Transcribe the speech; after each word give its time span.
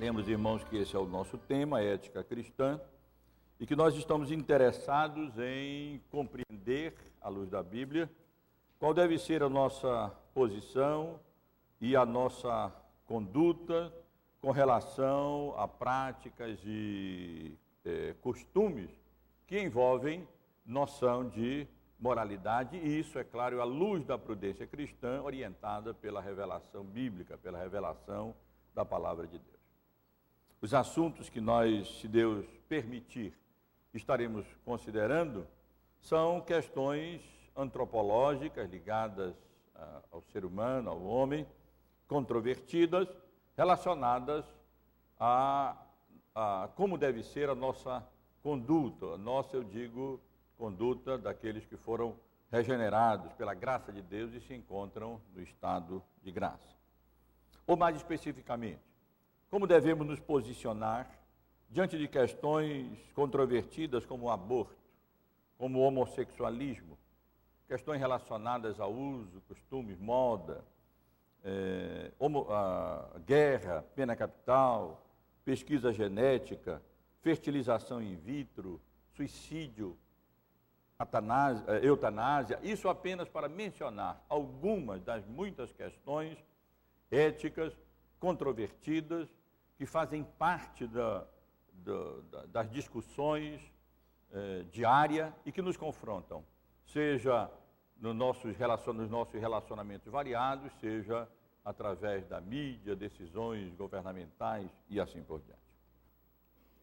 Lembro, 0.00 0.26
irmãos, 0.30 0.64
que 0.64 0.78
esse 0.78 0.96
é 0.96 0.98
o 0.98 1.04
nosso 1.04 1.36
tema, 1.36 1.82
ética 1.82 2.24
cristã, 2.24 2.80
e 3.60 3.66
que 3.66 3.76
nós 3.76 3.94
estamos 3.94 4.32
interessados 4.32 5.38
em 5.38 6.00
compreender, 6.10 6.94
à 7.20 7.28
luz 7.28 7.50
da 7.50 7.62
Bíblia, 7.62 8.10
qual 8.78 8.94
deve 8.94 9.18
ser 9.18 9.42
a 9.42 9.48
nossa 9.50 10.10
posição 10.32 11.20
e 11.82 11.94
a 11.94 12.06
nossa 12.06 12.72
conduta 13.04 13.92
com 14.40 14.50
relação 14.50 15.54
a 15.58 15.68
práticas 15.68 16.58
e 16.64 17.58
eh, 17.84 18.14
costumes 18.22 18.88
que 19.46 19.60
envolvem 19.60 20.26
noção 20.64 21.28
de 21.28 21.68
moralidade, 21.98 22.78
e 22.78 23.00
isso, 23.00 23.18
é 23.18 23.24
claro, 23.24 23.60
à 23.60 23.64
luz 23.64 24.02
da 24.02 24.16
prudência 24.16 24.66
cristã, 24.66 25.20
orientada 25.20 25.92
pela 25.92 26.22
revelação 26.22 26.84
bíblica, 26.84 27.36
pela 27.36 27.58
revelação 27.58 28.34
da 28.74 28.82
palavra 28.82 29.26
de 29.26 29.38
Deus. 29.38 29.59
Os 30.62 30.74
assuntos 30.74 31.30
que 31.30 31.40
nós, 31.40 31.88
se 32.00 32.06
Deus 32.06 32.44
permitir, 32.68 33.32
estaremos 33.94 34.46
considerando 34.64 35.46
são 36.00 36.40
questões 36.40 37.22
antropológicas 37.56 38.68
ligadas 38.70 39.34
ah, 39.74 40.02
ao 40.12 40.22
ser 40.22 40.44
humano, 40.44 40.90
ao 40.90 41.02
homem, 41.02 41.46
controvertidas, 42.06 43.08
relacionadas 43.56 44.44
a, 45.18 45.76
a 46.34 46.68
como 46.76 46.98
deve 46.98 47.22
ser 47.22 47.48
a 47.48 47.54
nossa 47.54 48.06
conduta, 48.42 49.06
a 49.14 49.18
nossa, 49.18 49.56
eu 49.56 49.64
digo, 49.64 50.20
conduta 50.58 51.16
daqueles 51.16 51.64
que 51.64 51.76
foram 51.76 52.16
regenerados 52.50 53.32
pela 53.32 53.54
graça 53.54 53.92
de 53.92 54.02
Deus 54.02 54.32
e 54.34 54.40
se 54.40 54.54
encontram 54.54 55.20
no 55.34 55.42
estado 55.42 56.02
de 56.22 56.30
graça. 56.30 56.74
Ou 57.66 57.76
mais 57.76 57.96
especificamente, 57.96 58.89
como 59.50 59.66
devemos 59.66 60.06
nos 60.06 60.20
posicionar 60.20 61.10
diante 61.68 61.98
de 61.98 62.06
questões 62.06 62.86
controvertidas 63.14 64.06
como 64.06 64.26
o 64.26 64.30
aborto, 64.30 64.76
como 65.58 65.80
o 65.80 65.82
homossexualismo, 65.82 66.96
questões 67.66 68.00
relacionadas 68.00 68.80
ao 68.80 68.92
uso, 68.92 69.40
costumes, 69.42 69.98
moda, 69.98 70.64
é, 71.44 72.12
homo, 72.18 72.46
guerra, 73.26 73.84
pena 73.94 74.14
capital, 74.14 75.04
pesquisa 75.44 75.92
genética, 75.92 76.82
fertilização 77.20 78.02
in 78.02 78.16
vitro, 78.16 78.80
suicídio, 79.14 79.96
eh, 81.00 81.86
eutanásia, 81.86 82.58
isso 82.62 82.88
apenas 82.88 83.26
para 83.28 83.48
mencionar 83.48 84.22
algumas 84.28 85.02
das 85.02 85.24
muitas 85.24 85.72
questões 85.72 86.36
éticas 87.10 87.72
controvertidas 88.18 89.28
que 89.80 89.86
fazem 89.86 90.22
parte 90.22 90.86
da, 90.86 91.26
da, 91.72 92.44
das 92.48 92.70
discussões 92.70 93.62
eh, 94.30 94.66
diárias 94.70 95.32
e 95.46 95.50
que 95.50 95.62
nos 95.62 95.74
confrontam, 95.74 96.44
seja 96.84 97.50
no 97.98 98.12
nossos, 98.12 98.54
nos 98.94 99.08
nossos 99.08 99.40
relacionamentos 99.40 100.12
variados, 100.12 100.70
seja 100.82 101.26
através 101.64 102.26
da 102.26 102.42
mídia, 102.42 102.94
decisões 102.94 103.74
governamentais 103.74 104.70
e 104.90 105.00
assim 105.00 105.22
por 105.22 105.40
diante. 105.40 105.62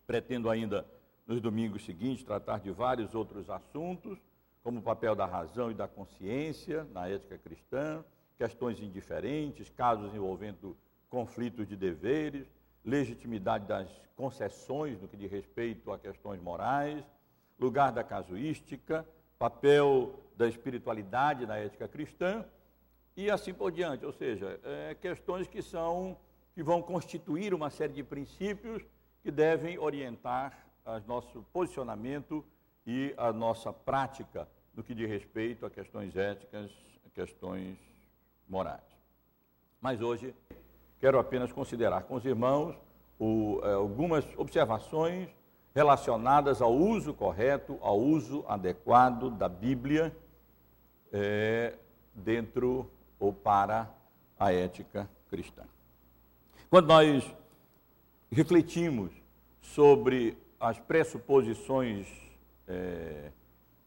Pretendo 0.08 0.50
ainda, 0.50 0.84
nos 1.28 1.40
domingos 1.40 1.86
seguintes, 1.86 2.24
tratar 2.24 2.62
de 2.62 2.72
vários 2.72 3.14
outros 3.14 3.48
assuntos, 3.48 4.18
como 4.64 4.80
o 4.80 4.82
papel 4.84 5.16
da 5.16 5.28
razão 5.28 5.70
e 5.70 5.76
da 5.76 5.88
consciência 5.88 6.84
na 6.86 7.08
ética 7.08 7.38
cristã, 7.38 8.04
questões 8.36 8.80
indiferentes, 8.80 9.70
casos 9.70 10.16
envolvendo 10.16 10.76
conflitos 11.12 11.68
de 11.68 11.76
deveres, 11.76 12.57
legitimidade 12.88 13.66
das 13.66 13.90
concessões 14.16 15.00
no 15.02 15.08
que 15.08 15.18
diz 15.18 15.30
respeito 15.30 15.92
a 15.92 16.00
questões 16.00 16.42
morais, 16.42 17.04
lugar 17.60 17.92
da 17.92 18.04
casuística, 18.04 19.06
papel 19.38 20.18
da 20.38 20.48
espiritualidade 20.48 21.46
na 21.46 21.58
ética 21.58 21.88
cristã 21.88 22.46
e 23.16 23.30
assim 23.30 23.54
por 23.54 23.72
diante. 23.72 24.06
Ou 24.06 24.14
seja, 24.14 24.60
é, 24.64 24.96
questões 24.96 25.48
que 25.48 25.62
são 25.62 26.18
que 26.56 26.64
vão 26.64 26.82
constituir 26.82 27.54
uma 27.54 27.70
série 27.70 27.94
de 27.94 28.04
princípios 28.04 28.84
que 29.22 29.30
devem 29.30 29.78
orientar 29.78 30.58
o 30.84 31.08
nosso 31.08 31.44
posicionamento 31.54 32.44
e 32.86 33.14
a 33.18 33.32
nossa 33.34 33.72
prática 33.72 34.48
no 34.74 34.84
que 34.84 34.96
diz 34.96 35.08
respeito 35.08 35.66
a 35.66 35.70
questões 35.70 36.16
éticas, 36.16 36.72
a 37.06 37.10
questões 37.10 37.78
morais. 38.48 38.82
Mas 39.82 40.02
hoje 40.02 40.34
quero 41.00 41.20
apenas 41.20 41.52
considerar 41.52 42.04
com 42.04 42.16
os 42.16 42.26
irmãos 42.26 42.76
o, 43.20 43.60
é, 43.64 43.74
algumas 43.74 44.26
observações 44.38 45.30
relacionadas 45.74 46.62
ao 46.62 46.74
uso 46.74 47.14
correto, 47.14 47.78
ao 47.82 48.00
uso 48.00 48.44
adequado 48.48 49.30
da 49.30 49.48
Bíblia 49.48 50.16
é, 51.12 51.76
dentro 52.14 52.90
ou 53.20 53.32
para 53.32 53.90
a 54.40 54.52
ética 54.52 55.10
cristã. 55.30 55.64
Quando 56.70 56.88
nós 56.88 57.24
refletimos 58.32 59.12
sobre 59.62 60.38
as 60.60 60.80
pressuposições 60.80 62.08
é, 62.68 63.32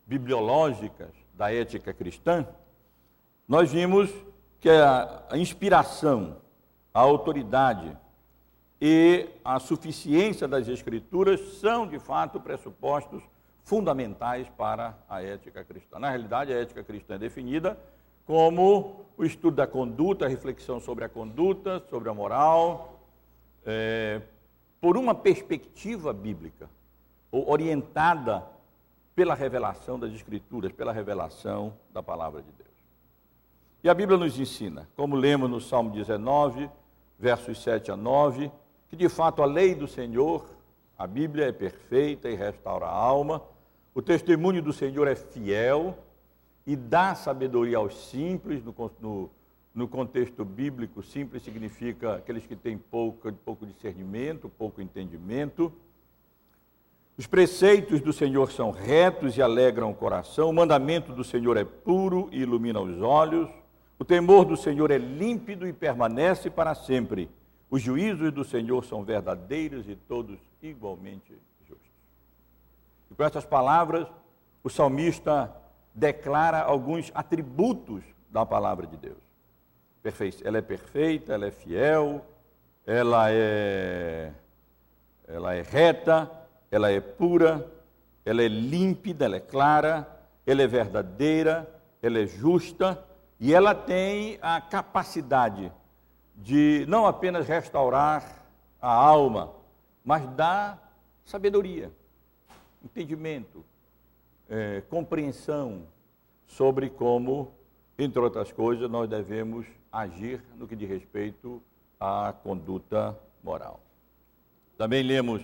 bibliológicas 0.07 1.11
da 1.35 1.53
ética 1.53 1.93
cristã, 1.93 2.47
nós 3.47 3.73
vimos 3.73 4.13
que 4.61 4.69
a, 4.69 5.25
a 5.31 5.37
inspiração, 5.37 6.40
a 6.93 7.01
autoridade 7.01 7.97
e 8.81 9.29
a 9.45 9.59
suficiência 9.61 10.49
das 10.49 10.67
Escrituras 10.69 11.41
são, 11.59 11.87
de 11.87 11.99
fato, 11.99 12.41
pressupostos 12.41 13.23
fundamentais 13.63 14.49
para 14.57 14.99
a 15.09 15.23
ética 15.23 15.63
cristã. 15.63 15.99
Na 15.99 16.09
realidade, 16.09 16.53
a 16.53 16.61
ética 16.61 16.83
cristã 16.83 17.15
é 17.15 17.19
definida 17.19 17.79
como 18.27 19.05
o 19.17 19.25
estudo 19.25 19.57
da 19.57 19.67
conduta, 19.67 20.25
a 20.25 20.29
reflexão 20.29 20.81
sobre 20.81 21.05
a 21.05 21.09
conduta, 21.09 21.83
sobre 21.91 22.09
a 22.09 22.15
moral, 22.15 23.01
é, 23.67 24.23
por 24.81 24.97
uma 24.97 25.15
perspectiva 25.15 26.13
bíblica, 26.13 26.69
ou 27.31 27.51
orientada 27.51 28.45
pela 29.15 29.35
revelação 29.35 29.99
das 29.99 30.13
Escrituras, 30.13 30.73
pela 30.73 30.93
revelação 30.93 31.75
da 31.93 32.03
palavra 32.03 32.41
de 32.41 32.51
Deus. 32.53 32.71
E 33.85 33.89
a 33.89 33.95
Bíblia 33.95 34.19
nos 34.19 34.39
ensina, 34.39 34.89
como 34.97 35.17
lemos 35.17 35.51
no 35.51 35.61
Salmo 35.61 35.91
19, 35.91 36.71
versos 37.21 37.63
7 37.63 37.93
a 37.93 37.97
9, 37.97 38.51
que 38.89 38.97
de 38.97 39.09
fato 39.09 39.43
a 39.43 39.47
lei 39.47 39.75
do 39.75 39.87
Senhor, 39.87 40.47
a 40.99 41.07
Bíblia 41.07 41.47
é 41.47 41.53
perfeita 41.53 42.31
e 42.31 42.35
restaura 42.35 42.87
a 42.87 42.91
alma, 42.91 43.43
o 43.95 44.01
testemunho 44.01 44.63
do 44.63 44.73
Senhor 44.73 45.07
é 45.07 45.15
fiel 45.15 45.99
e 46.67 46.75
dá 46.75 47.15
sabedoria 47.15 47.77
aos 47.77 47.95
simples, 48.09 48.65
no, 48.65 48.75
no, 49.01 49.31
no 49.75 49.87
contexto 49.87 50.45
bíblico, 50.45 51.03
simples 51.03 51.43
significa 51.43 52.15
aqueles 52.15 52.47
que 52.47 52.57
têm 52.57 52.79
pouco, 52.79 53.31
pouco 53.33 53.67
discernimento, 53.67 54.49
pouco 54.49 54.81
entendimento. 54.81 55.71
Os 57.19 57.27
preceitos 57.27 58.01
do 58.01 58.15
Senhor 58.15 58.51
são 58.51 58.71
retos 58.71 59.37
e 59.37 59.43
alegram 59.43 59.91
o 59.91 59.95
coração, 59.95 60.49
o 60.49 60.55
mandamento 60.55 61.13
do 61.13 61.23
Senhor 61.23 61.59
é 61.59 61.65
puro 61.65 62.31
e 62.33 62.41
ilumina 62.41 62.81
os 62.81 63.03
olhos, 63.03 63.51
o 64.01 64.05
temor 64.05 64.47
do 64.47 64.57
Senhor 64.57 64.91
é 64.91 64.97
límpido 64.97 65.69
e 65.69 65.75
permanece 65.75 66.49
para 66.49 66.75
sempre. 66.75 67.29
Os 67.69 67.83
juízos 67.83 68.33
do 68.33 68.43
Senhor 68.43 68.83
são 68.83 69.05
verdadeiros 69.05 69.87
e 69.87 69.95
todos 69.95 70.39
igualmente 70.63 71.35
justos. 71.69 71.93
E 73.11 73.15
com 73.15 73.23
essas 73.23 73.45
palavras, 73.45 74.09
o 74.65 74.71
salmista 74.71 75.55
declara 75.95 76.63
alguns 76.63 77.13
atributos 77.15 78.03
da 78.31 78.47
palavra 78.47 78.87
de 78.87 78.97
Deus. 78.97 79.19
Ela 80.43 80.57
é 80.57 80.63
perfeita, 80.63 81.35
ela 81.35 81.47
é 81.47 81.51
fiel, 81.51 82.25
ela 82.87 83.31
é, 83.31 84.33
ela 85.29 85.55
é 85.55 85.61
reta, 85.61 86.31
ela 86.71 86.91
é 86.91 87.01
pura, 87.01 87.71
ela 88.25 88.43
é 88.43 88.49
límpida, 88.49 89.27
ela 89.27 89.37
é 89.37 89.41
clara, 89.41 90.09
ela 90.47 90.63
é 90.63 90.67
verdadeira, 90.67 91.71
ela 92.01 92.19
é 92.19 92.27
justa 92.27 93.10
e 93.41 93.55
ela 93.55 93.75
tem 93.75 94.39
a 94.43 94.61
capacidade 94.61 95.73
de 96.37 96.85
não 96.87 97.07
apenas 97.07 97.49
restaurar 97.49 98.45
a 98.81 98.93
alma, 98.93 99.51
mas 100.05 100.29
dar 100.29 100.95
sabedoria, 101.25 101.91
entendimento, 102.85 103.65
é, 104.47 104.83
compreensão 104.83 105.87
sobre 106.47 106.91
como, 106.91 107.51
entre 107.99 108.21
outras 108.21 108.53
coisas, 108.53 108.91
nós 108.91 109.09
devemos 109.09 109.67
agir 109.91 110.45
no 110.59 110.69
que 110.69 110.77
diz 110.77 110.89
respeito 110.89 111.63
à 111.99 112.35
conduta 112.43 113.19
moral. 113.43 113.81
Também 114.77 115.03
lemos 115.03 115.43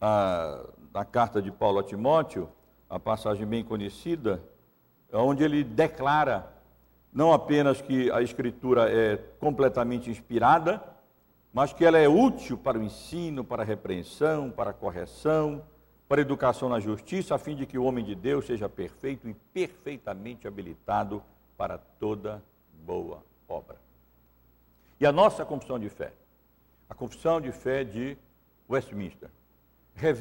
a, 0.00 0.64
na 0.92 1.04
carta 1.04 1.42
de 1.42 1.50
Paulo 1.50 1.80
a 1.80 1.82
Timóteo, 1.82 2.48
a 2.88 2.98
passagem 2.98 3.44
bem 3.44 3.64
conhecida, 3.64 4.40
onde 5.12 5.42
ele 5.42 5.64
declara 5.64 6.53
não 7.14 7.32
apenas 7.32 7.80
que 7.80 8.10
a 8.10 8.20
Escritura 8.20 8.90
é 8.90 9.16
completamente 9.38 10.10
inspirada, 10.10 10.82
mas 11.52 11.72
que 11.72 11.84
ela 11.84 11.96
é 11.96 12.08
útil 12.08 12.58
para 12.58 12.76
o 12.76 12.82
ensino, 12.82 13.44
para 13.44 13.62
a 13.62 13.64
repreensão, 13.64 14.50
para 14.50 14.70
a 14.70 14.74
correção, 14.74 15.62
para 16.08 16.20
a 16.20 16.22
educação 16.22 16.68
na 16.68 16.80
justiça, 16.80 17.36
a 17.36 17.38
fim 17.38 17.54
de 17.54 17.64
que 17.64 17.78
o 17.78 17.84
homem 17.84 18.04
de 18.04 18.16
Deus 18.16 18.46
seja 18.46 18.68
perfeito 18.68 19.28
e 19.28 19.34
perfeitamente 19.52 20.48
habilitado 20.48 21.22
para 21.56 21.78
toda 21.78 22.42
boa 22.84 23.22
obra. 23.48 23.76
E 24.98 25.06
a 25.06 25.12
nossa 25.12 25.44
confissão 25.44 25.78
de 25.78 25.88
fé, 25.88 26.12
a 26.90 26.94
confissão 26.94 27.40
de 27.40 27.52
fé 27.52 27.84
de 27.84 28.18
Westminster, 28.68 29.30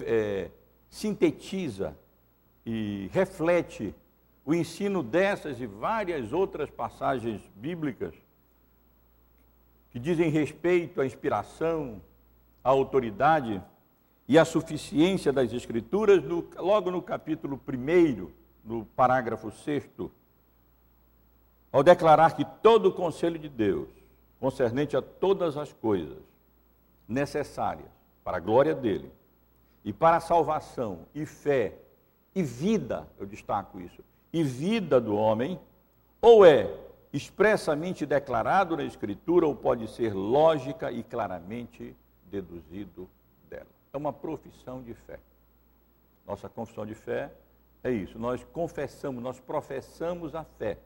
é, 0.06 0.52
sintetiza 0.90 1.98
e 2.64 3.10
reflete 3.12 3.96
o 4.46 4.54
ensino 4.54 5.02
dessas 5.02 5.60
e 5.62 5.66
várias 5.66 6.34
outras 6.34 6.70
passagens 6.70 7.42
bíblicas 7.56 8.14
que 9.90 10.00
dizem 10.00 10.30
respeito 10.30 11.00
à 11.00 11.06
inspiração, 11.06 12.02
à 12.64 12.70
autoridade 12.70 13.62
e 14.28 14.38
à 14.40 14.44
suficiência 14.44 15.32
das 15.32 15.54
Escrituras, 15.54 16.24
no, 16.24 16.48
logo 16.58 16.90
no 16.90 17.02
capítulo 17.02 17.62
1, 17.68 18.30
no 18.64 18.86
parágrafo 18.86 19.52
6, 19.52 19.90
ao 21.72 21.84
declarar 21.84 22.36
que 22.36 22.44
todo 22.44 22.88
o 22.88 22.94
conselho 22.94 23.38
de 23.38 23.50
Deus, 23.50 23.88
concernente 24.40 24.98
a 24.98 25.02
todas 25.02 25.58
as 25.58 25.72
coisas 25.72 26.22
necessárias 27.08 27.90
para 28.24 28.38
a 28.38 28.40
glória 28.40 28.74
dele 28.74 29.12
e 29.86 29.94
para 29.94 30.18
a 30.18 30.22
salvação 30.22 31.06
e 31.14 31.26
fé 31.26 31.78
e 32.34 32.42
vida, 32.42 33.08
eu 33.20 33.26
destaco 33.26 33.80
isso, 33.80 34.04
e 34.34 34.44
vida 34.44 35.00
do 35.00 35.16
homem, 35.16 35.60
ou 36.20 36.44
é 36.44 36.68
expressamente 37.14 38.06
declarado 38.06 38.76
na 38.76 38.84
Escritura 38.84 39.46
ou 39.46 39.56
pode 39.56 39.88
ser 39.88 40.14
lógica 40.14 40.92
e 40.92 41.04
claramente 41.04 41.96
deduzido 42.26 43.08
dela. 43.48 43.68
É 43.94 43.98
uma 43.98 44.12
profissão 44.12 44.82
de 44.82 44.96
fé. 44.96 45.20
Nossa 46.26 46.50
confissão 46.50 46.86
de 46.86 46.96
fé 46.96 47.32
é 47.84 47.92
isso. 47.92 48.18
Nós 48.18 48.44
confessamos, 48.52 49.22
nós 49.22 49.40
professamos 49.40 50.34
a 50.34 50.44
fé 50.44 50.80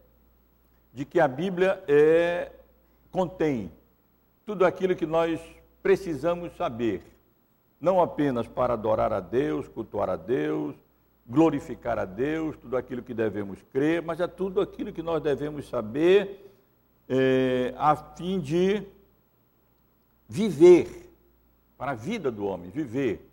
de 0.94 1.06
que 1.06 1.20
a 1.20 1.28
Bíblia 1.28 1.82
é, 1.88 2.52
contém 3.12 3.72
tudo 4.46 4.66
aquilo 4.66 4.96
que 4.96 5.06
nós 5.06 5.40
precisamos 5.82 6.56
saber, 6.58 7.04
não 7.80 8.02
apenas 8.02 8.48
para 8.48 8.74
adorar 8.74 9.14
a 9.14 9.20
Deus, 9.20 9.68
cultuar 9.68 10.10
a 10.10 10.16
Deus, 10.16 10.76
glorificar 11.28 12.00
a 12.00 12.06
Deus, 12.06 12.56
tudo 12.58 12.78
aquilo 12.78 13.04
que 13.04 13.14
devemos 13.14 13.62
crer, 13.74 14.02
mas 14.02 14.20
é 14.22 14.28
tudo 14.28 14.62
aquilo 14.62 14.94
que 14.94 15.04
nós 15.04 15.22
devemos 15.22 15.68
saber 15.68 16.50
é, 17.10 17.74
a 17.78 17.96
fim 17.96 18.40
de 18.40 18.84
viver, 20.28 21.12
para 21.78 21.92
a 21.92 21.96
vida 21.96 22.32
do 22.32 22.46
homem, 22.46 22.70
viver 22.70 23.30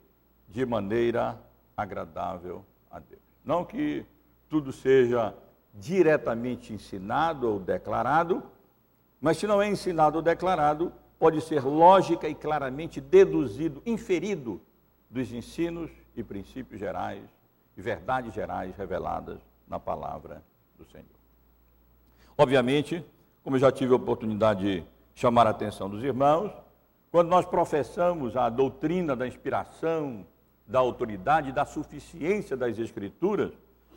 de 0.49 0.67
maneira 0.67 1.41
agradável 1.77 2.65
a 2.91 2.99
Deus. 2.99 3.23
Não 3.45 3.65
que 3.65 4.05
tudo 4.49 4.73
seja 4.73 5.35
diretamente 5.73 6.73
ensinado 6.73 7.49
ou 7.49 7.59
declarado, 7.59 8.43
mas 9.21 9.39
se 9.39 9.47
não 9.47 9.63
é 9.63 9.69
ensinado 9.69 10.17
ou 10.17 10.23
declarado, 10.23 10.93
pode 11.19 11.41
ser 11.41 11.65
lógica 11.65 12.29
e 12.29 12.35
claramente 12.35 13.01
deduzido, 13.01 13.81
inferido 13.87 14.61
dos 15.09 15.33
ensinos 15.33 15.91
e 16.15 16.23
princípios 16.23 16.79
gerais 16.79 17.23
e 17.77 17.83
verdades 17.83 18.33
gerais 18.33 18.77
reveladas 18.77 19.39
na 19.67 19.79
palavra 19.79 20.43
do 20.79 20.85
Senhor. 20.85 21.07
Obviamente, 22.37 23.05
como 23.43 23.57
eu 23.57 23.61
já 23.61 23.71
tive 23.71 23.93
a 23.93 23.97
oportunidade 23.97 24.81
de 24.81 24.87
chamar 25.15 25.47
a 25.47 25.51
atenção 25.51 25.89
dos 25.89 26.03
irmãos, 26.03 26.53
quando 27.11 27.29
nós 27.29 27.47
professamos 27.47 28.37
a 28.37 28.49
doutrina 28.49 29.15
da 29.15 29.27
inspiração, 29.27 30.27
da 30.67 30.79
autoridade, 30.79 31.53
da 31.53 31.65
suficiência 31.65 32.57
das 32.57 32.79
Escrituras, 32.79 33.53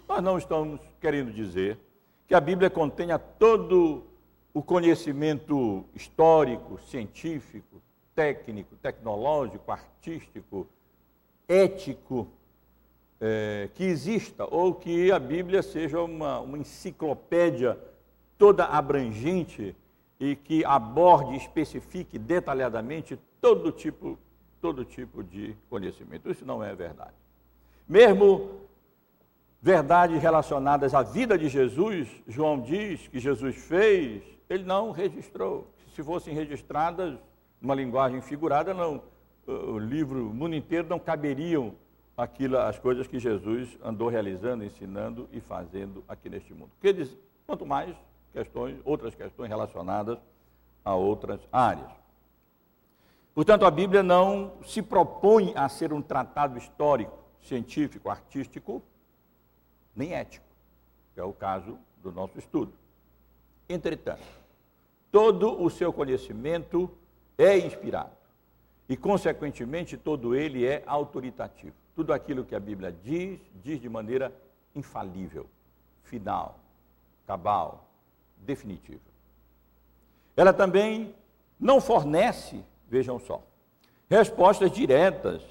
nós 0.08 0.22
não 0.22 0.38
estamos 0.38 0.80
querendo 1.00 1.32
dizer 1.32 1.80
que 2.28 2.36
a 2.36 2.42
Bíblia 2.42 2.70
contenha 2.70 3.18
todo 3.18 4.06
o 4.54 4.62
conhecimento 4.62 5.86
histórico, 5.96 6.80
científico, 6.82 7.82
técnico, 8.14 8.76
tecnológico, 8.78 9.72
artístico, 9.72 10.68
ético 11.48 12.28
é, 13.20 13.70
que 13.74 13.84
exista, 13.84 14.46
ou 14.50 14.74
que 14.74 15.12
a 15.12 15.20
Bíblia 15.20 15.62
seja 15.62 16.02
uma, 16.02 16.40
uma 16.40 16.58
enciclopédia 16.58 17.78
toda 18.38 18.66
abrangente 18.66 19.76
e 20.20 20.36
que 20.36 20.64
aborde, 20.66 21.36
especifique 21.36 22.18
detalhadamente 22.18 23.20
todo 23.42 23.72
tipo, 23.72 24.18
todo 24.62 24.86
tipo 24.86 25.24
de 25.24 25.56
conhecimento. 25.70 26.30
Isso 26.30 26.46
não 26.46 26.64
é 26.64 26.74
verdade. 26.76 27.14
Mesmo 27.88 28.52
verdades 29.62 30.22
relacionadas 30.22 30.94
à 30.94 31.02
vida 31.02 31.38
de 31.38 31.50
Jesus, 31.50 32.08
João 32.28 32.60
diz 32.60 33.08
que 33.08 33.20
Jesus 33.20 33.56
fez, 33.56 34.24
ele 34.50 34.64
não 34.64 34.92
registrou. 34.92 35.68
Se 35.96 36.04
fossem 36.04 36.34
registradas 36.34 37.18
numa 37.60 37.74
linguagem 37.74 38.22
figurada, 38.22 38.74
não, 38.74 39.02
o 39.48 39.80
livro, 39.80 40.30
o 40.30 40.34
mundo 40.34 40.56
inteiro 40.56 40.88
não 40.88 41.00
caberiam 41.00 41.74
aquilo, 42.18 42.58
as 42.58 42.80
coisas 42.80 43.06
que 43.06 43.20
Jesus 43.20 43.78
andou 43.84 44.10
realizando, 44.10 44.64
ensinando 44.64 45.30
e 45.32 45.40
fazendo 45.40 46.04
aqui 46.08 46.30
neste 46.30 46.54
mundo. 46.54 46.72
Diz, 46.82 47.16
quanto 47.46 47.66
mais 47.66 47.96
questões, 48.34 48.80
outras 48.84 49.14
questões 49.14 49.48
relacionadas 49.48 50.18
a 50.84 50.96
outras 50.96 51.40
áreas. 51.52 51.92
Portanto, 53.36 53.66
a 53.66 53.72
Bíblia 53.72 54.02
não 54.02 54.54
se 54.64 54.82
propõe 54.82 55.54
a 55.56 55.70
ser 55.70 55.94
um 55.94 56.02
tratado 56.02 56.58
histórico, 56.58 57.16
científico, 57.40 58.10
artístico, 58.10 58.82
nem 59.96 60.14
ético, 60.14 60.46
que 61.14 61.20
é 61.20 61.24
o 61.24 61.34
caso 61.34 61.78
do 62.02 62.12
nosso 62.12 62.40
estudo. 62.40 62.74
Entretanto, 63.70 64.26
todo 65.12 65.62
o 65.62 65.70
seu 65.70 65.94
conhecimento 65.94 66.90
é 67.38 67.58
inspirado 67.60 68.18
e, 68.90 68.98
consequentemente, 68.98 69.98
todo 69.98 70.34
ele 70.34 70.66
é 70.66 70.82
autoritativo. 70.88 71.76
Tudo 71.98 72.14
aquilo 72.14 72.46
que 72.46 72.54
a 72.54 72.60
Bíblia 72.60 72.92
diz, 72.92 73.40
diz 73.64 73.82
de 73.82 73.90
maneira 73.90 74.32
infalível, 74.76 75.48
final, 76.04 76.60
cabal, 77.26 77.90
definitiva. 78.38 79.02
Ela 80.36 80.54
também 80.54 81.16
não 81.60 81.82
fornece, 81.82 82.64
vejam 82.88 83.18
só, 83.18 83.42
respostas 84.08 84.70
diretas 84.70 85.42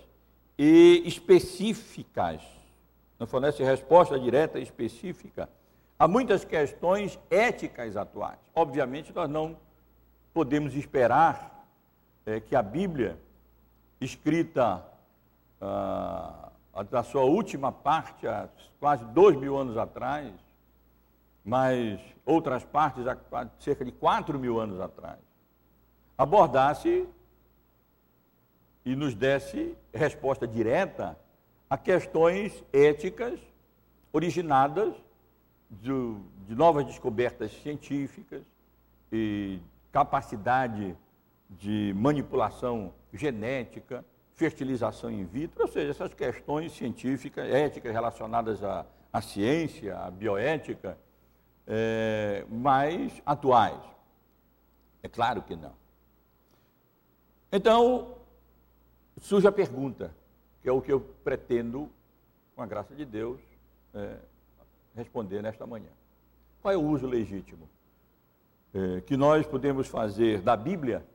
e 0.56 1.02
específicas, 1.04 2.40
não 3.18 3.26
fornece 3.26 3.64
resposta 3.64 4.16
direta 4.16 4.60
e 4.60 4.62
específica 4.62 5.48
a 5.98 6.06
muitas 6.06 6.44
questões 6.44 7.18
éticas 7.28 7.96
atuais. 7.96 8.38
Obviamente, 8.54 9.12
nós 9.12 9.28
não 9.28 9.56
podemos 10.32 10.76
esperar 10.76 11.66
é, 12.24 12.38
que 12.38 12.54
a 12.54 12.62
Bíblia, 12.62 13.18
escrita 14.00 14.94
ah, 15.60 16.50
da 16.90 17.02
sua 17.02 17.22
última 17.22 17.72
parte, 17.72 18.26
há 18.26 18.48
quase 18.78 19.04
dois 19.06 19.36
mil 19.36 19.56
anos 19.56 19.76
atrás, 19.76 20.32
mas 21.44 22.00
outras 22.24 22.64
partes 22.64 23.06
há 23.06 23.16
cerca 23.58 23.84
de 23.84 23.92
quatro 23.92 24.38
mil 24.38 24.60
anos 24.60 24.80
atrás, 24.80 25.18
abordasse 26.18 27.08
e 28.84 28.94
nos 28.94 29.14
desse 29.14 29.76
resposta 29.92 30.46
direta 30.46 31.18
a 31.68 31.76
questões 31.76 32.64
éticas 32.72 33.40
originadas 34.12 34.94
de, 35.70 35.90
de 36.46 36.54
novas 36.54 36.84
descobertas 36.86 37.52
científicas 37.62 38.42
e 39.10 39.58
capacidade 39.90 40.96
de 41.50 41.92
manipulação 41.96 42.92
genética 43.12 44.04
fertilização 44.36 45.10
in 45.10 45.24
vitro, 45.24 45.62
ou 45.62 45.68
seja, 45.68 45.90
essas 45.90 46.12
questões 46.12 46.72
científicas, 46.72 47.48
éticas 47.48 47.92
relacionadas 47.92 48.62
à, 48.62 48.86
à 49.12 49.22
ciência, 49.22 49.98
à 49.98 50.10
bioética, 50.10 50.98
é, 51.66 52.44
mais 52.50 53.22
atuais. 53.24 53.80
É 55.02 55.08
claro 55.08 55.42
que 55.42 55.56
não. 55.56 55.72
Então, 57.50 58.16
surge 59.18 59.48
a 59.48 59.52
pergunta, 59.52 60.14
que 60.60 60.68
é 60.68 60.72
o 60.72 60.82
que 60.82 60.92
eu 60.92 61.00
pretendo, 61.24 61.90
com 62.54 62.62
a 62.62 62.66
graça 62.66 62.94
de 62.94 63.06
Deus, 63.06 63.40
é, 63.94 64.16
responder 64.94 65.42
nesta 65.42 65.66
manhã. 65.66 65.90
Qual 66.60 66.74
é 66.74 66.76
o 66.76 66.82
uso 66.82 67.06
legítimo 67.06 67.68
é, 68.74 69.00
que 69.00 69.16
nós 69.16 69.46
podemos 69.46 69.88
fazer 69.88 70.42
da 70.42 70.56
Bíblia 70.56 71.06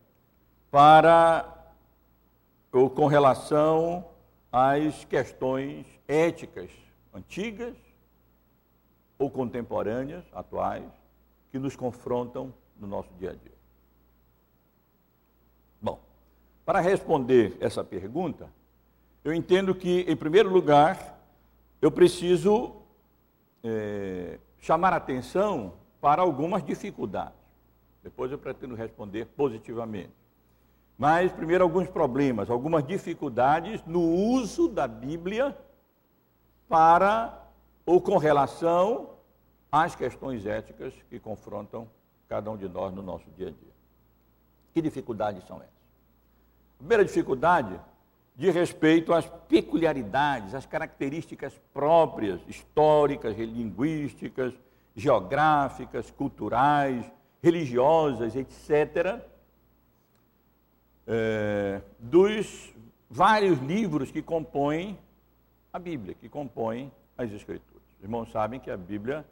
para 0.71 1.60
ou 2.71 2.89
com 2.89 3.07
relação 3.07 4.05
às 4.51 5.05
questões 5.05 5.85
éticas 6.07 6.69
antigas 7.13 7.75
ou 9.17 9.29
contemporâneas, 9.29 10.23
atuais, 10.33 10.89
que 11.51 11.59
nos 11.59 11.75
confrontam 11.75 12.53
no 12.79 12.87
nosso 12.87 13.13
dia 13.19 13.31
a 13.31 13.33
dia. 13.33 13.51
Bom, 15.81 15.99
Para 16.65 16.79
responder 16.79 17.57
essa 17.59 17.83
pergunta, 17.83 18.49
eu 19.23 19.33
entendo 19.33 19.75
que, 19.75 20.01
em 20.07 20.15
primeiro 20.15 20.49
lugar, 20.49 21.19
eu 21.81 21.91
preciso 21.91 22.81
é, 23.63 24.39
chamar 24.59 24.93
atenção 24.93 25.73
para 25.99 26.21
algumas 26.21 26.63
dificuldades. 26.63 27.37
Depois 28.01 28.31
eu 28.31 28.37
pretendo 28.37 28.73
responder 28.73 29.25
positivamente. 29.25 30.20
Mas, 31.01 31.31
primeiro, 31.31 31.63
alguns 31.63 31.88
problemas, 31.88 32.48
algumas 32.48 32.86
dificuldades 32.86 33.84
no 33.88 34.03
uso 34.03 34.67
da 34.67 34.88
Bíblia 34.88 35.58
para 36.70 37.43
ou 37.84 38.00
com 38.00 38.17
relação 38.17 39.15
às 39.72 39.96
questões 39.96 40.46
éticas 40.46 40.93
que 41.10 41.20
confrontam 41.20 41.89
cada 42.29 42.51
um 42.51 42.55
de 42.55 42.70
nós 42.70 42.93
no 42.93 43.01
nosso 43.01 43.27
dia 43.31 43.48
a 43.48 43.50
dia. 43.50 43.74
Que 44.75 44.79
dificuldades 44.79 45.43
são 45.48 45.58
essas? 45.58 45.74
A 46.75 46.77
primeira 46.77 47.03
dificuldade 47.03 47.81
de 48.36 48.51
respeito 48.51 49.12
às 49.12 49.25
peculiaridades, 49.25 50.53
às 50.53 50.67
características 50.67 51.60
próprias, 51.74 52.39
históricas, 52.48 53.36
linguísticas, 53.36 54.53
geográficas, 54.96 56.12
culturais, 56.12 57.12
religiosas, 57.41 58.36
etc., 58.36 59.30
é, 61.08 61.81
dos 62.00 62.74
vários 63.10 63.60
livros 63.60 64.12
que 64.12 64.22
compõem 64.22 64.98
a 65.74 65.79
Bíblia, 65.79 66.15
que 66.15 66.29
compõem 66.29 66.91
as 67.17 67.31
Escrituras. 67.31 67.84
Os 67.98 68.03
irmãos 68.03 68.31
sabem 68.31 68.60
que 68.60 68.72
a 68.72 68.77
Bíblia 68.77 69.25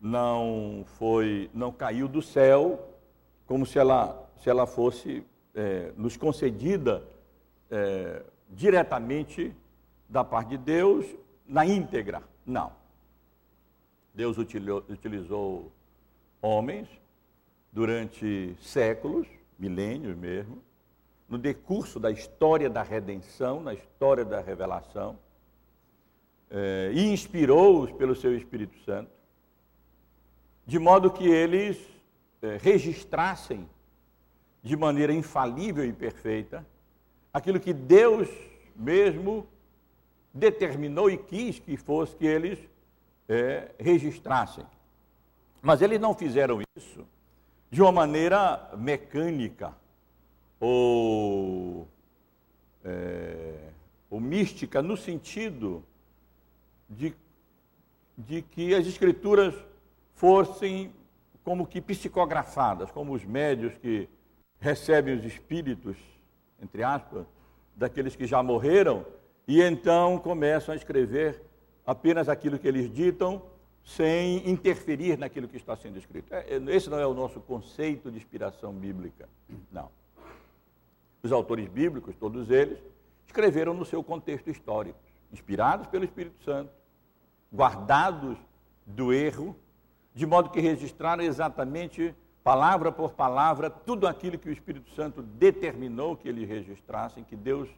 não 0.00 0.84
foi, 0.98 1.50
não 1.54 1.72
caiu 1.72 2.08
do 2.08 2.20
céu 2.20 2.90
como 3.46 3.64
se 3.64 3.78
ela, 3.78 4.30
se 4.42 4.48
ela 4.48 4.66
fosse 4.66 5.24
é, 5.54 5.92
nos 5.96 6.16
concedida 6.16 7.02
é, 7.70 8.22
diretamente 8.50 9.54
da 10.08 10.24
parte 10.24 10.50
de 10.50 10.58
Deus 10.58 11.06
na 11.46 11.66
íntegra. 11.66 12.22
Não. 12.44 12.72
Deus 14.14 14.38
utilizou, 14.38 14.84
utilizou 14.88 15.72
homens 16.40 16.88
durante 17.72 18.54
séculos, 18.60 19.26
milênios 19.58 20.16
mesmo, 20.16 20.62
no 21.28 21.38
decurso 21.38 21.98
da 21.98 22.10
história 22.10 22.68
da 22.68 22.82
redenção, 22.82 23.60
na 23.60 23.74
história 23.74 24.24
da 24.24 24.40
revelação, 24.40 25.18
é, 26.50 26.90
e 26.92 27.12
inspirou-os 27.12 27.90
pelo 27.92 28.14
seu 28.14 28.36
Espírito 28.36 28.78
Santo, 28.84 29.10
de 30.66 30.78
modo 30.78 31.10
que 31.10 31.26
eles 31.26 31.78
é, 32.42 32.58
registrassem 32.60 33.68
de 34.62 34.76
maneira 34.76 35.12
infalível 35.12 35.84
e 35.84 35.92
perfeita 35.92 36.64
aquilo 37.32 37.58
que 37.58 37.72
Deus 37.72 38.28
mesmo 38.76 39.46
determinou 40.32 41.10
e 41.10 41.16
quis 41.16 41.58
que 41.58 41.76
fosse 41.76 42.14
que 42.16 42.26
eles 42.26 42.58
é, 43.28 43.72
registrassem. 43.78 44.64
Mas 45.60 45.82
eles 45.82 46.00
não 46.00 46.14
fizeram 46.14 46.60
isso 46.76 47.06
de 47.70 47.82
uma 47.82 47.90
maneira 47.90 48.70
mecânica 48.76 49.74
ou, 50.64 51.86
é, 52.82 53.68
ou 54.08 54.18
mística, 54.18 54.80
no 54.80 54.96
sentido 54.96 55.84
de, 56.88 57.14
de 58.16 58.40
que 58.40 58.74
as 58.74 58.86
escrituras 58.86 59.54
fossem 60.14 60.90
como 61.44 61.66
que 61.66 61.82
psicografadas, 61.82 62.90
como 62.90 63.12
os 63.12 63.22
médios 63.26 63.76
que 63.76 64.08
recebem 64.58 65.14
os 65.14 65.24
espíritos, 65.26 65.98
entre 66.62 66.82
aspas, 66.82 67.26
daqueles 67.76 68.16
que 68.16 68.26
já 68.26 68.42
morreram, 68.42 69.04
e 69.46 69.60
então 69.60 70.18
começam 70.18 70.72
a 70.72 70.76
escrever 70.76 71.42
apenas 71.84 72.26
aquilo 72.30 72.58
que 72.58 72.66
eles 72.66 72.90
ditam, 72.90 73.42
sem 73.84 74.48
interferir 74.48 75.18
naquilo 75.18 75.46
que 75.46 75.58
está 75.58 75.76
sendo 75.76 75.98
escrito. 75.98 76.32
É, 76.32 76.56
esse 76.68 76.88
não 76.88 76.98
é 76.98 77.06
o 77.06 77.12
nosso 77.12 77.38
conceito 77.38 78.10
de 78.10 78.16
inspiração 78.16 78.72
bíblica. 78.72 79.28
Não. 79.70 79.90
Os 81.24 81.32
autores 81.32 81.66
bíblicos, 81.68 82.14
todos 82.14 82.50
eles, 82.50 82.78
escreveram 83.26 83.72
no 83.72 83.86
seu 83.86 84.04
contexto 84.04 84.50
histórico, 84.50 84.98
inspirados 85.32 85.86
pelo 85.86 86.04
Espírito 86.04 86.44
Santo, 86.44 86.70
guardados 87.50 88.36
do 88.84 89.10
erro, 89.10 89.56
de 90.14 90.26
modo 90.26 90.50
que 90.50 90.60
registraram 90.60 91.24
exatamente, 91.24 92.14
palavra 92.42 92.92
por 92.92 93.12
palavra, 93.12 93.70
tudo 93.70 94.06
aquilo 94.06 94.38
que 94.38 94.50
o 94.50 94.52
Espírito 94.52 94.90
Santo 94.90 95.22
determinou 95.22 96.14
que 96.14 96.28
eles 96.28 96.46
registrassem, 96.46 97.24
que 97.24 97.34
Deus 97.34 97.70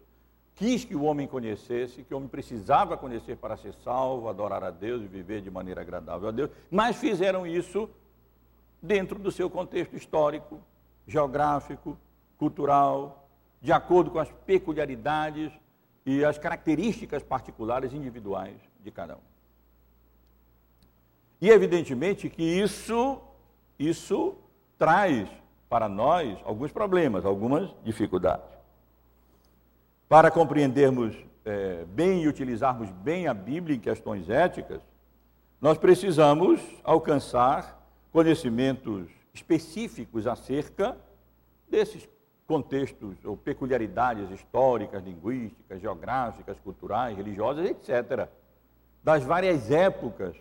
quis 0.56 0.84
que 0.84 0.96
o 0.96 1.04
homem 1.04 1.28
conhecesse, 1.28 2.02
que 2.02 2.12
o 2.12 2.16
homem 2.16 2.28
precisava 2.28 2.96
conhecer 2.96 3.36
para 3.36 3.56
ser 3.56 3.74
salvo, 3.74 4.28
adorar 4.28 4.64
a 4.64 4.72
Deus 4.72 5.04
e 5.04 5.06
viver 5.06 5.40
de 5.40 5.52
maneira 5.52 5.82
agradável 5.82 6.28
a 6.28 6.32
Deus, 6.32 6.50
mas 6.68 6.96
fizeram 6.96 7.46
isso 7.46 7.88
dentro 8.82 9.20
do 9.20 9.30
seu 9.30 9.48
contexto 9.48 9.94
histórico, 9.94 10.60
geográfico, 11.06 11.96
cultural, 12.36 13.25
de 13.66 13.72
acordo 13.72 14.12
com 14.12 14.20
as 14.20 14.30
peculiaridades 14.46 15.50
e 16.06 16.24
as 16.24 16.38
características 16.38 17.24
particulares 17.24 17.92
individuais 17.92 18.54
de 18.78 18.92
cada 18.92 19.16
um. 19.16 19.26
E 21.40 21.50
evidentemente 21.50 22.30
que 22.30 22.44
isso, 22.44 23.20
isso 23.76 24.36
traz 24.78 25.28
para 25.68 25.88
nós 25.88 26.38
alguns 26.44 26.70
problemas, 26.70 27.26
algumas 27.26 27.74
dificuldades. 27.82 28.46
Para 30.08 30.30
compreendermos 30.30 31.16
é, 31.44 31.84
bem 31.86 32.22
e 32.22 32.28
utilizarmos 32.28 32.88
bem 32.92 33.26
a 33.26 33.34
Bíblia 33.34 33.76
em 33.76 33.80
questões 33.80 34.30
éticas, 34.30 34.80
nós 35.60 35.76
precisamos 35.76 36.60
alcançar 36.84 37.84
conhecimentos 38.12 39.10
específicos 39.34 40.24
acerca 40.24 40.96
desses 41.68 42.08
contextos 42.46 43.16
ou 43.24 43.36
peculiaridades 43.36 44.30
históricas, 44.30 45.02
linguísticas, 45.02 45.80
geográficas, 45.80 46.58
culturais, 46.60 47.16
religiosas, 47.16 47.66
etc., 47.66 48.28
das 49.02 49.22
várias 49.24 49.70
épocas 49.70 50.36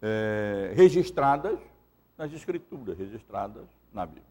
é, 0.00 0.72
registradas 0.74 1.58
nas 2.16 2.32
Escrituras, 2.32 2.96
registradas 2.96 3.66
na 3.92 4.06
Bíblia. 4.06 4.24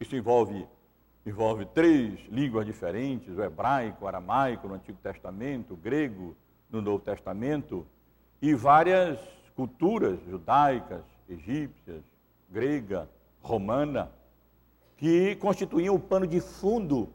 Isso 0.00 0.14
envolve, 0.16 0.66
envolve 1.26 1.66
três 1.66 2.20
línguas 2.28 2.66
diferentes: 2.66 3.36
o 3.36 3.42
hebraico, 3.42 4.04
o 4.04 4.08
aramaico 4.08 4.68
no 4.68 4.74
Antigo 4.74 4.98
Testamento, 5.02 5.74
o 5.74 5.76
grego 5.76 6.36
no 6.70 6.80
Novo 6.80 7.02
Testamento, 7.02 7.86
e 8.40 8.54
várias 8.54 9.18
culturas 9.54 10.18
judaicas, 10.28 11.04
egípcias, 11.28 12.02
grega, 12.50 13.08
romana, 13.40 14.10
que 15.04 15.36
constituíam 15.36 15.94
o 15.94 16.00
pano 16.00 16.26
de 16.26 16.40
fundo 16.40 17.10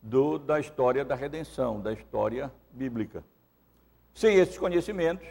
do, 0.00 0.38
da 0.38 0.60
história 0.60 1.04
da 1.04 1.16
redenção, 1.16 1.80
da 1.80 1.92
história 1.92 2.48
bíblica. 2.70 3.24
Sem 4.14 4.36
esses 4.36 4.56
conhecimentos, 4.56 5.26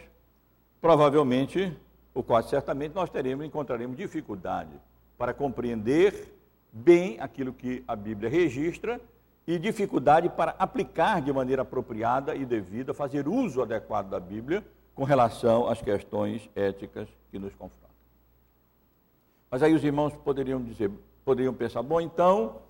provavelmente, 0.82 1.74
ou 2.12 2.22
quase 2.22 2.50
certamente, 2.50 2.94
nós 2.94 3.08
teremos, 3.08 3.46
encontraremos 3.46 3.96
dificuldade 3.96 4.78
para 5.16 5.32
compreender 5.32 6.30
bem 6.70 7.18
aquilo 7.20 7.54
que 7.54 7.82
a 7.88 7.96
Bíblia 7.96 8.28
registra 8.28 9.00
e 9.46 9.58
dificuldade 9.58 10.28
para 10.28 10.54
aplicar 10.58 11.22
de 11.22 11.32
maneira 11.32 11.62
apropriada 11.62 12.34
e 12.34 12.44
devida, 12.44 12.92
fazer 12.92 13.26
uso 13.26 13.62
adequado 13.62 14.10
da 14.10 14.20
Bíblia 14.20 14.62
com 14.94 15.04
relação 15.04 15.70
às 15.70 15.80
questões 15.80 16.50
éticas 16.54 17.08
que 17.30 17.38
nos 17.38 17.54
confrontam. 17.54 17.88
Mas 19.50 19.62
aí 19.62 19.72
os 19.72 19.82
irmãos 19.82 20.14
poderiam 20.16 20.62
dizer, 20.62 20.90
poderiam 21.24 21.54
pensar, 21.54 21.82
bom, 21.82 22.00
então 22.00 22.60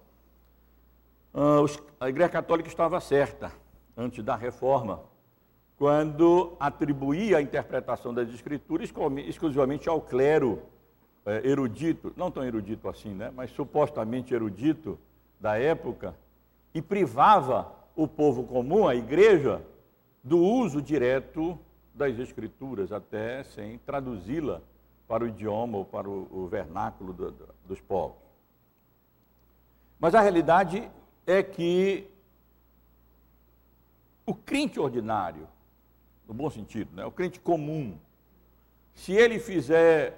ah, 1.34 1.64
a 2.00 2.08
Igreja 2.08 2.28
Católica 2.28 2.68
estava 2.68 3.00
certa 3.00 3.52
antes 3.96 4.22
da 4.24 4.36
reforma, 4.36 5.00
quando 5.76 6.56
atribuía 6.58 7.38
a 7.38 7.42
interpretação 7.42 8.14
das 8.14 8.28
Escrituras 8.28 8.92
exclusivamente 9.26 9.88
ao 9.88 10.00
clero 10.00 10.62
é, 11.26 11.46
erudito, 11.48 12.12
não 12.16 12.30
tão 12.30 12.44
erudito 12.44 12.88
assim, 12.88 13.14
né, 13.14 13.32
mas 13.34 13.50
supostamente 13.50 14.32
erudito 14.34 14.98
da 15.40 15.58
época, 15.58 16.14
e 16.72 16.80
privava 16.80 17.72
o 17.96 18.06
povo 18.06 18.44
comum, 18.44 18.86
a 18.86 18.94
igreja, 18.94 19.62
do 20.22 20.38
uso 20.38 20.80
direto 20.80 21.58
das 21.94 22.18
Escrituras, 22.18 22.92
até 22.92 23.44
sem 23.44 23.78
traduzi-la 23.78 24.60
para 25.06 25.24
o 25.24 25.28
idioma 25.28 25.78
ou 25.78 25.84
para 25.84 26.08
o, 26.08 26.48
vernáculo 26.48 27.12
do, 27.12 27.30
do, 27.30 27.48
dos 27.66 27.80
povos. 27.80 28.23
Mas 30.04 30.14
a 30.14 30.20
realidade 30.20 30.86
é 31.26 31.42
que 31.42 32.06
o 34.26 34.34
crente 34.34 34.78
ordinário, 34.78 35.48
no 36.28 36.34
bom 36.34 36.50
sentido, 36.50 36.94
né? 36.94 37.06
o 37.06 37.10
crente 37.10 37.40
comum, 37.40 37.96
se 38.92 39.12
ele 39.12 39.38
fizer, 39.38 40.14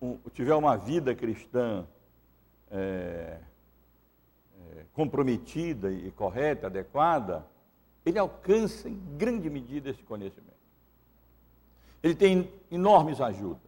um, 0.00 0.18
tiver 0.32 0.54
uma 0.54 0.76
vida 0.76 1.16
cristã 1.16 1.84
é, 2.70 3.40
é, 4.60 4.84
comprometida 4.94 5.90
e 5.90 6.08
correta, 6.12 6.68
adequada, 6.68 7.44
ele 8.04 8.20
alcança 8.20 8.88
em 8.88 9.00
grande 9.18 9.50
medida 9.50 9.90
esse 9.90 10.04
conhecimento. 10.04 10.54
Ele 12.04 12.14
tem 12.14 12.52
enormes 12.70 13.20
ajudas. 13.20 13.66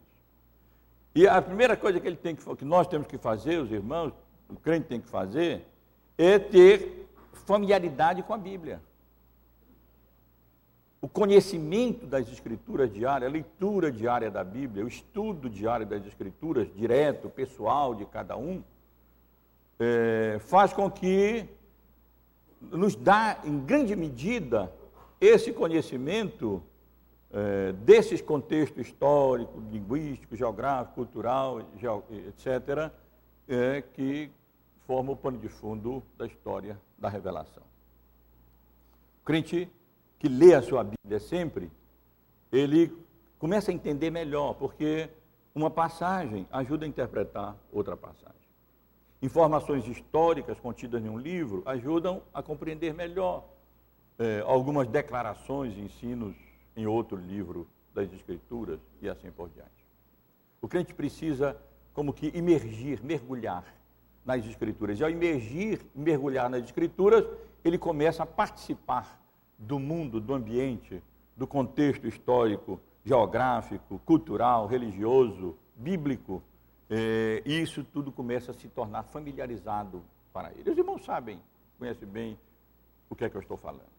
E 1.13 1.27
a 1.27 1.43
primeira 1.43 1.77
coisa 1.77 1.99
que 1.99 2.07
ele 2.07 2.17
tem 2.17 2.37
que, 2.37 2.55
que 2.55 2.65
nós 2.65 2.87
temos 2.87 3.09
que 3.09 3.19
fazer, 3.19 3.59
os 3.59 3.73
irmãos, 3.73 4.13
o 4.49 4.57
crente 4.57 4.87
tem 4.87 5.01
que 5.01 5.09
fazer, 5.09 5.67
é 6.17 6.39
ter 6.39 7.09
familiaridade 7.33 8.23
com 8.23 8.35
a 8.35 8.39
Bíblia. 8.39 8.81
O 11.01 11.09
conhecimento 11.09 12.07
das 12.07 12.29
escrituras 12.29 12.93
diárias, 12.93 13.31
a 13.31 13.33
leitura 13.33 13.93
diária 13.93 14.31
da 14.31 14.43
Bíblia, 14.43 14.85
o 14.85 14.89
estudo 14.89 15.49
diário 15.49 15.87
das 15.87 16.05
escrituras, 16.05 16.69
direto, 16.75 17.29
pessoal 17.29 17.95
de 17.95 18.05
cada 18.05 18.37
um, 18.37 18.63
é, 19.79 20.39
faz 20.41 20.73
com 20.73 20.91
que 20.91 21.49
nos 22.61 22.97
dá, 22.97 23.41
em 23.45 23.61
grande 23.61 23.95
medida, 23.95 24.73
esse 25.21 25.53
conhecimento 25.53 26.61
é, 27.31 27.73
desses 27.73 28.21
contextos 28.21 28.87
histórico, 28.87 29.61
linguístico, 29.71 30.35
geográfico, 30.35 30.95
cultural, 30.97 31.61
etc., 31.61 32.91
é, 33.47 33.83
que 33.95 34.31
formam 34.89 35.13
o 35.13 35.17
pano 35.19 35.37
de 35.37 35.49
fundo 35.51 36.03
da 36.17 36.27
história 36.27 36.81
da 36.99 37.11
revelação. 37.11 37.63
O 39.21 39.25
crente 39.27 39.71
que 40.19 40.31
lê 40.31 40.55
a 40.55 40.63
sua 40.63 40.83
Bíblia 40.83 41.21
sempre, 41.21 41.71
ele 42.51 42.91
começa 43.39 43.71
a 43.71 43.75
entender 43.75 44.11
melhor, 44.11 44.55
porque 44.55 45.11
uma 45.55 45.71
passagem 45.71 46.47
ajuda 46.51 46.87
a 46.87 46.89
interpretar 46.89 47.55
outra 47.71 47.99
passagem. 47.99 48.35
Informações 49.21 49.87
históricas 49.87 50.59
contidas 50.59 51.05
em 51.05 51.09
um 51.11 51.19
livro 51.19 51.63
ajudam 51.67 52.23
a 52.33 52.43
compreender 52.43 52.95
melhor 52.95 53.45
é, 54.19 54.43
algumas 54.47 54.89
declarações 54.89 55.77
e 55.77 55.81
ensinos 55.81 56.35
em 56.75 56.87
outro 56.87 57.19
livro 57.19 57.69
das 57.93 58.11
Escrituras 58.11 58.81
e 59.03 59.09
assim 59.09 59.31
por 59.31 59.51
diante. 59.51 59.85
O 60.63 60.67
crente 60.67 60.95
precisa, 60.95 61.61
como 61.93 62.11
que, 62.11 62.29
imergir, 62.35 63.05
mergulhar 63.05 63.78
nas 64.29 64.47
Escrituras. 64.47 65.01
E 65.01 65.05
ao 65.05 65.11
imergir, 65.11 65.81
mergulhar 65.95 66.49
nas 66.49 66.63
Escrituras, 66.63 67.25
ele 67.65 67.79
começa 67.79 68.23
a 68.23 68.27
participar 68.27 69.21
do 69.59 69.79
mundo, 69.79 70.21
do 70.21 70.35
ambiente, 70.35 71.03
do 71.37 71.47
contexto 71.47 72.07
histórico, 72.07 72.81
geográfico, 73.05 74.01
cultural, 74.05 74.67
religioso, 74.67 75.57
bíblico 75.75 76.43
é, 76.91 77.43
isso 77.45 77.85
tudo 77.85 78.11
começa 78.11 78.51
a 78.51 78.55
se 78.55 78.67
tornar 78.69 79.03
familiarizado 79.03 80.03
para 80.33 80.51
ele. 80.53 80.71
Os 80.71 80.79
irmãos 80.79 81.05
sabem, 81.05 81.41
conhecem 81.79 82.09
bem 82.09 82.39
o 83.11 83.15
que 83.15 83.25
é 83.25 83.31
que 83.31 83.37
eu 83.37 83.41
estou 83.41 83.57
falando. 83.57 83.99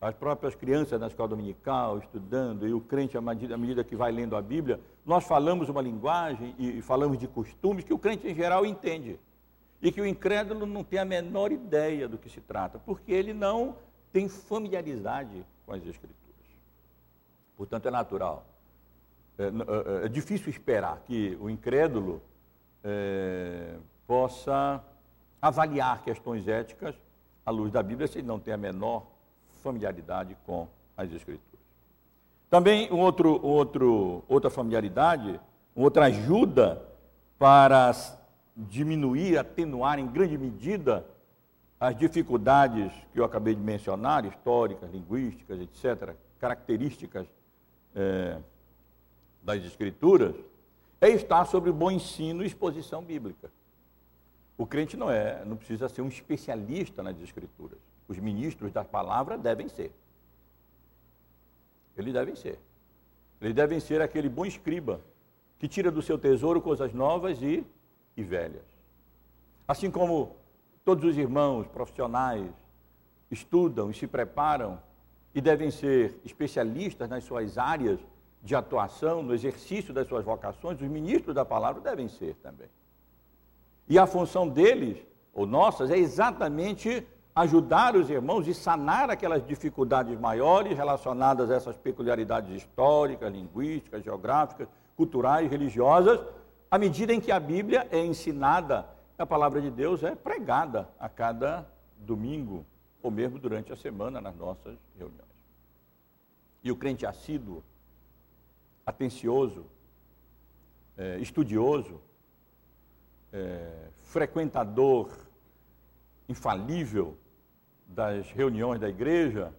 As 0.00 0.14
próprias 0.14 0.54
crianças 0.54 1.00
na 1.00 1.06
escola 1.06 1.28
dominical, 1.28 1.98
estudando, 1.98 2.66
e 2.66 2.74
o 2.74 2.80
crente, 2.80 3.16
à 3.16 3.20
medida, 3.20 3.54
à 3.54 3.58
medida 3.58 3.84
que 3.84 3.94
vai 3.94 4.10
lendo 4.10 4.36
a 4.36 4.42
Bíblia, 4.42 4.80
nós 5.06 5.24
falamos 5.24 5.68
uma 5.68 5.80
linguagem 5.80 6.54
e 6.58 6.82
falamos 6.82 7.16
de 7.16 7.28
costumes 7.28 7.84
que 7.84 7.94
o 7.94 7.98
crente 7.98 8.26
em 8.26 8.34
geral 8.34 8.66
entende. 8.66 9.18
E 9.82 9.90
que 9.90 10.00
o 10.00 10.06
incrédulo 10.06 10.64
não 10.64 10.84
tem 10.84 11.00
a 11.00 11.04
menor 11.04 11.52
ideia 11.52 12.08
do 12.08 12.16
que 12.16 12.30
se 12.30 12.40
trata, 12.40 12.78
porque 12.78 13.12
ele 13.12 13.34
não 13.34 13.76
tem 14.12 14.28
familiaridade 14.28 15.44
com 15.66 15.72
as 15.72 15.84
Escrituras. 15.84 16.22
Portanto, 17.56 17.88
é 17.88 17.90
natural 17.90 18.46
é, 19.38 19.44
é, 19.44 20.06
é, 20.06 20.08
difícil 20.08 20.50
esperar 20.50 21.02
que 21.06 21.36
o 21.40 21.48
incrédulo 21.48 22.22
é, 22.84 23.76
possa 24.06 24.82
avaliar 25.40 26.02
questões 26.02 26.46
éticas 26.46 26.94
à 27.44 27.50
luz 27.50 27.72
da 27.72 27.82
Bíblia 27.82 28.06
se 28.06 28.18
ele 28.18 28.26
não 28.26 28.38
tem 28.38 28.52
a 28.52 28.58
menor 28.58 29.06
familiaridade 29.62 30.36
com 30.44 30.68
as 30.96 31.10
Escrituras. 31.10 31.60
Também 32.50 32.92
um 32.92 33.00
outro, 33.00 33.44
outro, 33.44 34.22
outra 34.28 34.50
familiaridade, 34.50 35.40
outra 35.74 36.06
ajuda 36.06 36.82
para 37.38 37.92
diminuir, 38.56 39.38
atenuar 39.38 39.98
em 39.98 40.06
grande 40.06 40.36
medida 40.36 41.06
as 41.80 41.96
dificuldades 41.96 42.92
que 43.12 43.18
eu 43.18 43.24
acabei 43.24 43.54
de 43.54 43.60
mencionar, 43.60 44.24
históricas, 44.24 44.90
linguísticas, 44.90 45.60
etc., 45.60 46.14
características 46.38 47.26
é, 47.94 48.38
das 49.42 49.64
Escrituras 49.64 50.34
é 51.00 51.08
estar 51.08 51.44
sobre 51.46 51.70
o 51.70 51.72
bom 51.72 51.90
ensino 51.90 52.42
e 52.42 52.46
exposição 52.46 53.02
bíblica. 53.02 53.50
O 54.56 54.66
crente 54.66 54.96
não 54.96 55.10
é, 55.10 55.44
não 55.44 55.56
precisa 55.56 55.88
ser 55.88 56.02
um 56.02 56.08
especialista 56.08 57.02
nas 57.02 57.20
Escrituras. 57.20 57.78
Os 58.06 58.18
ministros 58.18 58.70
da 58.70 58.84
palavra 58.84 59.36
devem 59.36 59.68
ser. 59.68 59.92
Eles 61.96 62.12
devem 62.12 62.36
ser. 62.36 62.58
Eles 63.40 63.54
devem 63.54 63.80
ser 63.80 64.00
aquele 64.00 64.28
bom 64.28 64.46
escriba 64.46 65.00
que 65.58 65.66
tira 65.66 65.90
do 65.90 66.02
seu 66.02 66.16
tesouro 66.16 66.60
coisas 66.60 66.92
novas 66.92 67.42
e, 67.42 67.66
e 68.16 68.22
velhas. 68.22 68.64
Assim 69.66 69.90
como 69.90 70.36
todos 70.84 71.04
os 71.04 71.16
irmãos 71.16 71.66
profissionais 71.66 72.50
estudam 73.30 73.90
e 73.90 73.94
se 73.94 74.06
preparam 74.06 74.78
e 75.34 75.40
devem 75.40 75.70
ser 75.70 76.20
especialistas 76.24 77.08
nas 77.08 77.24
suas 77.24 77.56
áreas 77.56 77.98
de 78.42 78.54
atuação, 78.54 79.22
no 79.22 79.32
exercício 79.32 79.94
das 79.94 80.08
suas 80.08 80.24
vocações, 80.24 80.80
os 80.80 80.88
ministros 80.88 81.34
da 81.34 81.44
palavra 81.44 81.80
devem 81.80 82.08
ser 82.08 82.34
também. 82.42 82.68
E 83.88 83.98
a 83.98 84.06
função 84.06 84.48
deles, 84.48 84.98
ou 85.32 85.46
nossas, 85.46 85.90
é 85.90 85.96
exatamente 85.96 87.06
ajudar 87.34 87.96
os 87.96 88.10
irmãos 88.10 88.46
e 88.46 88.52
sanar 88.52 89.08
aquelas 89.08 89.46
dificuldades 89.46 90.18
maiores 90.18 90.76
relacionadas 90.76 91.50
a 91.50 91.54
essas 91.54 91.76
peculiaridades 91.76 92.54
históricas, 92.54 93.32
linguísticas, 93.32 94.04
geográficas, 94.04 94.68
culturais, 94.96 95.50
religiosas, 95.50 96.20
à 96.72 96.78
medida 96.78 97.12
em 97.12 97.20
que 97.20 97.30
a 97.30 97.38
Bíblia 97.38 97.86
é 97.90 98.02
ensinada, 98.02 98.88
a 99.18 99.26
palavra 99.26 99.60
de 99.60 99.70
Deus 99.70 100.02
é 100.02 100.14
pregada 100.14 100.88
a 100.98 101.06
cada 101.06 101.70
domingo, 101.98 102.64
ou 103.02 103.10
mesmo 103.10 103.38
durante 103.38 103.70
a 103.70 103.76
semana 103.76 104.22
nas 104.22 104.34
nossas 104.34 104.78
reuniões. 104.96 105.28
E 106.64 106.72
o 106.72 106.76
crente 106.76 107.04
assíduo 107.04 107.62
atencioso, 108.86 109.66
é, 110.96 111.18
estudioso, 111.18 112.00
é, 113.30 113.88
frequentador 114.04 115.10
infalível 116.26 117.18
das 117.86 118.30
reuniões 118.30 118.80
da 118.80 118.88
igreja, 118.88 119.52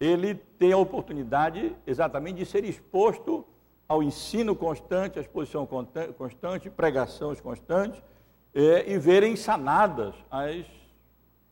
ele 0.00 0.34
tem 0.34 0.72
a 0.72 0.78
oportunidade 0.78 1.76
exatamente 1.86 2.38
de 2.38 2.46
ser 2.46 2.64
exposto 2.64 3.46
ao 3.88 4.02
ensino 4.02 4.54
constante, 4.54 5.18
à 5.18 5.22
exposição 5.22 5.66
constante, 6.16 6.70
pregações 6.70 7.40
constantes, 7.40 8.02
é, 8.54 8.90
e 8.90 8.98
verem 8.98 9.36
sanadas 9.36 10.14
as, 10.30 10.64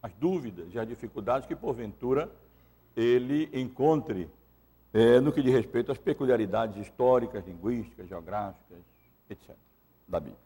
as 0.02 0.12
dúvidas 0.14 0.72
e 0.72 0.78
as 0.78 0.86
dificuldades 0.86 1.46
que, 1.46 1.56
porventura, 1.56 2.30
ele 2.96 3.48
encontre 3.52 4.28
é, 4.92 5.20
no 5.20 5.32
que 5.32 5.42
diz 5.42 5.52
respeito 5.52 5.92
às 5.92 5.98
peculiaridades 5.98 6.76
históricas, 6.76 7.46
linguísticas, 7.46 8.08
geográficas, 8.08 8.78
etc., 9.28 9.54
da 10.06 10.18
Bíblia. 10.18 10.38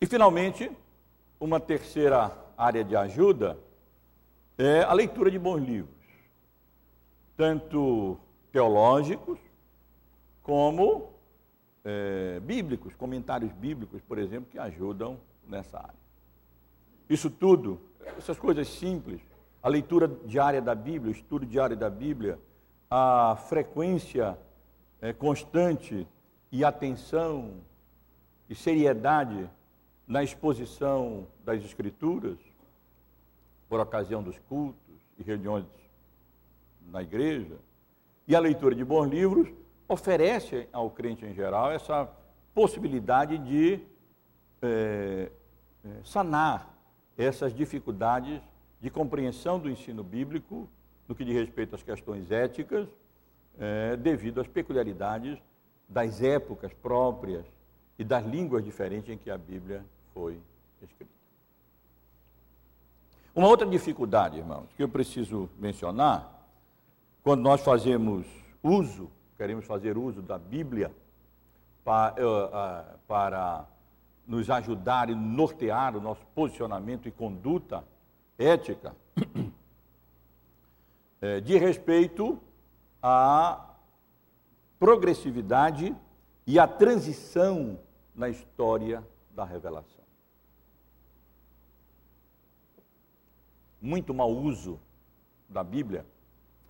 E, 0.00 0.06
finalmente, 0.06 0.70
uma 1.38 1.58
terceira 1.58 2.36
área 2.56 2.84
de 2.84 2.94
ajuda 2.94 3.58
é 4.56 4.82
a 4.82 4.92
leitura 4.92 5.30
de 5.30 5.38
bons 5.38 5.60
livros, 5.60 5.94
tanto 7.36 8.18
teológicos 8.52 9.38
como 10.42 11.12
é, 11.84 12.40
bíblicos, 12.40 12.94
comentários 12.94 13.52
bíblicos, 13.52 14.00
por 14.02 14.18
exemplo, 14.18 14.50
que 14.50 14.58
ajudam 14.58 15.18
nessa 15.46 15.78
área. 15.78 16.02
Isso 17.08 17.30
tudo, 17.30 17.80
essas 18.18 18.38
coisas 18.38 18.68
simples, 18.68 19.20
a 19.62 19.68
leitura 19.68 20.08
diária 20.26 20.60
da 20.60 20.74
Bíblia, 20.74 21.12
o 21.12 21.16
estudo 21.16 21.46
diário 21.46 21.76
da 21.76 21.88
Bíblia, 21.88 22.38
a 22.90 23.36
frequência 23.48 24.38
é, 25.00 25.12
constante 25.12 26.06
e 26.50 26.64
atenção 26.64 27.54
e 28.48 28.54
seriedade 28.54 29.48
na 30.06 30.22
exposição 30.22 31.26
das 31.44 31.64
Escrituras, 31.64 32.38
por 33.68 33.80
ocasião 33.80 34.22
dos 34.22 34.38
cultos 34.40 34.94
e 35.18 35.22
reuniões 35.22 35.64
na 36.86 37.02
igreja, 37.02 37.56
e 38.28 38.36
a 38.36 38.40
leitura 38.40 38.74
de 38.74 38.84
bons 38.84 39.08
livros 39.08 39.48
oferece 39.92 40.68
ao 40.72 40.90
crente 40.90 41.24
em 41.24 41.34
geral 41.34 41.70
essa 41.70 42.08
possibilidade 42.54 43.38
de 43.38 43.80
é, 44.60 45.30
sanar 46.04 46.74
essas 47.16 47.54
dificuldades 47.54 48.40
de 48.80 48.90
compreensão 48.90 49.58
do 49.58 49.70
ensino 49.70 50.02
bíblico 50.02 50.68
no 51.06 51.14
que 51.14 51.24
diz 51.24 51.34
respeito 51.34 51.74
às 51.74 51.82
questões 51.82 52.30
éticas, 52.30 52.88
é, 53.58 53.96
devido 53.96 54.40
às 54.40 54.46
peculiaridades 54.46 55.38
das 55.88 56.22
épocas 56.22 56.72
próprias 56.72 57.44
e 57.98 58.04
das 58.04 58.24
línguas 58.24 58.64
diferentes 58.64 59.10
em 59.10 59.18
que 59.18 59.30
a 59.30 59.36
Bíblia 59.36 59.84
foi 60.14 60.40
escrita. 60.80 61.12
Uma 63.34 63.48
outra 63.48 63.66
dificuldade, 63.66 64.38
irmãos, 64.38 64.68
que 64.76 64.82
eu 64.82 64.88
preciso 64.88 65.48
mencionar, 65.58 66.46
quando 67.22 67.42
nós 67.42 67.60
fazemos 67.62 68.26
uso, 68.62 69.10
queremos 69.42 69.64
fazer 69.64 69.98
uso 69.98 70.22
da 70.22 70.38
Bíblia 70.38 70.94
para, 71.82 72.14
uh, 72.24 72.46
uh, 72.46 72.98
para 73.08 73.66
nos 74.24 74.48
ajudar 74.48 75.10
e 75.10 75.16
nortear 75.16 75.96
o 75.96 76.00
nosso 76.00 76.24
posicionamento 76.26 77.08
e 77.08 77.10
conduta 77.10 77.82
ética, 78.38 78.94
é, 81.20 81.40
de 81.42 81.58
respeito 81.58 82.40
à 83.02 83.74
progressividade 84.78 85.92
e 86.46 86.56
à 86.56 86.68
transição 86.68 87.80
na 88.14 88.28
história 88.28 89.04
da 89.32 89.44
revelação. 89.44 90.04
Muito 93.80 94.14
mau 94.14 94.30
uso 94.30 94.78
da 95.48 95.64
Bíblia, 95.64 96.06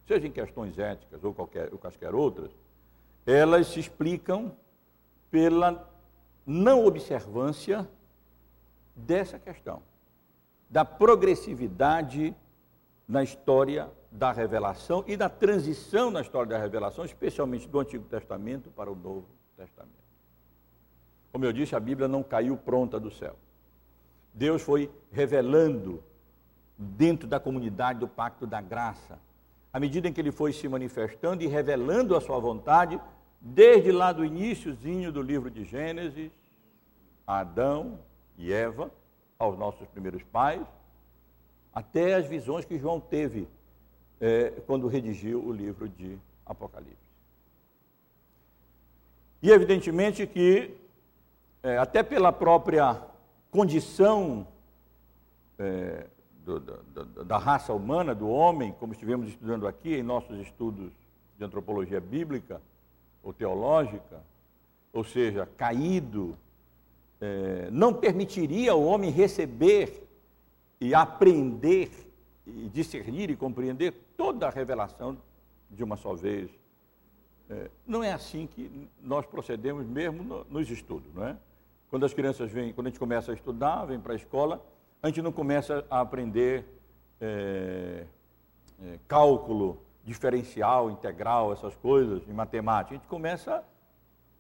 seja 0.07 0.27
em 0.27 0.33
questões 0.33 0.79
éticas 0.79 1.23
ou 1.23 1.35
qualquer, 1.35 1.71
ou 1.71 1.79
quaisquer 1.79 2.15
outras, 2.15 2.62
elas 3.27 3.69
se 3.69 3.81
explicam 3.81 4.55
pela 5.31 5.89
não 6.47 6.85
observância 6.85 7.89
dessa 8.95 9.39
questão, 9.39 9.83
da 10.69 10.85
progressividade 10.85 12.35
na 13.07 13.23
história 13.23 13.91
da 14.11 14.33
revelação 14.33 15.05
e 15.07 15.17
da 15.17 15.29
transição 15.29 16.11
na 16.11 16.21
história 16.21 16.51
da 16.51 16.59
revelação, 16.59 17.05
especialmente 17.05 17.69
do 17.69 17.81
Antigo 17.81 18.05
Testamento 18.05 18.71
para 18.71 18.91
o 18.91 18.95
Novo 18.95 19.27
Testamento. 19.57 20.03
Como 21.33 21.45
eu 21.45 21.53
disse, 21.53 21.75
a 21.75 21.81
Bíblia 21.81 22.07
não 22.07 22.23
caiu 22.23 22.57
pronta 22.57 23.01
do 23.01 23.11
céu. 23.11 23.37
Deus 24.35 24.61
foi 24.63 24.91
revelando 25.11 26.03
dentro 26.77 27.27
da 27.27 27.41
comunidade 27.41 28.01
do 28.01 28.09
pacto 28.09 28.47
da 28.47 28.61
graça, 28.61 29.19
à 29.73 29.81
medida 29.81 30.09
em 30.09 30.13
que 30.13 30.21
ele 30.21 30.31
foi 30.31 30.53
se 30.53 30.69
manifestando 30.69 31.43
e 31.43 31.47
revelando 31.47 32.15
a 32.15 32.21
sua 32.21 32.39
vontade, 32.39 33.01
desde 33.41 33.91
lá 33.91 34.13
do 34.13 34.25
iníciozinho 34.25 35.11
do 35.11 35.23
livro 35.23 35.51
de 35.51 35.65
Gênesis, 35.65 36.31
Adão 37.27 37.99
e 38.37 38.53
Eva, 38.53 38.91
aos 39.39 39.59
nossos 39.59 39.89
primeiros 39.89 40.23
pais, 40.25 40.65
até 41.75 42.15
as 42.15 42.27
visões 42.27 42.65
que 42.65 42.79
João 42.79 43.01
teve 43.01 43.49
é, 44.21 44.51
quando 44.67 44.87
redigiu 44.87 45.43
o 45.43 45.53
livro 45.53 45.89
de 45.89 46.19
Apocalipse. 46.45 46.97
E 49.43 49.51
evidentemente 49.51 50.27
que, 50.27 50.77
é, 51.63 51.79
até 51.79 52.03
pela 52.03 52.31
própria 52.31 53.03
condição 53.51 54.47
é, 55.59 56.07
do, 56.45 56.61
da, 56.61 57.23
da 57.25 57.39
raça 57.39 57.73
humana, 57.73 58.15
do 58.15 58.29
homem, 58.29 58.73
como 58.79 58.93
estivemos 58.93 59.29
estudando 59.29 59.67
aqui 59.67 59.95
em 59.95 60.03
nossos 60.03 60.39
estudos 60.39 60.91
de 61.39 61.45
antropologia 61.45 62.01
bíblica 62.01 62.61
ou 63.23 63.33
teológica, 63.33 64.23
ou 64.93 65.05
seja, 65.05 65.49
caído, 65.57 66.37
é, 67.21 67.69
não 67.71 67.95
permitiria 67.95 68.75
o 68.75 68.85
homem 68.85 69.11
receber 69.11 70.07
e 70.81 70.95
aprender 70.95 71.91
e 72.47 72.69
discernir 72.69 73.31
e 73.31 73.37
compreender 73.37 73.95
toda 74.17 74.49
a 74.49 74.51
revelação 74.51 75.17
de 75.71 75.85
uma 75.85 75.97
só 75.97 76.15
vez. 76.15 76.51
É, 77.49 77.71
não 77.87 78.03
é 78.03 78.13
assim 78.13 78.47
que 78.47 78.89
nós 79.01 79.25
procedemos 79.25 79.87
mesmo 79.87 80.23
no, 80.23 80.45
nos 80.45 80.69
estudos, 80.71 81.13
não 81.15 81.25
é? 81.25 81.37
Quando 81.89 82.07
as 82.07 82.15
crianças 82.15 82.51
vêm, 82.51 82.73
quando 82.73 82.87
a 82.87 82.91
gente 82.91 82.99
começa 82.99 83.31
a 83.31 83.35
estudar, 83.35 83.85
vem 83.85 84.01
para 84.01 84.15
a 84.15 84.17
escola, 84.17 84.65
a 85.03 85.09
gente 85.09 85.21
não 85.21 85.33
começa 85.33 85.85
a 85.91 86.01
aprender 86.01 86.65
é, 87.21 88.07
é, 88.81 88.99
cálculo 89.09 89.83
diferencial, 90.05 90.93
integral, 90.93 91.53
essas 91.53 91.75
coisas 91.75 92.23
em 92.29 92.33
matemática. 92.33 92.95
A 92.95 92.99
gente 92.99 93.09
começa 93.09 93.65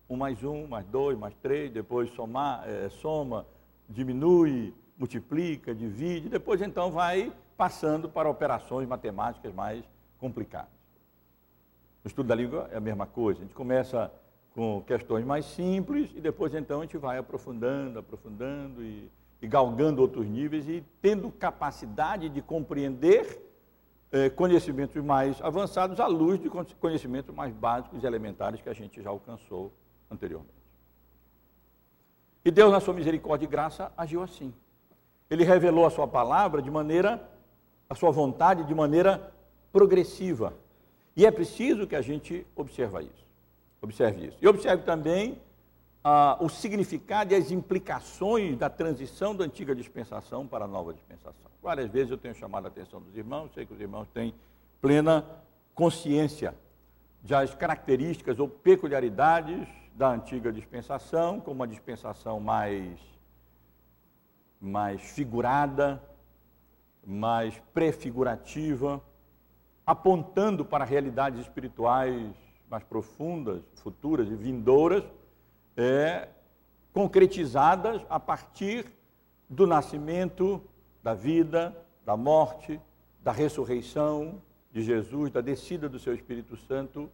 um 0.09 0.16
mais 0.16 0.44
um, 0.44 0.68
mais 0.68 0.87
dois, 0.87 1.18
mais 1.18 1.35
três, 1.35 1.72
depois 1.72 2.11
somar, 2.11 2.62
é, 2.68 2.88
soma, 2.88 3.44
diminui, 3.88 4.72
multiplica, 4.96 5.75
divide, 5.75 6.29
depois 6.29 6.62
então 6.62 6.92
vai 6.92 7.33
passando 7.57 8.09
para 8.09 8.31
operações 8.31 8.87
matemáticas 8.87 9.53
mais 9.53 9.85
complicadas. 10.18 10.70
No 12.05 12.09
estudo 12.09 12.29
da 12.29 12.37
língua 12.37 12.68
é 12.70 12.77
a 12.77 12.81
mesma 12.81 13.07
coisa, 13.07 13.40
a 13.40 13.42
gente 13.42 13.55
começa 13.55 14.12
com 14.55 14.81
questões 14.83 15.25
mais 15.25 15.44
simples 15.44 16.12
e 16.14 16.20
depois 16.20 16.55
então 16.55 16.81
a 16.81 16.85
gente 16.85 16.98
vai 16.98 17.18
aprofundando, 17.18 17.98
aprofundando 17.98 18.83
e, 18.83 19.11
e 19.42 19.48
galgando 19.48 20.00
outros 20.00 20.24
níveis 20.24 20.68
e 20.68 20.85
tendo 21.02 21.28
capacidade 21.33 22.28
de 22.28 22.40
compreender 22.40 23.42
eh, 24.12 24.31
conhecimentos 24.31 25.02
mais 25.02 25.42
avançados 25.42 25.98
à 25.98 26.07
luz 26.07 26.40
de 26.40 26.48
conhecimentos 26.78 27.35
mais 27.35 27.52
básicos 27.52 28.05
e 28.05 28.07
elementares 28.07 28.61
que 28.61 28.68
a 28.68 28.72
gente 28.72 29.02
já 29.02 29.11
alcançou 29.11 29.72
anteriormente. 30.09 30.62
E 32.44 32.50
Deus, 32.52 32.70
na 32.70 32.78
sua 32.78 32.94
misericórdia 32.94 33.44
e 33.44 33.48
graça, 33.48 33.92
agiu 33.96 34.22
assim. 34.22 34.55
Ele 35.28 35.42
revelou 35.42 35.87
a 35.87 35.90
sua 35.90 36.07
palavra 36.07 36.62
de 36.62 36.70
maneira, 36.70 37.28
a 37.90 37.94
sua 37.96 38.12
vontade 38.12 38.64
de 38.64 38.74
maneira 38.74 39.33
progressiva. 39.72 40.55
E 41.16 41.26
é 41.26 41.31
preciso 41.31 41.87
que 41.87 41.96
a 41.96 42.02
gente 42.02 42.46
observe 42.55 43.02
isso. 43.02 43.26
Observe 43.81 44.26
isso. 44.28 44.38
E 44.40 44.46
observe 44.46 44.85
também 44.85 45.40
ah, 46.05 46.37
o 46.41 46.49
significado 46.49 47.33
e 47.33 47.37
as 47.37 47.51
implicações 47.51 48.57
da 48.57 48.69
transição 48.69 49.35
da 49.35 49.45
antiga 49.45 49.75
dispensação 49.75 50.47
para 50.47 50.65
a 50.65 50.69
nova 50.69 50.93
dispensação. 50.93 51.51
Várias 51.62 51.91
vezes 51.91 52.11
eu 52.11 52.19
tenho 52.19 52.35
chamado 52.35 52.65
a 52.65 52.69
atenção 52.69 53.01
dos 53.01 53.17
irmãos, 53.17 53.53
sei 53.55 53.65
que 53.65 53.73
os 53.73 53.81
irmãos 53.81 54.09
têm 54.12 54.35
plena 54.81 55.25
consciência 55.75 56.55
das 57.23 57.55
características 57.55 58.41
ou 58.41 58.49
peculiaridades 58.49 59.69
da 59.95 60.11
antiga 60.11 60.53
dispensação, 60.53 61.41
como 61.41 61.57
uma 61.57 61.69
dispensação 61.69 62.41
mais, 62.41 62.99
mais 64.61 65.01
figurada, 65.01 66.03
mais 67.07 67.57
prefigurativa, 67.73 69.01
apontando 69.87 70.65
para 70.65 70.85
realidades 70.85 71.41
espirituais 71.41 72.35
mais 72.69 72.83
profundas, 72.85 73.62
futuras 73.75 74.29
e 74.29 74.35
vindouras, 74.35 75.05
é, 75.77 76.29
concretizadas 76.93 78.03
a 78.09 78.21
partir 78.21 78.87
do 79.49 79.67
nascimento, 79.67 80.63
da 81.03 81.15
vida, 81.15 81.77
da 82.05 82.17
morte, 82.17 82.81
da 83.21 83.33
ressurreição 83.33 84.41
de 84.71 84.83
Jesus, 84.83 85.31
da 85.31 85.41
descida 85.41 85.89
do 85.89 85.99
seu 85.99 86.15
Espírito 86.15 86.57
Santo 86.57 87.11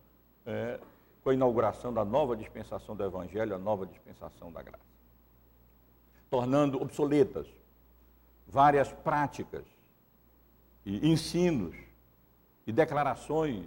é, 0.46 0.78
com 1.22 1.30
a 1.30 1.34
inauguração 1.34 1.92
da 1.92 2.04
nova 2.04 2.36
dispensação 2.36 2.96
do 2.96 3.04
Evangelho, 3.04 3.54
a 3.54 3.58
nova 3.58 3.86
dispensação 3.86 4.50
da 4.52 4.62
graça. 4.62 4.84
Tornando 6.30 6.80
obsoletas 6.80 7.46
várias 8.46 8.92
práticas 8.92 9.64
e 10.84 11.10
ensinos 11.10 11.76
e 12.66 12.72
declarações, 12.72 13.66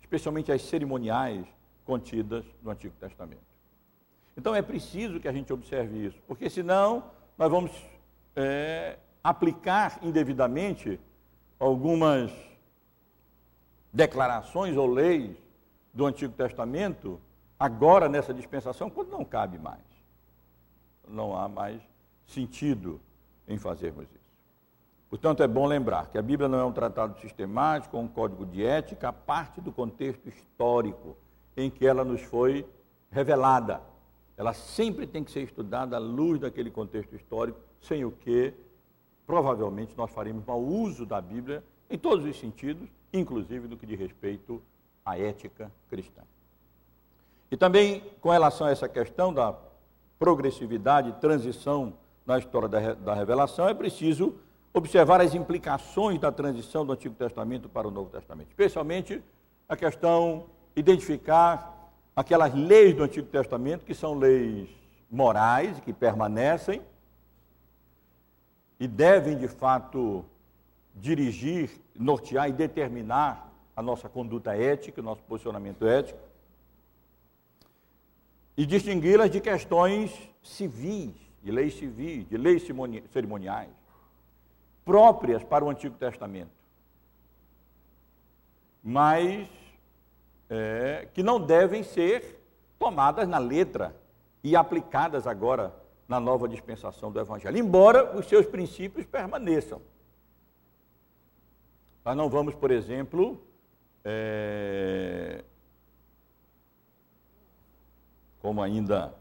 especialmente 0.00 0.52
as 0.52 0.62
cerimoniais 0.62 1.46
contidas 1.84 2.44
no 2.62 2.70
Antigo 2.70 2.94
Testamento. 2.98 3.53
Então 4.36 4.54
é 4.54 4.62
preciso 4.62 5.20
que 5.20 5.28
a 5.28 5.32
gente 5.32 5.52
observe 5.52 6.06
isso, 6.06 6.20
porque 6.26 6.50
senão 6.50 7.04
nós 7.38 7.50
vamos 7.50 7.70
é, 8.34 8.98
aplicar 9.22 9.98
indevidamente 10.02 11.00
algumas 11.58 12.32
declarações 13.92 14.76
ou 14.76 14.86
leis 14.86 15.36
do 15.92 16.04
Antigo 16.04 16.34
Testamento, 16.34 17.20
agora 17.58 18.08
nessa 18.08 18.34
dispensação, 18.34 18.90
quando 18.90 19.10
não 19.10 19.24
cabe 19.24 19.58
mais. 19.58 19.80
Não 21.06 21.36
há 21.36 21.48
mais 21.48 21.80
sentido 22.26 23.00
em 23.46 23.56
fazermos 23.56 24.04
isso. 24.04 24.24
Portanto, 25.08 25.44
é 25.44 25.46
bom 25.46 25.64
lembrar 25.64 26.10
que 26.10 26.18
a 26.18 26.22
Bíblia 26.22 26.48
não 26.48 26.58
é 26.58 26.64
um 26.64 26.72
tratado 26.72 27.20
sistemático, 27.20 27.96
um 27.96 28.08
código 28.08 28.44
de 28.44 28.64
ética, 28.64 29.10
a 29.10 29.12
parte 29.12 29.60
do 29.60 29.70
contexto 29.70 30.28
histórico 30.28 31.16
em 31.56 31.70
que 31.70 31.86
ela 31.86 32.04
nos 32.04 32.20
foi 32.22 32.66
revelada. 33.10 33.80
Ela 34.36 34.52
sempre 34.52 35.06
tem 35.06 35.22
que 35.22 35.30
ser 35.30 35.42
estudada 35.42 35.96
à 35.96 35.98
luz 35.98 36.40
daquele 36.40 36.70
contexto 36.70 37.14
histórico, 37.14 37.60
sem 37.80 38.04
o 38.04 38.10
que 38.10 38.52
provavelmente 39.26 39.96
nós 39.96 40.10
faremos 40.10 40.44
mau 40.44 40.60
uso 40.60 41.06
da 41.06 41.20
Bíblia 41.20 41.64
em 41.88 41.98
todos 41.98 42.24
os 42.24 42.38
sentidos, 42.38 42.88
inclusive 43.12 43.68
do 43.68 43.76
que 43.76 43.86
diz 43.86 43.98
respeito 43.98 44.62
a 45.04 45.18
ética 45.18 45.70
cristã. 45.88 46.22
E 47.50 47.56
também 47.56 48.02
com 48.20 48.30
relação 48.30 48.66
a 48.66 48.70
essa 48.70 48.88
questão 48.88 49.32
da 49.32 49.56
progressividade 50.18 51.10
e 51.10 51.12
transição 51.14 51.94
na 52.26 52.38
história 52.38 52.68
da, 52.68 52.94
da 52.94 53.14
revelação, 53.14 53.68
é 53.68 53.74
preciso 53.74 54.34
observar 54.72 55.20
as 55.20 55.34
implicações 55.34 56.18
da 56.18 56.32
transição 56.32 56.84
do 56.84 56.92
Antigo 56.92 57.14
Testamento 57.14 57.68
para 57.68 57.86
o 57.86 57.90
Novo 57.90 58.10
Testamento, 58.10 58.48
especialmente 58.48 59.22
a 59.68 59.76
questão 59.76 60.46
identificar 60.74 61.73
aquelas 62.14 62.54
leis 62.54 62.94
do 62.94 63.02
Antigo 63.02 63.26
Testamento 63.26 63.84
que 63.84 63.94
são 63.94 64.14
leis 64.14 64.68
morais 65.10 65.80
que 65.80 65.92
permanecem 65.92 66.82
e 68.78 68.86
devem 68.86 69.36
de 69.36 69.48
fato 69.48 70.24
dirigir, 70.94 71.70
nortear 71.94 72.48
e 72.48 72.52
determinar 72.52 73.52
a 73.76 73.82
nossa 73.82 74.08
conduta 74.08 74.56
ética, 74.56 75.00
o 75.00 75.04
nosso 75.04 75.22
posicionamento 75.22 75.86
ético, 75.86 76.18
e 78.56 78.64
distingui-las 78.64 79.30
de 79.30 79.40
questões 79.40 80.12
civis, 80.40 81.12
de 81.42 81.50
leis 81.50 81.74
civis, 81.74 82.28
de 82.28 82.36
leis 82.36 82.64
cerimoniais, 83.10 83.70
próprias 84.84 85.42
para 85.42 85.64
o 85.64 85.70
Antigo 85.70 85.96
Testamento, 85.96 86.52
mas 88.82 89.48
é, 90.48 91.08
que 91.12 91.22
não 91.22 91.40
devem 91.40 91.82
ser 91.82 92.40
tomadas 92.78 93.28
na 93.28 93.38
letra 93.38 93.94
e 94.42 94.54
aplicadas 94.54 95.26
agora 95.26 95.74
na 96.06 96.20
nova 96.20 96.46
dispensação 96.46 97.10
do 97.10 97.18
Evangelho, 97.18 97.56
embora 97.56 98.16
os 98.16 98.26
seus 98.26 98.46
princípios 98.46 99.06
permaneçam. 99.06 99.80
Nós 102.04 102.16
não 102.16 102.28
vamos, 102.28 102.54
por 102.54 102.70
exemplo, 102.70 103.40
é, 104.04 105.42
como 108.42 108.62
ainda 108.62 109.14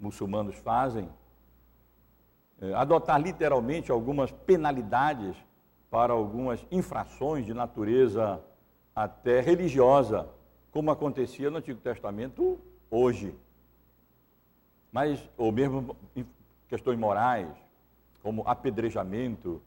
muçulmanos 0.00 0.56
fazem, 0.56 1.08
é, 2.62 2.72
adotar 2.72 3.20
literalmente 3.20 3.92
algumas 3.92 4.30
penalidades 4.30 5.36
para 5.90 6.14
algumas 6.14 6.66
infrações 6.70 7.44
de 7.44 7.52
natureza 7.52 8.42
até 8.94 9.40
religiosa, 9.40 10.28
como 10.70 10.90
acontecia 10.90 11.50
no 11.50 11.58
Antigo 11.58 11.80
Testamento 11.80 12.58
hoje. 12.90 13.34
Mas, 14.90 15.28
ou 15.36 15.50
mesmo 15.50 15.96
questões 16.68 16.98
morais, 16.98 17.48
como 18.22 18.46
apedrejamento 18.46 19.62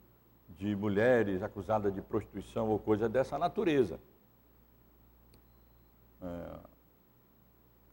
de 0.49 0.75
mulheres 0.75 1.41
acusadas 1.41 1.93
de 1.93 2.01
prostituição 2.01 2.69
ou 2.69 2.79
coisa 2.79 3.09
dessa 3.09 3.37
natureza. 3.37 3.99
É, 6.21 6.59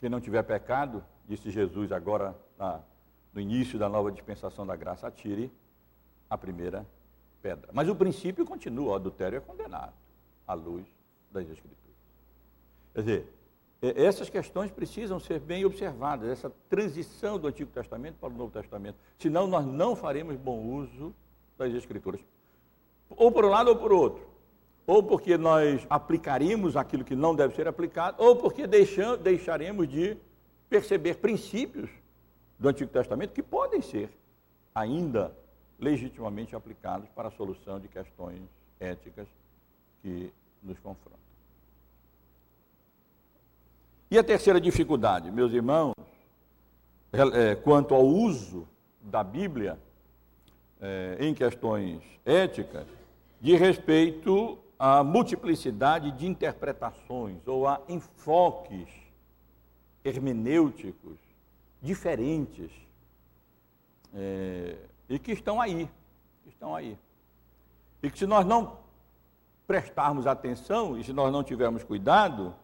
quem 0.00 0.08
não 0.08 0.20
tiver 0.20 0.42
pecado, 0.42 1.04
disse 1.26 1.50
Jesus 1.50 1.90
agora 1.90 2.36
na, 2.58 2.80
no 3.32 3.40
início 3.40 3.78
da 3.78 3.88
nova 3.88 4.12
dispensação 4.12 4.66
da 4.66 4.76
graça, 4.76 5.06
atire 5.06 5.50
a 6.28 6.36
primeira 6.36 6.86
pedra. 7.40 7.70
Mas 7.72 7.88
o 7.88 7.96
princípio 7.96 8.44
continua, 8.44 8.92
o 8.92 8.94
adultério 8.94 9.38
é 9.38 9.40
condenado 9.40 9.94
à 10.46 10.54
luz 10.54 10.86
das 11.32 11.48
Escrituras. 11.48 11.96
Quer 12.94 13.00
dizer, 13.00 13.26
essas 13.80 14.30
questões 14.30 14.70
precisam 14.70 15.18
ser 15.18 15.40
bem 15.40 15.64
observadas, 15.64 16.28
essa 16.28 16.50
transição 16.68 17.38
do 17.38 17.48
Antigo 17.48 17.70
Testamento 17.72 18.16
para 18.20 18.28
o 18.28 18.36
Novo 18.36 18.52
Testamento. 18.52 18.96
Senão, 19.18 19.46
nós 19.46 19.66
não 19.66 19.96
faremos 19.96 20.36
bom 20.36 20.60
uso 20.60 21.12
das 21.58 21.72
Escrituras. 21.74 22.20
Ou 23.10 23.32
por 23.32 23.44
um 23.44 23.48
lado 23.48 23.68
ou 23.68 23.76
por 23.76 23.92
outro. 23.92 24.24
Ou 24.86 25.02
porque 25.02 25.36
nós 25.36 25.84
aplicaríamos 25.90 26.76
aquilo 26.76 27.04
que 27.04 27.16
não 27.16 27.34
deve 27.34 27.54
ser 27.54 27.66
aplicado, 27.66 28.22
ou 28.22 28.36
porque 28.36 28.66
deixam, 28.66 29.16
deixaremos 29.16 29.88
de 29.88 30.16
perceber 30.68 31.16
princípios 31.16 31.90
do 32.58 32.68
Antigo 32.68 32.90
Testamento 32.90 33.32
que 33.32 33.42
podem 33.42 33.80
ser 33.80 34.10
ainda 34.74 35.36
legitimamente 35.78 36.54
aplicados 36.54 37.08
para 37.10 37.28
a 37.28 37.30
solução 37.32 37.80
de 37.80 37.88
questões 37.88 38.40
éticas 38.78 39.26
que 40.00 40.32
nos 40.62 40.78
confrontam. 40.78 41.21
E 44.12 44.18
a 44.18 44.22
terceira 44.22 44.60
dificuldade, 44.60 45.30
meus 45.30 45.54
irmãos, 45.54 45.94
é, 47.32 47.54
quanto 47.54 47.94
ao 47.94 48.04
uso 48.04 48.68
da 49.00 49.24
Bíblia 49.24 49.78
é, 50.78 51.16
em 51.18 51.32
questões 51.32 52.02
éticas, 52.22 52.86
de 53.40 53.56
respeito 53.56 54.58
à 54.78 55.02
multiplicidade 55.02 56.10
de 56.10 56.26
interpretações 56.26 57.38
ou 57.46 57.66
a 57.66 57.80
enfoques 57.88 58.86
hermenêuticos 60.04 61.16
diferentes 61.80 62.70
é, 64.12 64.76
e 65.08 65.18
que 65.18 65.32
estão 65.32 65.58
aí, 65.58 65.88
estão 66.46 66.76
aí. 66.76 66.98
E 68.02 68.10
que 68.10 68.18
se 68.18 68.26
nós 68.26 68.44
não 68.44 68.76
prestarmos 69.66 70.26
atenção 70.26 70.98
e 70.98 71.02
se 71.02 71.14
nós 71.14 71.32
não 71.32 71.42
tivermos 71.42 71.82
cuidado, 71.82 72.54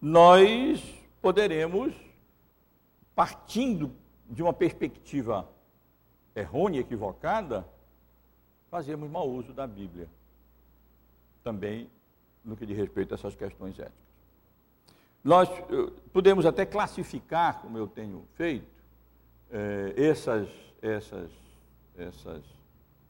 nós 0.00 0.82
poderemos, 1.20 1.94
partindo 3.14 3.92
de 4.28 4.42
uma 4.42 4.52
perspectiva 4.52 5.48
errônea, 6.34 6.80
equivocada, 6.80 7.66
fazermos 8.70 9.10
mau 9.10 9.28
uso 9.28 9.52
da 9.52 9.66
Bíblia. 9.66 10.08
Também 11.42 11.90
no 12.44 12.56
que 12.56 12.64
diz 12.64 12.76
respeito 12.76 13.12
a 13.12 13.16
essas 13.16 13.34
questões 13.34 13.78
éticas. 13.78 14.08
Nós 15.22 15.48
podemos 16.12 16.46
até 16.46 16.64
classificar, 16.64 17.60
como 17.60 17.76
eu 17.76 17.86
tenho 17.86 18.24
feito, 18.34 18.66
eh, 19.50 19.94
essas, 19.96 20.48
essas, 20.80 21.30
essas, 21.96 22.44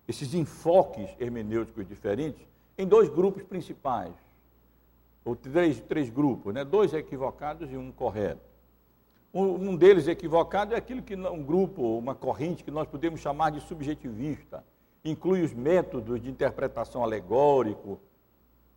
esses 0.07 0.35
enfoques 0.35 1.11
hermenêuticos 1.21 1.87
diferentes 1.87 2.41
em 2.77 2.87
dois 2.87 3.09
grupos 3.09 3.43
principais 3.43 4.15
ou 5.29 5.37
três, 5.37 5.79
três 5.83 6.09
grupos, 6.09 6.55
né? 6.55 6.65
dois 6.65 6.95
equivocados 6.95 7.71
e 7.71 7.77
um 7.77 7.93
correto. 7.93 8.41
Um, 9.33 9.43
um 9.71 9.77
deles 9.77 10.09
equivocado 10.09 10.73
é 10.73 10.79
aquilo 10.79 11.03
que 11.03 11.15
um 11.15 11.43
grupo, 11.45 11.99
uma 11.99 12.15
corrente 12.15 12.65
que 12.65 12.71
nós 12.71 12.89
podemos 12.89 13.21
chamar 13.21 13.51
de 13.51 13.61
subjetivista. 13.61 14.65
Inclui 15.05 15.43
os 15.43 15.53
métodos 15.53 16.19
de 16.19 16.31
interpretação 16.31 17.05
alegórico, 17.05 18.01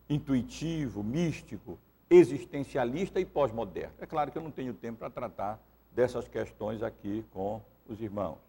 intuitivo, 0.10 1.02
místico, 1.02 1.80
existencialista 2.10 3.18
e 3.22 3.26
pós-moderno. 3.26 3.94
É 3.98 4.06
claro 4.06 4.30
que 4.30 4.38
eu 4.38 4.44
não 4.44 4.52
tenho 4.52 4.74
tempo 4.74 5.00
para 5.00 5.10
tratar 5.10 5.58
dessas 5.94 6.28
questões 6.28 6.84
aqui 6.84 7.24
com 7.32 7.62
os 7.88 8.02
irmãos. 8.02 8.40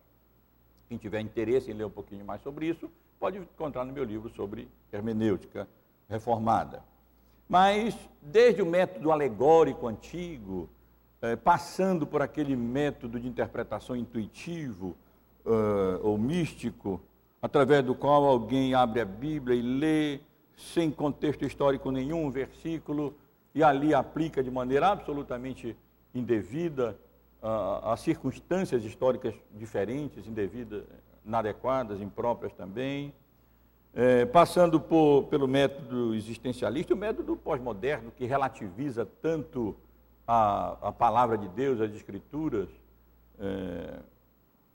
Quem 0.89 0.99
tiver 0.99 1.21
interesse 1.21 1.71
em 1.71 1.75
ler 1.75 1.85
um 1.85 1.91
pouquinho 1.91 2.25
mais 2.25 2.43
sobre 2.43 2.67
isso, 2.67 2.91
pode 3.21 3.39
encontrar 3.39 3.85
no 3.85 3.93
meu 3.93 4.03
livro 4.03 4.29
sobre 4.31 4.69
hermenêutica 4.93 5.69
reformada. 6.09 6.83
Mas, 7.53 7.95
desde 8.23 8.63
o 8.63 8.67
método 8.67 9.13
alegórico 9.13 9.87
antigo, 9.87 10.71
eh, 11.21 11.37
passando 11.37 12.07
por 12.07 12.23
aquele 12.23 12.57
método 12.57 13.21
de 13.21 13.29
interpretação 13.29 13.95
intuitivo 13.95 14.97
uh, 15.45 16.01
ou 16.03 16.17
místico, 16.17 16.99
através 17.43 17.85
do 17.85 17.95
qual 17.95 18.25
alguém 18.25 18.73
abre 18.73 19.03
a 19.03 19.05
Bíblia 19.05 19.55
e 19.55 19.61
lê, 19.61 20.21
sem 20.57 20.91
contexto 20.91 21.45
histórico 21.45 21.91
nenhum, 21.91 22.25
um 22.25 22.31
versículo, 22.31 23.15
e 23.55 23.63
ali 23.63 23.93
aplica 23.93 24.43
de 24.43 24.51
maneira 24.51 24.89
absolutamente 24.89 25.77
indevida, 26.15 26.99
uh, 27.43 27.87
a 27.87 27.99
circunstâncias 27.99 28.83
históricas 28.83 29.35
diferentes, 29.53 30.27
indevidas, 30.27 30.85
inadequadas, 31.23 32.01
impróprias 32.01 32.55
também 32.55 33.13
é, 33.95 34.25
passando 34.25 34.81
por, 34.81 35.25
pelo 35.25 35.47
método 35.47 36.15
existencialista 36.15 36.95
o 36.95 36.97
método 36.97 37.37
pós-moderno, 37.37 38.11
que 38.11 38.25
relativiza 38.25 39.07
tanto 39.21 39.77
a, 40.27 40.89
a, 40.89 40.93
palavra 40.93 41.37
de 41.37 41.49
Deus, 41.49 41.81
as 41.81 41.93
escrituras. 41.93 42.69
É, 43.39 43.99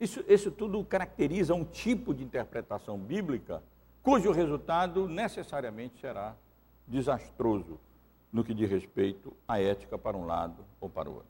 isso, 0.00 0.24
isso 0.28 0.50
tudo 0.50 0.82
caracteriza 0.84 1.54
um 1.54 1.64
tipo 1.64 2.14
de 2.14 2.22
interpretação 2.22 2.96
bíblica 2.96 3.62
cujo 4.02 4.30
resultado 4.30 5.08
necessariamente 5.08 6.00
será 6.00 6.34
desastroso 6.86 7.78
no 8.32 8.44
que 8.44 8.54
diz 8.54 8.70
respeito 8.70 9.32
à 9.46 9.60
ética 9.60 9.98
para 9.98 10.16
um 10.16 10.24
lado 10.24 10.64
ou 10.80 10.88
para 10.88 11.08
o 11.10 11.14
outro. 11.14 11.28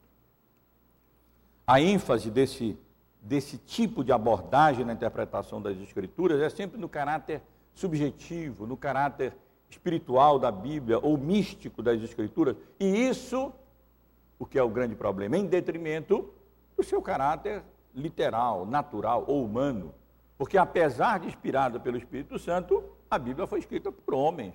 A 1.66 1.80
ênfase 1.80 2.30
desse, 2.30 2.76
desse 3.20 3.56
tipo 3.56 4.04
de 4.04 4.12
abordagem 4.12 4.84
na 4.84 4.92
interpretação 4.92 5.60
das 5.60 5.78
Escrituras 5.78 6.40
é 6.40 6.48
sempre 6.48 6.78
no 6.78 6.88
caráter 6.88 7.42
subjetivo, 7.78 8.66
no 8.66 8.76
caráter 8.76 9.32
espiritual 9.70 10.38
da 10.38 10.50
Bíblia 10.50 10.98
ou 10.98 11.16
místico 11.16 11.82
das 11.82 12.02
Escrituras, 12.02 12.56
e 12.78 12.84
isso, 12.84 13.52
o 14.38 14.44
que 14.44 14.58
é 14.58 14.62
o 14.62 14.68
grande 14.68 14.96
problema, 14.96 15.36
em 15.36 15.46
detrimento 15.46 16.28
do 16.76 16.82
seu 16.82 17.00
caráter 17.00 17.62
literal, 17.94 18.66
natural 18.66 19.24
ou 19.28 19.44
humano. 19.44 19.94
Porque 20.36 20.58
apesar 20.58 21.20
de 21.20 21.28
inspirada 21.28 21.78
pelo 21.78 21.96
Espírito 21.96 22.38
Santo, 22.38 22.82
a 23.08 23.18
Bíblia 23.18 23.46
foi 23.46 23.60
escrita 23.60 23.92
por 23.92 24.14
homens, 24.14 24.54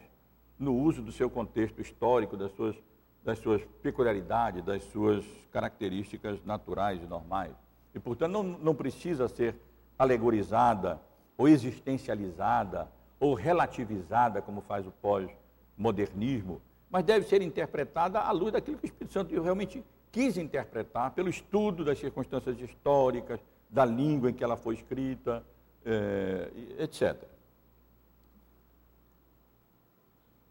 no 0.60 0.76
uso 0.76 1.02
do 1.02 1.12
seu 1.12 1.30
contexto 1.30 1.82
histórico, 1.82 2.36
das 2.36 2.52
suas, 2.52 2.76
das 3.24 3.40
suas 3.40 3.64
peculiaridades, 3.82 4.64
das 4.64 4.84
suas 4.84 5.26
características 5.52 6.44
naturais 6.44 7.02
e 7.02 7.06
normais. 7.06 7.54
E, 7.96 8.00
portanto, 8.00 8.32
não, 8.32 8.44
não 8.44 8.76
precisa 8.76 9.28
ser 9.28 9.56
alegorizada 9.98 11.02
ou 11.38 11.48
existencializada 11.48 12.90
ou 13.24 13.36
relativizada, 13.36 14.42
como 14.42 14.60
faz 14.60 14.86
o 14.86 14.92
pós-modernismo, 14.92 16.62
mas 16.92 17.06
deve 17.06 17.26
ser 17.26 17.42
interpretada 17.42 18.20
à 18.20 18.30
luz 18.32 18.52
daquilo 18.52 18.78
que 18.78 18.84
o 18.84 18.88
Espírito 18.88 19.14
Santo 19.14 19.42
realmente 19.42 19.82
quis 20.12 20.38
interpretar, 20.38 21.12
pelo 21.12 21.30
estudo 21.30 21.86
das 21.86 21.98
circunstâncias 21.98 22.60
históricas, 22.60 23.40
da 23.70 23.86
língua 23.86 24.30
em 24.30 24.34
que 24.34 24.44
ela 24.44 24.58
foi 24.58 24.76
escrita, 24.76 25.42
eh, 25.86 26.52
etc. 26.80 27.16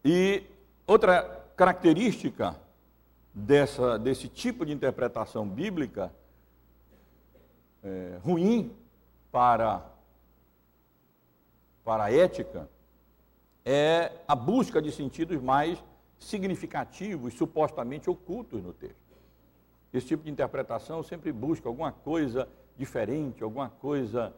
E 0.03 0.41
outra 0.87 1.45
característica 1.55 2.59
dessa, 3.31 3.99
desse 3.99 4.27
tipo 4.27 4.65
de 4.65 4.73
interpretação 4.73 5.47
bíblica 5.47 6.11
é, 7.83 8.17
ruim 8.23 8.75
para, 9.31 9.85
para 11.83 12.05
a 12.05 12.11
ética 12.11 12.69
é 13.65 14.11
a 14.27 14.35
busca 14.35 14.81
de 14.81 14.91
sentidos 14.91 15.41
mais 15.41 15.83
significativos, 16.19 17.33
supostamente 17.33 18.09
ocultos 18.09 18.61
no 18.61 18.73
texto. 18.73 18.97
Esse 19.93 20.07
tipo 20.07 20.23
de 20.23 20.31
interpretação 20.31 21.03
sempre 21.03 21.31
busca 21.31 21.69
alguma 21.69 21.91
coisa 21.91 22.47
diferente, 22.75 23.43
alguma 23.43 23.69
coisa 23.69 24.33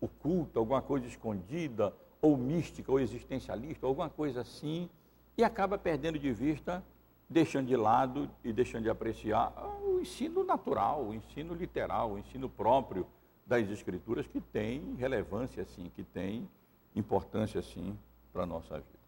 oculta, 0.00 0.58
alguma 0.58 0.82
coisa 0.82 1.06
escondida, 1.06 1.94
ou 2.20 2.36
mística, 2.36 2.90
ou 2.90 2.98
existencialista, 2.98 3.86
alguma 3.86 4.10
coisa 4.10 4.40
assim, 4.40 4.90
e 5.36 5.44
acaba 5.44 5.78
perdendo 5.78 6.18
de 6.18 6.32
vista, 6.32 6.84
deixando 7.30 7.66
de 7.66 7.76
lado 7.76 8.28
e 8.42 8.52
deixando 8.52 8.82
de 8.82 8.90
apreciar 8.90 9.52
o 9.84 10.00
ensino 10.00 10.44
natural, 10.44 11.04
o 11.04 11.14
ensino 11.14 11.54
literal, 11.54 12.12
o 12.12 12.18
ensino 12.18 12.48
próprio 12.48 13.06
das 13.46 13.68
Escrituras, 13.70 14.26
que 14.26 14.40
tem 14.40 14.94
relevância, 14.96 15.64
sim, 15.64 15.90
que 15.94 16.02
tem 16.02 16.48
importância, 16.94 17.62
sim, 17.62 17.96
para 18.32 18.42
a 18.42 18.46
nossa 18.46 18.74
vida. 18.74 18.98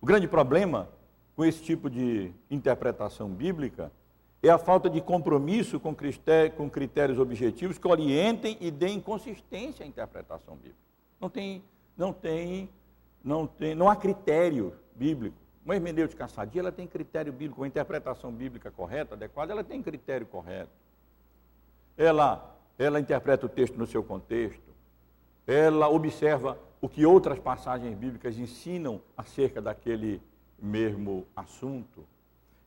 O 0.00 0.06
grande 0.06 0.26
problema 0.26 0.88
com 1.36 1.44
esse 1.44 1.62
tipo 1.62 1.88
de 1.88 2.32
interpretação 2.50 3.28
bíblica 3.28 3.90
é 4.42 4.50
a 4.50 4.58
falta 4.58 4.90
de 4.90 5.00
compromisso 5.00 5.78
com 5.78 5.94
critérios 5.94 7.18
objetivos 7.18 7.78
que 7.78 7.86
orientem 7.86 8.56
e 8.60 8.70
deem 8.70 9.00
consistência 9.00 9.84
à 9.84 9.88
interpretação 9.88 10.56
bíblica. 10.56 10.76
Não 11.20 11.30
tem, 11.30 11.62
não 11.96 12.12
tem, 12.12 12.68
não 13.22 13.46
tem, 13.46 13.74
não 13.74 13.88
há 13.88 13.94
critério 13.94 14.74
bíblico. 14.96 15.36
Uma 15.64 15.76
hermenêutica 15.76 16.26
sadia, 16.26 16.60
ela 16.60 16.72
tem 16.72 16.88
critério 16.88 17.32
bíblico, 17.32 17.60
uma 17.60 17.68
interpretação 17.68 18.32
bíblica 18.32 18.68
correta, 18.72 19.14
adequada, 19.14 19.52
ela 19.52 19.62
tem 19.62 19.80
critério 19.80 20.26
correto. 20.26 20.72
Ela, 21.96 22.56
ela 22.76 22.98
interpreta 22.98 23.46
o 23.46 23.48
texto 23.48 23.76
no 23.76 23.86
seu 23.86 24.02
contexto. 24.02 24.71
Ela 25.46 25.88
observa 25.88 26.58
o 26.80 26.88
que 26.88 27.06
outras 27.06 27.38
passagens 27.38 27.94
bíblicas 27.96 28.38
ensinam 28.38 29.00
acerca 29.16 29.60
daquele 29.60 30.20
mesmo 30.58 31.26
assunto. 31.34 32.04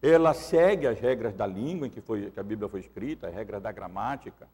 Ela 0.02 0.34
segue 0.34 0.88
as 0.88 1.00
regras 1.00 1.34
da 1.34 1.48
língua 1.48 1.88
em 1.88 1.90
que, 1.90 2.02
foi, 2.02 2.30
que 2.32 2.40
a 2.40 2.44
Bíblia 2.44 2.70
foi 2.70 2.80
escrita, 2.80 3.28
as 3.28 3.34
regras 3.34 3.62
da 3.62 3.72
gramática. 3.72 4.48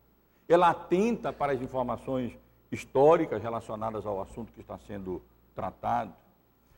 Ela 0.47 0.69
atenta 0.69 1.33
para 1.33 1.53
as 1.53 1.61
informações 1.61 2.37
históricas 2.71 3.41
relacionadas 3.41 4.05
ao 4.05 4.21
assunto 4.21 4.51
que 4.53 4.61
está 4.61 4.77
sendo 4.79 5.21
tratado. 5.53 6.13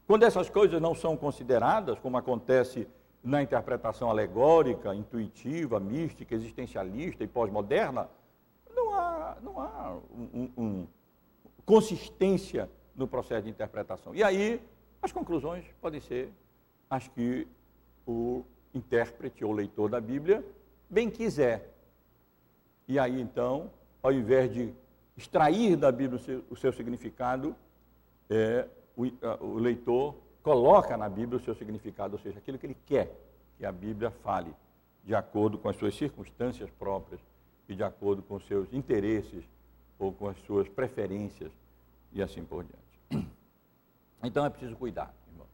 Quando 0.08 0.24
essas 0.24 0.50
coisas 0.50 0.82
não 0.82 0.96
são 0.96 1.16
consideradas, 1.16 2.00
como 2.00 2.18
acontece 2.18 2.88
na 3.24 3.42
interpretação 3.42 4.10
alegórica, 4.10 4.94
intuitiva, 4.94 5.80
mística, 5.80 6.36
existencialista 6.36 7.24
e 7.24 7.28
pós-moderna, 7.28 8.10
não 8.76 8.94
há, 8.94 9.38
não 9.42 9.62
há 9.62 9.98
um, 10.14 10.50
um, 10.58 10.88
consistência 11.66 12.70
no 12.96 13.08
processo 13.08 13.44
de 13.44 13.50
interpretação. 13.50 14.14
E 14.14 14.24
aí, 14.24 14.62
as 15.02 15.12
conclusões 15.12 15.66
podem 15.82 16.00
ser 16.00 16.32
as 16.90 17.08
que 17.08 17.48
o 18.06 18.44
intérprete 18.74 19.44
ou 19.44 19.52
leitor 19.52 19.90
da 19.90 20.00
Bíblia 20.00 20.44
bem 20.90 21.10
quiser. 21.10 21.74
E 22.88 23.00
aí, 23.00 23.20
então, 23.20 23.72
ao 24.02 24.12
invés 24.12 24.54
de 24.54 24.74
extrair 25.16 25.76
da 25.76 25.92
Bíblia 25.92 26.20
o 26.20 26.24
seu, 26.24 26.44
o 26.50 26.56
seu 26.56 26.74
significado, 26.74 27.56
é, 28.30 28.68
o, 28.96 29.04
o 29.46 29.58
leitor 29.58 30.16
coloca 30.42 30.98
na 30.98 31.08
Bíblia 31.08 31.40
o 31.40 31.44
seu 31.44 31.56
significado, 31.56 32.16
ou 32.16 32.20
seja, 32.20 32.40
aquilo 32.40 32.58
que 32.58 32.66
ele 32.66 32.78
quer 32.86 33.16
que 33.58 33.66
a 33.66 33.72
Bíblia 33.72 34.12
fale, 34.12 34.54
de 35.04 35.16
acordo 35.16 35.58
com 35.58 35.70
as 35.70 35.76
suas 35.78 35.96
circunstâncias 35.96 36.70
próprias 36.72 37.22
e 37.68 37.76
de 37.76 37.84
acordo 37.84 38.22
com 38.22 38.36
os 38.36 38.46
seus 38.46 38.72
interesses 38.74 39.44
ou 40.04 40.12
com 40.12 40.28
as 40.28 40.38
suas 40.46 40.68
preferências 40.68 41.52
e 42.12 42.22
assim 42.22 42.44
por 42.44 42.64
diante. 42.64 43.28
Então 44.26 44.46
é 44.46 44.50
preciso 44.50 44.78
cuidar, 44.78 45.14
irmãos. 45.28 45.50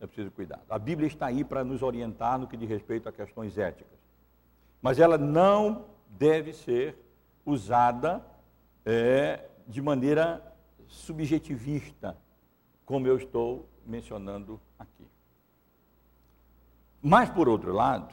É 0.00 0.06
preciso 0.06 0.32
cuidar. 0.32 0.60
A 0.68 0.80
Bíblia 0.80 1.06
está 1.06 1.26
aí 1.26 1.44
para 1.44 1.62
nos 1.62 1.80
orientar 1.80 2.36
no 2.36 2.48
que 2.48 2.56
diz 2.56 2.68
respeito 2.68 3.08
a 3.08 3.12
questões 3.12 3.56
éticas. 3.56 3.96
Mas 4.82 4.98
ela 4.98 5.16
não 5.16 5.84
deve 6.08 6.52
ser 6.52 6.96
usada 7.46 8.20
é, 8.84 9.48
de 9.64 9.80
maneira 9.80 10.42
subjetivista, 10.88 12.16
como 12.84 13.06
eu 13.06 13.16
estou 13.16 13.68
mencionando 13.86 14.60
aqui. 14.76 15.06
Mas, 17.00 17.30
por 17.30 17.48
outro 17.48 17.72
lado, 17.72 18.12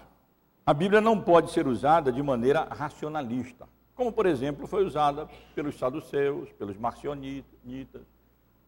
a 0.64 0.74
Bíblia 0.76 1.02
não 1.02 1.20
pode 1.20 1.52
ser 1.52 1.66
usada 1.66 2.12
de 2.12 2.22
maneira 2.22 2.66
racionalista, 2.66 3.68
como, 3.96 4.12
por 4.12 4.26
exemplo, 4.26 4.68
foi 4.68 4.86
usada 4.86 5.28
pelos 5.56 5.78
saduceus, 5.78 6.52
pelos 6.54 6.78
marcionitas, 6.78 8.02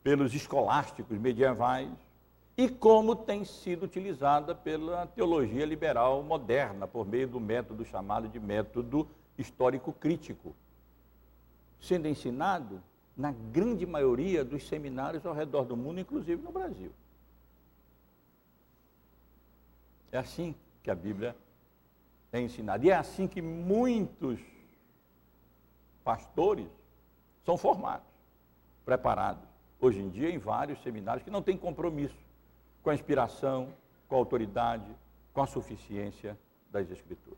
pelos 0.02 0.34
escolásticos 0.34 1.18
medievais, 1.20 1.92
e 2.56 2.70
como 2.70 3.16
tem 3.16 3.44
sido 3.44 3.84
utilizada 3.84 4.56
pela 4.56 5.06
teologia 5.06 5.66
liberal 5.66 6.24
moderna, 6.24 6.88
por 6.88 7.06
meio 7.06 7.28
do 7.28 7.40
método 7.40 7.86
chamado 7.86 8.28
de 8.30 8.40
método 8.40 9.08
histórico 9.38 9.92
crítico, 9.92 10.56
sendo 11.80 12.08
ensinado 12.08 12.82
na 13.16 13.32
grande 13.32 13.86
maioria 13.86 14.46
dos 14.46 14.66
seminários 14.68 15.26
ao 15.26 15.34
redor 15.34 15.66
do 15.66 15.76
mundo, 15.76 16.00
inclusive 16.00 16.42
no 16.42 16.52
Brasil. 16.52 16.92
É 20.12 20.18
assim 20.18 20.56
que 20.82 20.90
a 20.90 20.96
Bíblia 20.96 21.36
é 22.32 22.40
ensinada. 22.40 22.86
E 22.86 22.90
é 22.90 22.96
assim 22.96 23.28
que 23.28 23.42
muitos 23.42 24.40
pastores 26.08 26.70
são 27.46 27.58
formados, 27.58 28.08
preparados, 28.86 29.44
hoje 29.78 30.00
em 30.00 30.08
dia, 30.08 30.30
em 30.30 30.38
vários 30.38 30.82
seminários 30.82 31.22
que 31.22 31.30
não 31.30 31.42
têm 31.42 31.58
compromisso 31.58 32.16
com 32.82 32.90
a 32.90 32.94
inspiração, 32.94 33.74
com 34.08 34.16
a 34.16 34.18
autoridade, 34.18 34.90
com 35.34 35.42
a 35.42 35.46
suficiência 35.46 36.38
das 36.72 36.90
Escrituras. 36.90 37.38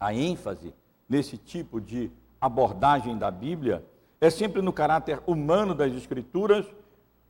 A 0.00 0.12
ênfase 0.12 0.74
nesse 1.08 1.38
tipo 1.38 1.80
de 1.80 2.10
abordagem 2.40 3.16
da 3.16 3.30
Bíblia 3.30 3.86
é 4.20 4.28
sempre 4.28 4.60
no 4.60 4.72
caráter 4.72 5.22
humano 5.24 5.72
das 5.72 5.92
Escrituras 5.92 6.66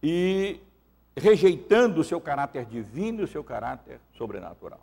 e 0.03 0.63
rejeitando 1.15 2.01
o 2.01 2.05
seu 2.05 2.23
caráter 2.23 2.65
divino 2.65 3.21
e 3.21 3.25
o 3.25 3.29
seu 3.29 3.45
caráter 3.45 4.01
sobrenatural. 4.17 4.81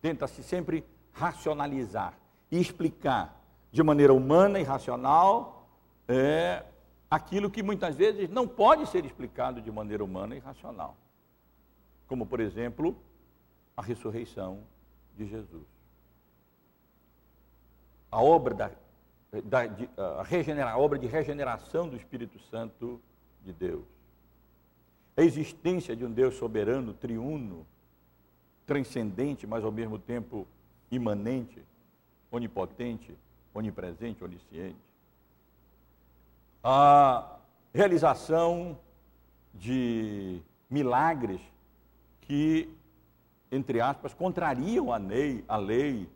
Tenta-se 0.00 0.44
sempre 0.44 0.84
racionalizar 1.12 2.16
e 2.52 2.60
explicar 2.60 3.37
de 3.70 3.82
maneira 3.82 4.12
humana 4.12 4.58
e 4.58 4.62
racional 4.62 5.68
é, 6.06 6.64
aquilo 7.10 7.50
que 7.50 7.62
muitas 7.62 7.94
vezes 7.94 8.28
não 8.28 8.46
pode 8.46 8.86
ser 8.86 9.04
explicado 9.04 9.60
de 9.60 9.70
maneira 9.70 10.02
humana 10.02 10.34
e 10.34 10.38
racional. 10.38 10.96
Como, 12.06 12.26
por 12.26 12.40
exemplo, 12.40 12.96
a 13.76 13.82
ressurreição 13.82 14.60
de 15.16 15.26
Jesus. 15.26 15.66
A 18.10 18.22
obra 18.22 18.54
da 18.54 18.70
da, 19.44 19.66
de, 19.66 19.88
a, 19.96 20.22
regenera, 20.22 20.70
a 20.70 20.78
obra 20.78 20.98
de 20.98 21.06
regeneração 21.06 21.88
do 21.88 21.96
Espírito 21.96 22.38
Santo 22.38 23.00
de 23.44 23.52
Deus. 23.52 23.84
A 25.16 25.22
existência 25.22 25.94
de 25.94 26.04
um 26.04 26.10
Deus 26.10 26.36
soberano, 26.36 26.94
triuno, 26.94 27.66
transcendente, 28.66 29.46
mas 29.46 29.64
ao 29.64 29.72
mesmo 29.72 29.98
tempo 29.98 30.46
imanente, 30.90 31.62
onipotente, 32.30 33.14
onipresente, 33.58 34.24
onisciente. 34.24 34.78
A 36.62 37.38
realização 37.72 38.78
de 39.54 40.40
milagres 40.68 41.40
que, 42.20 42.68
entre 43.50 43.80
aspas, 43.80 44.14
contrariam 44.14 44.92
a 44.92 44.96
lei, 44.96 45.44
a 45.48 45.56
lei 45.56 46.08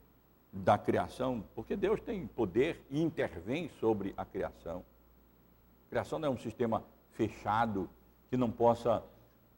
da 0.53 0.77
criação, 0.77 1.43
porque 1.55 1.77
Deus 1.77 2.01
tem 2.01 2.27
poder 2.27 2.85
e 2.91 3.01
intervém 3.01 3.69
sobre 3.81 4.13
a 4.17 4.25
criação. 4.25 4.85
A 5.87 5.91
criação 5.91 6.19
não 6.19 6.29
é 6.29 6.31
um 6.31 6.39
sistema 6.39 6.85
fechado 7.13 7.89
que 8.29 8.37
não 8.37 8.51
possa 8.51 9.03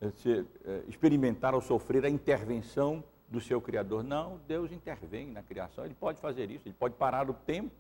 eh, 0.01 0.11
ser, 0.11 0.47
eh, 0.65 0.85
experimentar 0.89 1.55
ou 1.55 1.61
sofrer 1.61 2.05
a 2.05 2.09
intervenção 2.09 3.03
do 3.35 3.41
seu 3.41 3.61
Criador. 3.61 4.05
Não, 4.05 4.41
Deus 4.47 4.71
intervém 4.71 5.27
na 5.27 5.43
criação, 5.43 5.85
Ele 5.85 5.95
pode 5.95 6.21
fazer 6.21 6.51
isso, 6.51 6.69
Ele 6.69 6.77
pode 6.79 6.95
parar 6.95 7.29
o 7.29 7.35
tempo, 7.35 7.75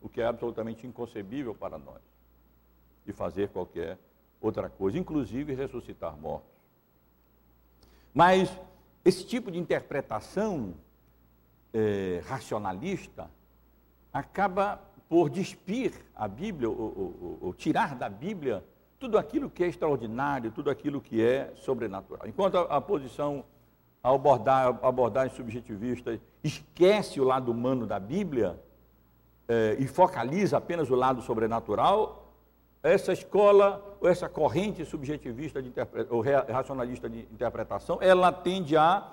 o 0.00 0.08
que 0.08 0.20
é 0.20 0.26
absolutamente 0.26 0.86
inconcebível 0.86 1.54
para 1.54 1.76
nós, 1.76 2.00
e 3.06 3.12
fazer 3.12 3.48
qualquer 3.48 3.98
outra 4.40 4.70
coisa, 4.70 4.98
inclusive 4.98 5.52
ressuscitar 5.52 6.16
mortos. 6.16 6.48
Mas 8.12 8.56
esse 9.04 9.26
tipo 9.26 9.50
de 9.50 9.58
interpretação 9.58 10.74
é, 11.72 12.22
racionalista 12.26 13.28
acaba 14.12 14.80
por 15.08 15.28
despir 15.28 15.92
a 16.14 16.28
Bíblia, 16.28 16.70
ou, 16.70 16.78
ou, 16.78 17.38
ou, 17.42 17.54
tirar 17.54 17.96
da 17.96 18.08
Bíblia 18.08 18.64
tudo 18.98 19.18
aquilo 19.18 19.50
que 19.50 19.64
é 19.64 19.66
extraordinário, 19.66 20.52
tudo 20.52 20.70
aquilo 20.70 21.00
que 21.00 21.22
é 21.22 21.52
sobrenatural. 21.56 22.26
Enquanto 22.28 22.58
a, 22.58 22.76
a 22.76 22.80
posição, 22.80 23.44
a 24.04 24.10
abordar, 24.10 24.78
abordagem 24.82 25.34
subjetivista 25.34 26.20
esquece 26.42 27.18
o 27.18 27.24
lado 27.24 27.50
humano 27.50 27.86
da 27.86 27.98
Bíblia 27.98 28.60
eh, 29.48 29.76
e 29.78 29.86
focaliza 29.86 30.58
apenas 30.58 30.90
o 30.90 30.94
lado 30.94 31.22
sobrenatural, 31.22 32.30
essa 32.82 33.14
escola, 33.14 33.96
ou 33.98 34.06
essa 34.06 34.28
corrente 34.28 34.84
subjetivista 34.84 35.62
de 35.62 35.72
ou 36.10 36.20
racionalista 36.20 37.08
de 37.08 37.20
interpretação, 37.20 37.98
ela 38.02 38.30
tende 38.30 38.76
a, 38.76 39.10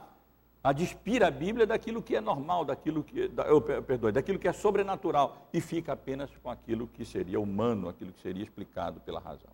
a 0.61 0.73
despir 0.73 1.23
a 1.23 1.31
Bíblia 1.31 1.65
daquilo 1.65 2.01
que 2.01 2.17
é 2.17 2.19
normal, 2.19 2.65
daquilo 2.65 3.01
que, 3.01 3.29
da, 3.29 3.43
eu, 3.43 3.61
perdoe, 3.61 4.11
daquilo 4.11 4.37
que 4.37 4.47
é 4.49 4.51
sobrenatural, 4.51 5.47
e 5.53 5.61
fica 5.61 5.93
apenas 5.93 6.29
com 6.43 6.49
aquilo 6.49 6.85
que 6.85 7.05
seria 7.05 7.39
humano, 7.39 7.87
aquilo 7.87 8.11
que 8.11 8.21
seria 8.21 8.43
explicado 8.43 8.99
pela 8.99 9.21
razão. 9.21 9.51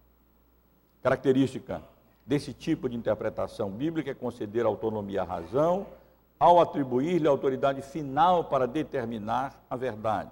Característica 1.03 1.83
desse 2.27 2.53
tipo 2.53 2.89
de 2.89 2.97
interpretação 2.97 3.71
bíblica 3.71 4.11
é 4.11 4.13
conceder 4.13 4.65
autonomia 4.65 5.21
à 5.21 5.25
razão, 5.25 5.87
ao 6.37 6.59
atribuir-lhe 6.59 7.25
a 7.25 7.31
autoridade 7.31 7.81
final 7.81 8.43
para 8.43 8.67
determinar 8.67 9.65
a 9.69 9.77
verdade. 9.77 10.29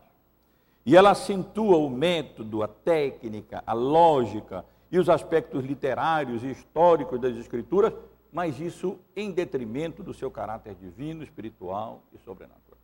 E 0.85 0.95
ela 0.95 1.11
acentua 1.11 1.77
o 1.77 1.89
método, 1.89 2.61
a 2.61 2.67
técnica, 2.67 3.63
a 3.65 3.73
lógica 3.73 4.65
e 4.91 4.99
os 4.99 5.09
aspectos 5.09 5.63
literários 5.63 6.43
e 6.43 6.51
históricos 6.51 7.19
das 7.19 7.35
Escrituras, 7.37 7.93
mas 8.31 8.59
isso 8.59 8.99
em 9.15 9.31
detrimento 9.31 10.03
do 10.03 10.13
seu 10.13 10.29
caráter 10.29 10.75
divino, 10.75 11.23
espiritual 11.23 12.01
e 12.13 12.17
sobrenatural. 12.19 12.77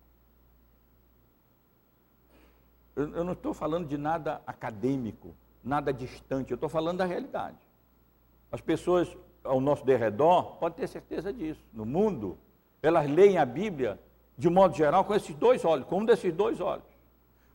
Eu, 2.95 3.23
não 3.23 3.33
estou 3.33 3.53
falando 3.53 3.87
de 3.87 3.97
nada 3.97 4.41
acadêmico, 4.47 5.35
nada 5.63 5.93
distante, 5.93 6.51
eu 6.51 6.55
estou 6.55 6.69
falando 6.69 6.99
da 6.99 7.05
realidade. 7.05 7.57
As 8.51 8.59
pessoas 8.59 9.15
ao 9.43 9.61
nosso 9.61 9.85
derredor 9.85 10.55
podem 10.57 10.79
ter 10.79 10.87
certeza 10.87 11.31
disso. 11.31 11.61
No 11.73 11.85
mundo, 11.85 12.37
elas 12.81 13.09
leem 13.09 13.37
a 13.37 13.45
Bíblia, 13.45 13.99
de 14.37 14.49
modo 14.49 14.75
geral, 14.75 15.05
com 15.05 15.15
esses 15.15 15.33
dois 15.35 15.63
olhos, 15.63 15.85
com 15.85 15.99
um 15.99 16.05
desses 16.05 16.33
dois 16.33 16.59
olhos. 16.59 16.85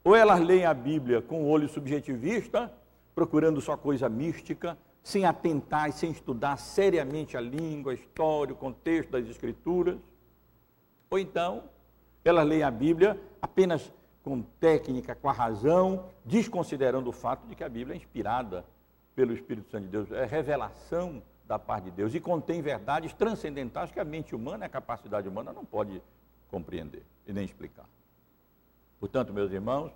Ou 0.03 0.14
elas 0.14 0.40
leem 0.40 0.64
a 0.64 0.72
Bíblia 0.72 1.20
com 1.20 1.42
o 1.42 1.49
olho 1.49 1.68
subjetivista, 1.68 2.72
procurando 3.14 3.61
só 3.61 3.76
coisa 3.76 4.09
mística, 4.09 4.78
sem 5.03 5.24
atentar 5.24 5.88
e 5.88 5.92
sem 5.92 6.11
estudar 6.11 6.57
seriamente 6.57 7.36
a 7.36 7.40
língua, 7.40 7.92
a 7.92 7.94
história, 7.94 8.53
o 8.53 8.57
contexto 8.57 9.11
das 9.11 9.26
Escrituras. 9.26 9.99
Ou 11.11 11.18
então, 11.18 11.64
elas 12.24 12.47
leem 12.47 12.62
a 12.62 12.70
Bíblia 12.70 13.20
apenas 13.40 13.92
com 14.22 14.42
técnica, 14.42 15.14
com 15.14 15.28
a 15.28 15.32
razão, 15.32 16.07
desconsiderando 16.24 17.11
o 17.11 17.12
fato 17.12 17.47
de 17.47 17.55
que 17.55 17.62
a 17.62 17.68
Bíblia 17.68 17.94
é 17.94 17.97
inspirada 17.97 18.64
pelo 19.17 19.33
Espírito 19.33 19.71
Santo 19.71 19.85
de 19.85 19.89
Deus, 19.89 20.12
é 20.12 20.27
revelação 20.27 21.23
da 21.47 21.59
parte 21.59 21.85
de 21.85 21.93
Deus 21.93 22.14
e 22.14 22.21
contém 22.21 22.61
verdades 22.61 23.14
transcendentais 23.14 23.91
que 23.91 23.99
a 23.99 24.05
mente 24.05 24.35
humana, 24.37 24.67
a 24.67 24.69
capacidade 24.69 25.27
humana 25.27 25.53
não 25.53 25.64
pode 25.64 26.03
compreender 26.49 27.03
e 27.27 27.33
nem 27.33 27.45
explicar. 27.45 27.89
Portanto, 29.01 29.33
meus 29.33 29.51
irmãos, 29.51 29.91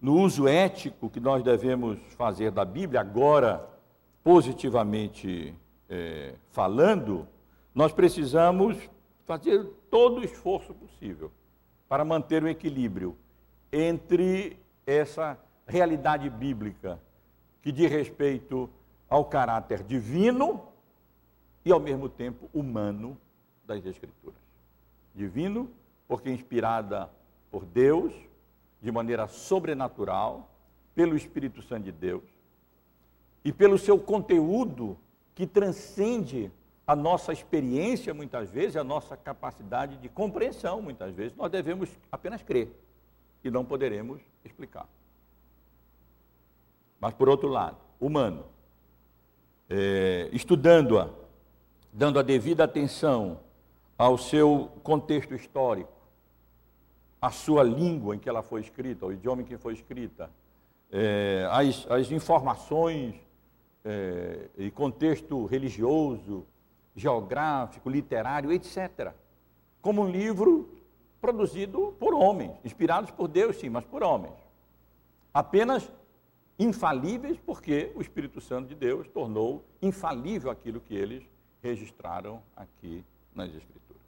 no 0.00 0.14
uso 0.14 0.46
ético 0.46 1.10
que 1.10 1.18
nós 1.18 1.42
devemos 1.42 1.98
fazer 2.14 2.52
da 2.52 2.64
Bíblia, 2.64 3.00
agora 3.00 3.68
positivamente 4.22 5.54
é, 5.88 6.34
falando, 6.50 7.26
nós 7.74 7.92
precisamos 7.92 8.78
fazer 9.24 9.64
todo 9.90 10.18
o 10.18 10.24
esforço 10.24 10.72
possível 10.72 11.32
para 11.88 12.04
manter 12.04 12.44
o 12.44 12.48
equilíbrio 12.48 13.16
entre 13.72 14.60
essa 14.86 15.38
realidade 15.66 16.30
bíblica 16.30 17.00
que 17.66 17.72
diz 17.72 17.90
respeito 17.90 18.70
ao 19.10 19.24
caráter 19.24 19.82
divino 19.82 20.68
e, 21.64 21.72
ao 21.72 21.80
mesmo 21.80 22.08
tempo, 22.08 22.48
humano 22.54 23.18
das 23.64 23.84
Escrituras. 23.84 24.38
Divino, 25.12 25.68
porque 26.06 26.30
inspirada 26.30 27.10
por 27.50 27.64
Deus, 27.64 28.14
de 28.80 28.92
maneira 28.92 29.26
sobrenatural, 29.26 30.48
pelo 30.94 31.16
Espírito 31.16 31.60
Santo 31.60 31.82
de 31.82 31.90
Deus, 31.90 32.22
e 33.44 33.52
pelo 33.52 33.76
seu 33.78 33.98
conteúdo 33.98 34.96
que 35.34 35.44
transcende 35.44 36.52
a 36.86 36.94
nossa 36.94 37.32
experiência, 37.32 38.14
muitas 38.14 38.48
vezes, 38.48 38.76
a 38.76 38.84
nossa 38.84 39.16
capacidade 39.16 39.96
de 39.96 40.08
compreensão, 40.08 40.80
muitas 40.80 41.12
vezes, 41.12 41.36
nós 41.36 41.50
devemos 41.50 41.90
apenas 42.12 42.44
crer 42.44 42.70
e 43.42 43.50
não 43.50 43.64
poderemos 43.64 44.22
explicar. 44.44 44.88
Mas, 47.00 47.14
por 47.14 47.28
outro 47.28 47.48
lado, 47.48 47.76
humano, 48.00 48.44
é, 49.68 50.28
estudando-a, 50.32 51.08
dando 51.92 52.18
a 52.18 52.22
devida 52.22 52.64
atenção 52.64 53.40
ao 53.98 54.18
seu 54.18 54.70
contexto 54.82 55.34
histórico, 55.34 55.92
a 57.20 57.30
sua 57.30 57.62
língua 57.62 58.14
em 58.14 58.18
que 58.18 58.28
ela 58.28 58.42
foi 58.42 58.60
escrita, 58.60 59.06
o 59.06 59.12
idioma 59.12 59.42
em 59.42 59.44
que 59.44 59.56
foi 59.56 59.72
escrita, 59.72 60.30
é, 60.92 61.48
as, 61.50 61.86
as, 61.90 62.10
informações 62.10 63.14
é, 63.84 64.48
e 64.56 64.70
contexto 64.70 65.44
religioso, 65.46 66.46
geográfico, 66.94 67.90
literário, 67.90 68.52
etc. 68.52 69.12
Como 69.82 70.02
um 70.02 70.10
livro 70.10 70.68
produzido 71.20 71.94
por 71.98 72.14
homens, 72.14 72.52
inspirados 72.64 73.10
por 73.10 73.26
Deus, 73.28 73.56
sim, 73.56 73.68
mas 73.68 73.84
por 73.84 74.02
homens. 74.02 74.34
Apenas 75.34 75.90
infalíveis 76.58 77.38
porque 77.44 77.92
o 77.94 78.00
Espírito 78.00 78.40
Santo 78.40 78.68
de 78.68 78.74
Deus 78.74 79.06
tornou 79.08 79.64
infalível 79.80 80.50
aquilo 80.50 80.80
que 80.80 80.94
eles 80.94 81.22
registraram 81.62 82.42
aqui 82.54 83.04
nas 83.34 83.48
Escrituras. 83.48 84.02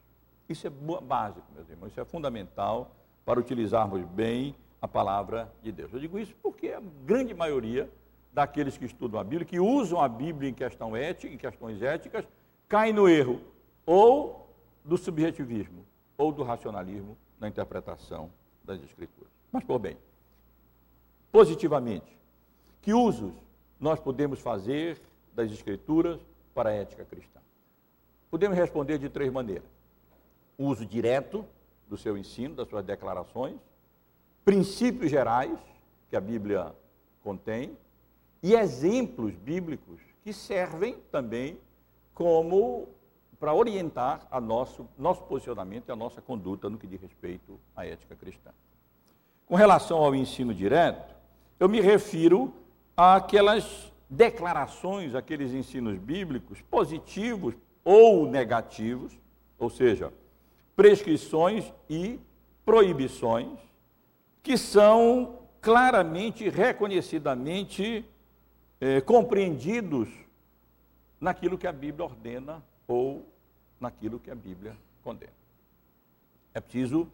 Isso 0.49 0.67
é 0.67 0.71
básico, 0.71 1.47
meus 1.55 1.69
irmãos, 1.69 1.89
isso 1.89 2.01
é 2.01 2.05
fundamental 2.05 2.95
para 3.25 3.39
utilizarmos 3.39 4.03
bem 4.05 4.55
a 4.81 4.89
palavra 4.89 5.53
de 5.63 5.71
Deus. 5.71 5.93
Eu 5.93 6.01
digo 6.01 6.19
isso 6.19 6.35
porque 6.43 6.69
a 6.69 6.81
grande 7.05 7.35
maioria 7.35 7.91
daqueles 8.33 8.79
que 8.79 8.85
estudam 8.85 9.21
a 9.21 9.25
Bíblia, 9.25 9.45
que 9.45 9.61
usam 9.61 10.01
a 10.01 10.09
Bíblia 10.09 10.49
em 10.49 10.55
questão 10.55 10.97
ética, 10.97 11.33
em 11.33 11.37
questões 11.37 11.83
éticas, 11.83 12.27
cai 12.69 12.93
no 12.93 13.09
erro 13.09 13.41
ou 13.85 14.55
do 14.85 14.97
subjetivismo 14.97 15.85
ou 16.17 16.33
do 16.33 16.43
racionalismo 16.43 17.17
na 17.39 17.49
interpretação 17.49 18.31
das 18.65 18.83
Escrituras. 18.83 19.31
Mas, 19.53 19.65
por 19.65 19.79
bem, 19.79 19.97
positivamente, 21.31 22.18
que 22.89 22.95
usos 22.95 23.35
nós 23.79 24.01
podemos 24.01 24.41
fazer 24.41 24.99
das 25.35 25.53
Escrituras 25.53 26.19
para 26.55 26.71
a 26.71 26.73
ética 26.73 27.05
cristã? 27.05 27.39
Podemos 28.31 28.57
responder 28.57 28.97
de 28.97 29.11
três 29.11 29.31
maneiras 29.31 29.69
uso 30.57 30.87
direto 30.87 31.45
do 31.87 31.99
seu 31.99 32.17
ensino, 32.17 32.55
das 32.55 32.67
suas 32.67 32.83
declarações, 32.83 33.57
princípios 34.43 35.11
gerais 35.11 35.59
que 36.09 36.17
a 36.17 36.21
Bíblia 36.21 36.75
contém 37.23 37.77
e 38.43 38.55
exemplos 38.55 39.35
bíblicos 39.35 40.01
que 40.23 40.33
servem 40.33 40.95
também 41.13 41.61
como 42.15 42.89
para 43.39 43.53
orientar 43.53 44.27
a 44.31 44.41
nosso, 44.41 44.89
nosso 44.97 45.25
posicionamento 45.25 45.91
e 45.91 45.93
a 45.93 45.97
nossa 45.97 46.23
conduta 46.23 46.71
no 46.71 46.79
que 46.79 46.87
diz 46.87 47.03
respeito 47.03 47.61
à 47.77 47.85
ética 47.85 48.17
cristã. 48.17 48.51
Com 49.45 49.57
relação 49.57 49.99
ao 49.99 50.15
ensino 50.15 50.55
direto, 50.55 51.15
eu 51.61 51.69
me 51.69 51.83
refiro 51.83 52.51
àquelas 52.99 53.93
declarações, 54.11 55.15
aqueles 55.15 55.53
ensinos 55.53 55.97
bíblicos 55.97 56.61
positivos 56.63 57.55
ou 57.85 58.29
negativos, 58.29 59.17
ou 59.57 59.71
seja, 59.71 60.13
prescrições 60.75 61.73
e 61.89 62.19
proibições 62.65 63.57
que 64.43 64.59
são 64.59 65.39
claramente, 65.61 66.49
reconhecidamente 66.49 68.05
é, 68.81 69.01
compreendidos 69.01 70.09
naquilo 71.21 71.57
que 71.57 71.69
a 71.69 71.73
Bíblia 71.73 72.05
ordena 72.05 72.65
ou 72.89 73.25
naquilo 73.79 74.19
que 74.19 74.31
a 74.31 74.35
Bíblia 74.35 74.77
condena. 75.05 75.33
É 76.53 76.61
preciso 76.61 77.09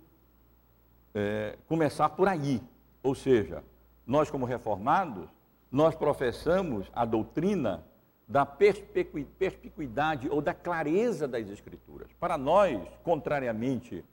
é, 1.14 1.59
começar 1.68 2.09
por 2.09 2.26
aí, 2.26 2.62
ou 3.03 3.14
seja, 3.14 3.62
nós 4.07 4.30
como 4.30 4.47
reformados, 4.47 5.28
nós 5.75 5.97
professamos 5.97 6.89
a 6.95 7.05
doutrina 7.05 7.85
da 8.29 8.47
perspicuidade 8.47 10.29
ou 10.31 10.41
da 10.41 10.55
clareza 10.55 11.27
das 11.27 11.49
Escrituras. 11.49 12.09
Para 12.20 12.39
nós, 12.39 12.81
contrariamente 13.03 14.05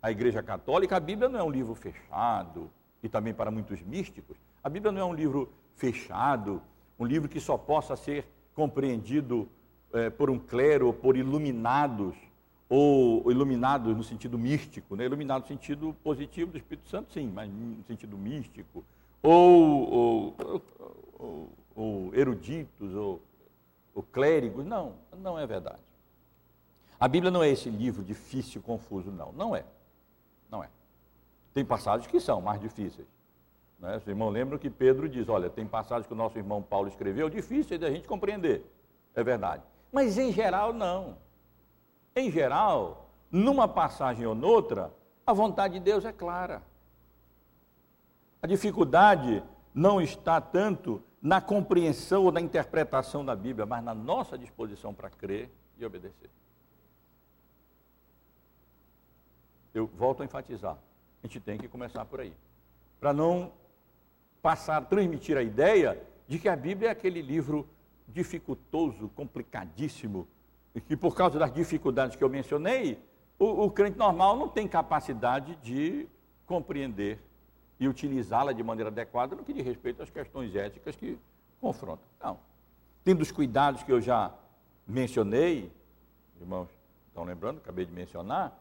à 0.00 0.10
Igreja 0.10 0.42
Católica, 0.42 0.96
a 0.96 1.00
Bíblia 1.00 1.28
não 1.28 1.38
é 1.38 1.42
um 1.42 1.50
livro 1.50 1.74
fechado, 1.74 2.70
e 3.02 3.10
também 3.10 3.34
para 3.34 3.50
muitos 3.50 3.82
místicos, 3.82 4.38
a 4.64 4.70
Bíblia 4.70 4.90
não 4.90 5.02
é 5.02 5.04
um 5.04 5.12
livro 5.12 5.52
fechado, 5.76 6.62
um 6.98 7.04
livro 7.04 7.28
que 7.28 7.40
só 7.40 7.58
possa 7.58 7.94
ser 7.94 8.26
compreendido 8.54 9.46
é, 9.92 10.08
por 10.08 10.30
um 10.30 10.38
clero 10.38 10.86
ou 10.86 10.94
por 10.94 11.14
iluminados, 11.14 12.16
ou 12.70 13.30
iluminados 13.30 13.94
no 13.94 14.02
sentido 14.02 14.38
místico, 14.38 14.96
né? 14.96 15.04
iluminado 15.04 15.42
no 15.42 15.48
sentido 15.48 15.94
positivo 16.02 16.52
do 16.52 16.56
Espírito 16.56 16.88
Santo, 16.88 17.12
sim, 17.12 17.30
mas 17.30 17.50
no 17.52 17.84
sentido 17.84 18.16
místico, 18.16 18.82
ou, 19.22 19.92
ou, 19.92 20.62
eruditos, 22.12 22.94
ou, 22.94 23.20
ou 23.94 24.02
clérigos. 24.02 24.64
Não, 24.64 24.94
não 25.18 25.38
é 25.38 25.46
verdade. 25.46 25.80
A 26.98 27.08
Bíblia 27.08 27.30
não 27.30 27.42
é 27.42 27.48
esse 27.48 27.68
livro 27.68 28.02
difícil, 28.02 28.62
confuso, 28.62 29.10
não. 29.10 29.32
Não 29.32 29.56
é. 29.56 29.64
Não 30.50 30.62
é. 30.62 30.68
Tem 31.52 31.64
passagens 31.64 32.10
que 32.10 32.20
são 32.20 32.40
mais 32.40 32.60
difíceis. 32.60 33.06
Né? 33.78 33.96
Os 33.96 34.06
irmãos 34.06 34.30
lembram 34.30 34.58
que 34.58 34.70
Pedro 34.70 35.08
diz: 35.08 35.28
olha, 35.28 35.50
tem 35.50 35.66
passagens 35.66 36.06
que 36.06 36.12
o 36.12 36.16
nosso 36.16 36.38
irmão 36.38 36.62
Paulo 36.62 36.88
escreveu 36.88 37.28
difíceis 37.28 37.80
da 37.80 37.90
gente 37.90 38.06
compreender. 38.06 38.64
É 39.14 39.24
verdade. 39.24 39.62
Mas 39.90 40.16
em 40.16 40.32
geral, 40.32 40.72
não. 40.72 41.16
Em 42.14 42.30
geral, 42.30 43.10
numa 43.30 43.66
passagem 43.66 44.24
ou 44.24 44.34
noutra, 44.34 44.92
a 45.26 45.32
vontade 45.32 45.74
de 45.74 45.80
Deus 45.80 46.04
é 46.04 46.12
clara. 46.12 46.62
A 48.40 48.46
dificuldade 48.46 49.42
não 49.74 50.00
está 50.00 50.40
tanto 50.40 51.02
na 51.22 51.40
compreensão 51.40 52.24
ou 52.24 52.32
na 52.32 52.40
interpretação 52.40 53.24
da 53.24 53.36
Bíblia, 53.36 53.64
mas 53.64 53.84
na 53.84 53.94
nossa 53.94 54.36
disposição 54.36 54.92
para 54.92 55.08
crer 55.08 55.48
e 55.78 55.86
obedecer. 55.86 56.28
Eu 59.72 59.86
volto 59.86 60.22
a 60.22 60.24
enfatizar, 60.24 60.76
a 61.22 61.26
gente 61.26 61.38
tem 61.38 61.56
que 61.56 61.68
começar 61.68 62.04
por 62.04 62.20
aí, 62.20 62.34
para 62.98 63.12
não 63.12 63.52
passar, 64.42 64.80
transmitir 64.82 65.36
a 65.36 65.42
ideia 65.42 66.02
de 66.26 66.40
que 66.40 66.48
a 66.48 66.56
Bíblia 66.56 66.88
é 66.88 66.92
aquele 66.92 67.22
livro 67.22 67.68
dificultoso, 68.08 69.08
complicadíssimo, 69.10 70.26
e 70.74 70.80
que 70.80 70.96
por 70.96 71.14
causa 71.14 71.38
das 71.38 71.52
dificuldades 71.52 72.16
que 72.16 72.24
eu 72.24 72.28
mencionei, 72.28 72.98
o, 73.38 73.64
o 73.64 73.70
crente 73.70 73.96
normal 73.96 74.36
não 74.36 74.48
tem 74.48 74.66
capacidade 74.66 75.54
de 75.56 76.08
compreender 76.46 77.20
e 77.82 77.88
utilizá-la 77.88 78.52
de 78.52 78.62
maneira 78.62 78.90
adequada 78.90 79.34
no 79.34 79.42
que 79.42 79.52
diz 79.52 79.64
respeito 79.64 80.00
às 80.04 80.08
questões 80.08 80.54
éticas 80.54 80.94
que 80.94 81.18
confrontam. 81.60 82.06
Não. 82.22 82.38
Tendo 83.02 83.22
os 83.22 83.32
cuidados 83.32 83.82
que 83.82 83.90
eu 83.90 84.00
já 84.00 84.32
mencionei, 84.86 85.68
irmãos, 86.40 86.68
estão 87.08 87.24
lembrando, 87.24 87.58
acabei 87.58 87.84
de 87.84 87.90
mencionar, 87.90 88.56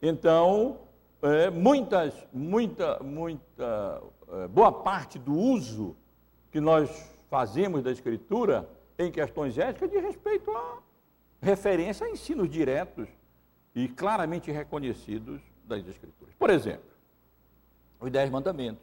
então, 0.00 0.78
é, 1.20 1.50
muitas, 1.50 2.14
muita, 2.32 2.98
muita, 3.02 4.02
é, 4.28 4.48
boa 4.48 4.72
parte 4.72 5.18
do 5.18 5.34
uso 5.34 5.94
que 6.50 6.58
nós 6.58 7.12
fazemos 7.28 7.82
da 7.82 7.92
Escritura 7.92 8.66
em 8.98 9.12
questões 9.12 9.58
éticas 9.58 9.90
de 9.90 9.98
respeito 9.98 10.50
a 10.50 10.78
referência 11.42 12.06
a 12.06 12.10
ensinos 12.10 12.48
diretos 12.48 13.06
e 13.74 13.86
claramente 13.86 14.50
reconhecidos 14.50 15.42
das 15.64 15.86
Escrituras. 15.86 16.34
Por 16.38 16.48
exemplo, 16.48 16.95
os 18.00 18.10
Dez 18.10 18.30
Mandamentos. 18.30 18.82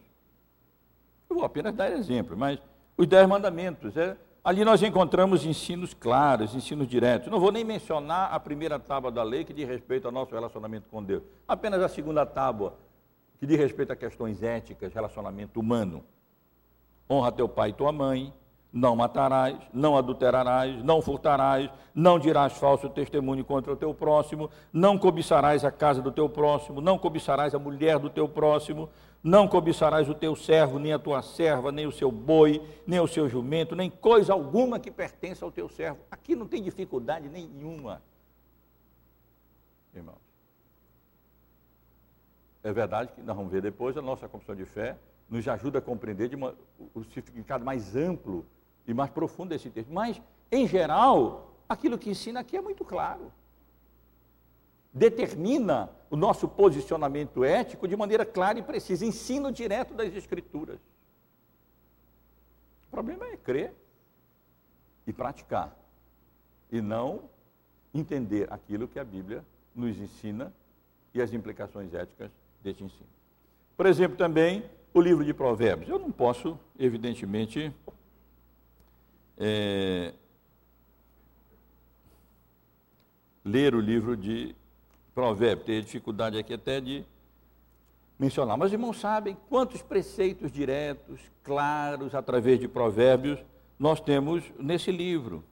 Eu 1.29 1.37
vou 1.37 1.45
apenas 1.45 1.73
dar 1.73 1.91
exemplo, 1.91 2.37
mas 2.37 2.59
os 2.97 3.07
Dez 3.07 3.27
Mandamentos, 3.27 3.95
é, 3.97 4.15
ali 4.43 4.63
nós 4.63 4.81
encontramos 4.83 5.45
ensinos 5.45 5.93
claros, 5.93 6.53
ensinos 6.53 6.87
diretos. 6.87 7.31
Não 7.31 7.39
vou 7.39 7.51
nem 7.51 7.63
mencionar 7.63 8.31
a 8.33 8.39
primeira 8.39 8.79
tábua 8.79 9.11
da 9.11 9.23
lei 9.23 9.43
que 9.43 9.53
diz 9.53 9.67
respeito 9.67 10.05
ao 10.05 10.11
nosso 10.11 10.33
relacionamento 10.33 10.87
com 10.89 11.03
Deus, 11.03 11.23
apenas 11.47 11.81
a 11.81 11.87
segunda 11.87 12.25
tábua 12.25 12.77
que 13.39 13.47
diz 13.47 13.57
respeito 13.57 13.91
a 13.91 13.95
questões 13.95 14.41
éticas, 14.41 14.93
relacionamento 14.93 15.59
humano. 15.59 16.03
Honra 17.09 17.31
teu 17.31 17.49
pai 17.49 17.71
e 17.71 17.73
tua 17.73 17.91
mãe, 17.91 18.33
não 18.73 18.95
matarás, 18.95 19.55
não 19.71 19.95
adulterarás, 19.95 20.83
não 20.83 20.99
furtarás, 20.99 21.69
não 21.93 22.17
dirás 22.17 22.53
falso 22.53 22.89
testemunho 22.89 23.45
contra 23.45 23.71
o 23.71 23.75
teu 23.75 23.93
próximo, 23.93 24.49
não 24.73 24.97
cobiçarás 24.97 25.63
a 25.63 25.71
casa 25.71 26.01
do 26.01 26.11
teu 26.11 26.27
próximo, 26.27 26.81
não 26.81 26.97
cobiçarás 26.97 27.53
a 27.53 27.59
mulher 27.59 27.99
do 27.99 28.09
teu 28.09 28.27
próximo, 28.27 28.89
não 29.23 29.47
cobiçarás 29.47 30.09
o 30.09 30.15
teu 30.15 30.35
servo, 30.35 30.79
nem 30.79 30.91
a 30.91 30.97
tua 30.97 31.21
serva, 31.21 31.71
nem 31.71 31.85
o 31.85 31.91
seu 31.91 32.11
boi, 32.11 32.67
nem 32.87 32.99
o 32.99 33.07
seu 33.07 33.29
jumento, 33.29 33.75
nem 33.75 33.91
coisa 33.91 34.33
alguma 34.33 34.79
que 34.79 34.89
pertença 34.89 35.45
ao 35.45 35.51
teu 35.51 35.69
servo. 35.69 35.99
Aqui 36.09 36.35
não 36.35 36.47
tem 36.47 36.63
dificuldade 36.63 37.29
nenhuma, 37.29 38.01
irmãos. 39.93 40.17
É 42.63 42.73
verdade 42.73 43.11
que 43.13 43.21
nós 43.21 43.35
vamos 43.35 43.51
ver 43.51 43.61
depois, 43.61 43.95
a 43.95 44.01
nossa 44.01 44.27
confissão 44.27 44.55
de 44.55 44.65
fé 44.65 44.97
nos 45.29 45.47
ajuda 45.47 45.77
a 45.77 45.81
compreender 45.81 46.29
de 46.29 46.35
uma, 46.35 46.55
o 46.95 47.03
significado 47.03 47.63
mais 47.63 47.95
amplo 47.95 48.45
e 48.87 48.93
mais 48.93 49.09
profundo 49.09 49.49
desse 49.49 49.69
texto. 49.69 49.91
Mas, 49.91 50.21
em 50.51 50.67
geral, 50.67 51.55
aquilo 51.67 51.97
que 51.97 52.09
ensina 52.09 52.39
aqui 52.39 52.57
é 52.57 52.61
muito 52.61 52.83
claro. 52.83 53.31
Determina 54.93 55.89
o 56.09 56.15
nosso 56.15 56.47
posicionamento 56.47 57.43
ético 57.43 57.87
de 57.87 57.95
maneira 57.95 58.25
clara 58.25 58.59
e 58.59 58.61
precisa. 58.61 59.05
Ensino 59.05 59.51
direto 59.51 59.93
das 59.93 60.13
Escrituras. 60.13 60.79
O 62.87 62.91
problema 62.91 63.25
é 63.25 63.37
crer 63.37 63.73
e 65.07 65.11
praticar. 65.11 65.75
E 66.71 66.81
não 66.81 67.23
entender 67.93 68.51
aquilo 68.51 68.87
que 68.87 68.99
a 68.99 69.03
Bíblia 69.03 69.43
nos 69.75 69.97
ensina 69.97 70.53
e 71.13 71.21
as 71.21 71.33
implicações 71.33 71.93
éticas 71.93 72.31
desse 72.63 72.83
ensino. 72.83 73.09
Por 73.75 73.85
exemplo, 73.85 74.17
também 74.17 74.63
o 74.93 75.01
livro 75.01 75.25
de 75.25 75.33
Provérbios. 75.33 75.89
Eu 75.89 75.97
não 75.97 76.11
posso, 76.11 76.57
evidentemente, 76.77 77.73
é, 79.37 80.13
ler 83.43 83.75
o 83.75 83.79
livro 83.79 84.15
de 84.15 84.55
Provérbios. 85.13 85.65
Tenho 85.65 85.81
dificuldade 85.81 86.37
aqui 86.37 86.53
até 86.53 86.79
de 86.79 87.05
mencionar. 88.17 88.57
Mas 88.57 88.67
os 88.67 88.73
irmãos 88.73 88.99
sabem 88.99 89.37
quantos 89.49 89.81
preceitos 89.81 90.51
diretos, 90.51 91.19
claros, 91.43 92.15
através 92.15 92.59
de 92.59 92.67
Provérbios, 92.67 93.39
nós 93.77 93.99
temos 93.99 94.43
nesse 94.59 94.91
livro. 94.91 95.43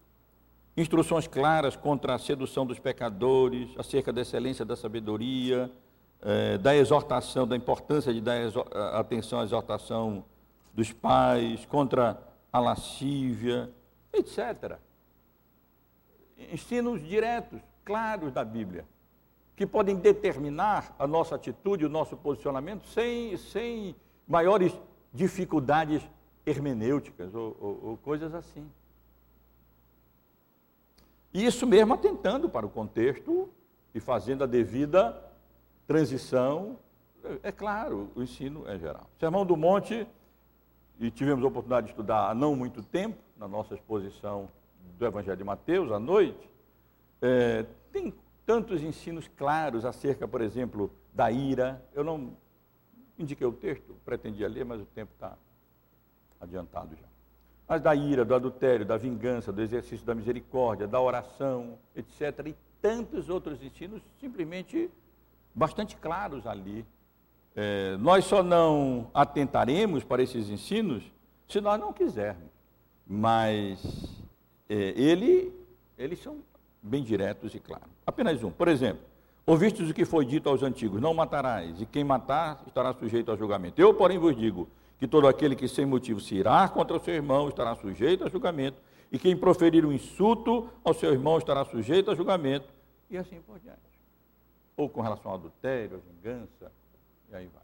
Instruções 0.77 1.27
claras 1.27 1.75
contra 1.75 2.15
a 2.15 2.19
sedução 2.19 2.65
dos 2.65 2.79
pecadores, 2.79 3.69
acerca 3.77 4.13
da 4.13 4.21
excelência 4.21 4.63
da 4.63 4.75
sabedoria, 4.75 5.69
é, 6.21 6.57
da 6.57 6.75
exortação, 6.75 7.45
da 7.45 7.57
importância 7.57 8.13
de 8.13 8.21
dar 8.21 8.39
atenção 8.93 9.39
à 9.39 9.43
exortação 9.43 10.23
dos 10.73 10.93
pais, 10.93 11.65
contra 11.65 12.17
a 12.51 12.59
lascívia, 12.59 13.71
etc. 14.13 14.77
Ensinos 16.51 17.01
diretos, 17.01 17.61
claros 17.85 18.31
da 18.31 18.43
Bíblia, 18.43 18.85
que 19.55 19.65
podem 19.65 19.95
determinar 19.95 20.95
a 20.97 21.05
nossa 21.05 21.35
atitude, 21.35 21.85
o 21.85 21.89
nosso 21.89 22.17
posicionamento, 22.17 22.87
sem, 22.87 23.37
sem 23.37 23.95
maiores 24.27 24.77
dificuldades 25.13 26.01
hermenêuticas 26.45 27.33
ou, 27.35 27.55
ou, 27.59 27.89
ou 27.89 27.97
coisas 27.97 28.33
assim. 28.33 28.69
E 31.33 31.45
isso 31.45 31.65
mesmo 31.65 31.93
atentando 31.93 32.49
para 32.49 32.65
o 32.65 32.69
contexto 32.69 33.49
e 33.93 33.99
fazendo 33.99 34.43
a 34.43 34.47
devida 34.47 35.21
transição. 35.87 36.77
É 37.43 37.51
claro, 37.51 38.09
o 38.15 38.23
ensino 38.23 38.67
é 38.67 38.77
geral. 38.77 39.09
Sermão 39.19 39.45
do 39.45 39.55
Monte 39.55 40.07
e 41.01 41.09
tivemos 41.09 41.43
a 41.43 41.47
oportunidade 41.47 41.87
de 41.87 41.93
estudar 41.93 42.29
há 42.29 42.35
não 42.35 42.55
muito 42.55 42.83
tempo, 42.83 43.17
na 43.35 43.47
nossa 43.47 43.73
exposição 43.73 44.47
do 44.99 45.05
Evangelho 45.05 45.35
de 45.35 45.43
Mateus, 45.43 45.91
à 45.91 45.99
noite, 45.99 46.47
é, 47.19 47.65
tem 47.91 48.13
tantos 48.45 48.83
ensinos 48.83 49.27
claros 49.27 49.83
acerca, 49.83 50.27
por 50.27 50.41
exemplo, 50.41 50.91
da 51.11 51.31
ira. 51.31 51.83
Eu 51.95 52.03
não 52.03 52.37
indiquei 53.17 53.47
o 53.47 53.51
texto, 53.51 53.95
pretendia 54.05 54.47
ler, 54.47 54.63
mas 54.63 54.79
o 54.79 54.85
tempo 54.85 55.11
está 55.13 55.35
adiantado 56.39 56.95
já. 56.95 57.07
Mas 57.67 57.81
da 57.81 57.95
ira, 57.95 58.23
do 58.23 58.35
adultério, 58.35 58.85
da 58.85 58.95
vingança, 58.95 59.51
do 59.51 59.61
exercício 59.61 60.05
da 60.05 60.13
misericórdia, 60.13 60.87
da 60.87 61.01
oração, 61.01 61.79
etc. 61.95 62.45
E 62.45 62.55
tantos 62.79 63.27
outros 63.27 63.63
ensinos 63.63 64.03
simplesmente 64.19 64.87
bastante 65.55 65.95
claros 65.97 66.45
ali 66.45 66.85
é, 67.55 67.97
nós 67.97 68.25
só 68.25 68.41
não 68.41 69.09
atentaremos 69.13 70.03
para 70.03 70.23
esses 70.23 70.49
ensinos 70.49 71.03
se 71.47 71.59
nós 71.59 71.79
não 71.79 71.91
quisermos. 71.91 72.49
Mas 73.05 73.83
é, 74.69 74.93
ele, 74.95 75.53
eles 75.97 76.21
são 76.21 76.37
bem 76.81 77.03
diretos 77.03 77.53
e 77.53 77.59
claros. 77.59 77.89
Apenas 78.05 78.41
um. 78.43 78.51
Por 78.51 78.67
exemplo, 78.67 79.01
ouvistes 79.45 79.89
o 79.89 79.93
que 79.93 80.05
foi 80.05 80.25
dito 80.25 80.47
aos 80.47 80.63
antigos: 80.63 81.01
Não 81.01 81.13
matarás, 81.13 81.81
e 81.81 81.85
quem 81.85 82.03
matar 82.03 82.63
estará 82.65 82.93
sujeito 82.93 83.31
a 83.31 83.35
julgamento. 83.35 83.81
Eu, 83.81 83.93
porém, 83.93 84.17
vos 84.17 84.35
digo 84.35 84.67
que 84.97 85.07
todo 85.07 85.27
aquele 85.27 85.55
que 85.55 85.67
sem 85.67 85.85
motivo 85.85 86.19
se 86.19 86.35
irá 86.35 86.69
contra 86.69 86.95
o 86.95 87.03
seu 87.03 87.13
irmão 87.13 87.49
estará 87.49 87.75
sujeito 87.75 88.23
a 88.23 88.29
julgamento, 88.29 88.77
e 89.11 89.19
quem 89.19 89.35
proferir 89.35 89.85
um 89.85 89.91
insulto 89.91 90.69
ao 90.83 90.93
seu 90.93 91.11
irmão 91.11 91.37
estará 91.37 91.65
sujeito 91.65 92.11
a 92.11 92.15
julgamento, 92.15 92.67
e 93.09 93.17
assim 93.17 93.41
por 93.41 93.59
diante. 93.59 93.79
Ou 94.77 94.87
com 94.87 95.01
relação 95.01 95.31
ao 95.31 95.37
adultério, 95.37 95.97
à 95.97 95.99
vingança, 95.99 96.71
e 97.31 97.35
aí 97.35 97.47
vai. 97.47 97.63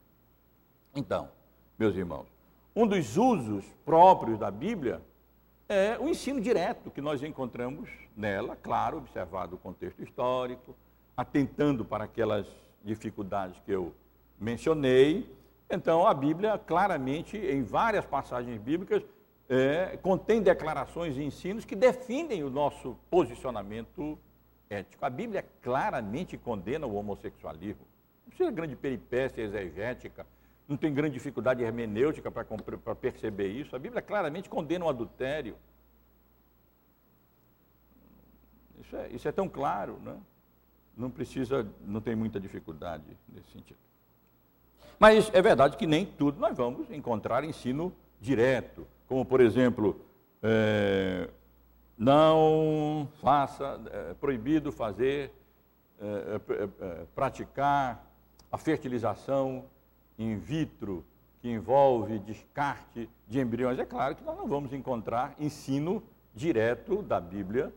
Então, 0.96 1.30
meus 1.78 1.96
irmãos, 1.96 2.26
um 2.76 2.88
dos 2.88 3.18
usos 3.18 3.66
próprios 3.86 4.40
da 4.40 4.50
Bíblia 4.50 5.02
é 5.68 5.98
o 6.00 6.08
ensino 6.08 6.40
direto 6.40 6.90
que 6.90 7.02
nós 7.02 7.22
encontramos 7.22 7.90
nela, 8.16 8.56
claro, 8.56 8.98
observado 8.98 9.56
o 9.56 9.60
contexto 9.60 10.02
histórico, 10.02 10.76
atentando 11.16 11.84
para 11.84 12.06
aquelas 12.06 12.48
dificuldades 12.84 13.60
que 13.66 13.72
eu 13.72 13.94
mencionei. 14.40 15.30
Então, 15.70 16.08
a 16.08 16.14
Bíblia, 16.14 16.58
claramente, 16.58 17.38
em 17.38 17.64
várias 17.64 18.06
passagens 18.06 18.60
bíblicas, 18.62 19.04
é, 19.50 19.98
contém 20.02 20.42
declarações 20.42 21.18
e 21.18 21.24
ensinos 21.24 21.66
que 21.66 21.76
defendem 21.76 22.44
o 22.44 22.50
nosso 22.50 22.98
posicionamento 23.10 24.18
ético. 24.70 25.06
A 25.06 25.10
Bíblia 25.10 25.46
claramente 25.62 26.38
condena 26.38 26.86
o 26.86 26.96
homossexualismo. 26.96 27.86
Não 28.28 28.30
precisa 28.30 28.50
de 28.50 28.56
grande 28.56 28.76
peripécia 28.76 29.42
exegética, 29.42 30.28
não 30.68 30.76
tem 30.76 30.94
grande 30.94 31.14
dificuldade 31.14 31.64
hermenêutica 31.64 32.30
para 32.30 32.96
perceber 32.96 33.48
isso. 33.48 33.74
A 33.74 33.80
Bíblia 33.80 34.02
claramente 34.02 34.50
condena 34.50 34.84
o 34.84 34.90
adultério. 34.90 35.56
Isso 38.82 38.96
é, 38.98 39.08
isso 39.08 39.28
é 39.28 39.32
tão 39.32 39.48
claro, 39.48 39.98
né? 40.04 40.18
não 40.96 41.10
precisa, 41.10 41.66
não 41.86 42.02
tem 42.02 42.16
muita 42.16 42.38
dificuldade 42.38 43.06
nesse 43.30 43.50
sentido. 43.52 43.80
Mas 45.00 45.34
é 45.34 45.42
verdade 45.42 45.78
que 45.78 45.88
nem 45.88 46.06
tudo 46.06 46.38
nós 46.38 46.58
vamos 46.58 46.92
encontrar 46.92 47.46
ensino 47.46 47.94
direto, 48.20 48.86
como 49.08 49.24
por 49.24 49.40
exemplo, 49.40 50.02
é, 50.44 51.30
não 51.98 53.08
faça, 53.22 53.80
é 53.90 54.14
proibido 54.16 54.70
fazer, 54.70 55.32
é, 56.00 56.06
é, 56.06 56.64
é, 56.64 57.06
praticar 57.16 58.07
a 58.52 58.58
fertilização 58.58 59.66
in 60.18 60.38
vitro, 60.38 61.06
que 61.42 61.50
envolve 61.50 62.20
descarte 62.20 63.10
de 63.28 63.40
embriões. 63.40 63.78
É 63.78 63.86
claro 63.86 64.16
que 64.16 64.24
nós 64.24 64.38
não 64.38 64.48
vamos 64.48 64.74
encontrar 64.74 65.36
ensino 65.40 66.04
direto 66.34 67.02
da 67.02 67.20
Bíblia 67.20 67.74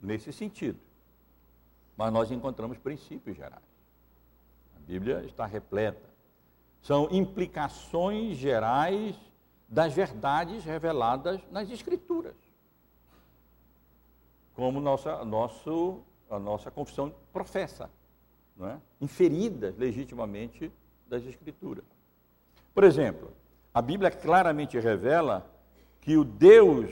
nesse 0.00 0.32
sentido. 0.32 0.78
Mas 1.96 2.12
nós 2.12 2.30
encontramos 2.30 2.78
princípios 2.78 3.36
gerais. 3.36 3.62
A 4.76 4.80
Bíblia 4.80 5.22
está 5.24 5.46
repleta. 5.46 6.08
São 6.82 7.08
implicações 7.10 8.36
gerais 8.36 9.16
das 9.68 9.92
verdades 9.92 10.64
reveladas 10.64 11.40
nas 11.50 11.70
Escrituras. 11.70 12.34
Como 14.54 14.80
nossa, 14.80 15.24
nosso, 15.24 16.02
a 16.28 16.38
nossa 16.38 16.70
confissão 16.70 17.14
professa, 17.32 17.90
é? 18.66 18.76
inferidas 19.00 19.76
legitimamente 19.76 20.70
das 21.08 21.24
Escrituras. 21.24 21.84
Por 22.74 22.84
exemplo, 22.84 23.30
a 23.72 23.82
Bíblia 23.82 24.10
claramente 24.10 24.78
revela 24.78 25.46
que 26.00 26.16
o 26.16 26.24
Deus, 26.24 26.90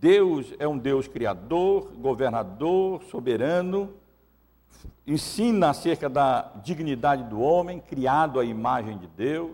Deus 0.00 0.52
é 0.58 0.66
um 0.66 0.78
Deus 0.78 1.06
criador, 1.06 1.92
governador, 1.92 3.02
soberano, 3.04 3.94
ensina 5.06 5.70
acerca 5.70 6.08
da 6.08 6.52
dignidade 6.62 7.24
do 7.24 7.40
homem, 7.40 7.80
criado 7.80 8.40
à 8.40 8.44
imagem 8.44 8.98
de 8.98 9.06
Deus, 9.06 9.52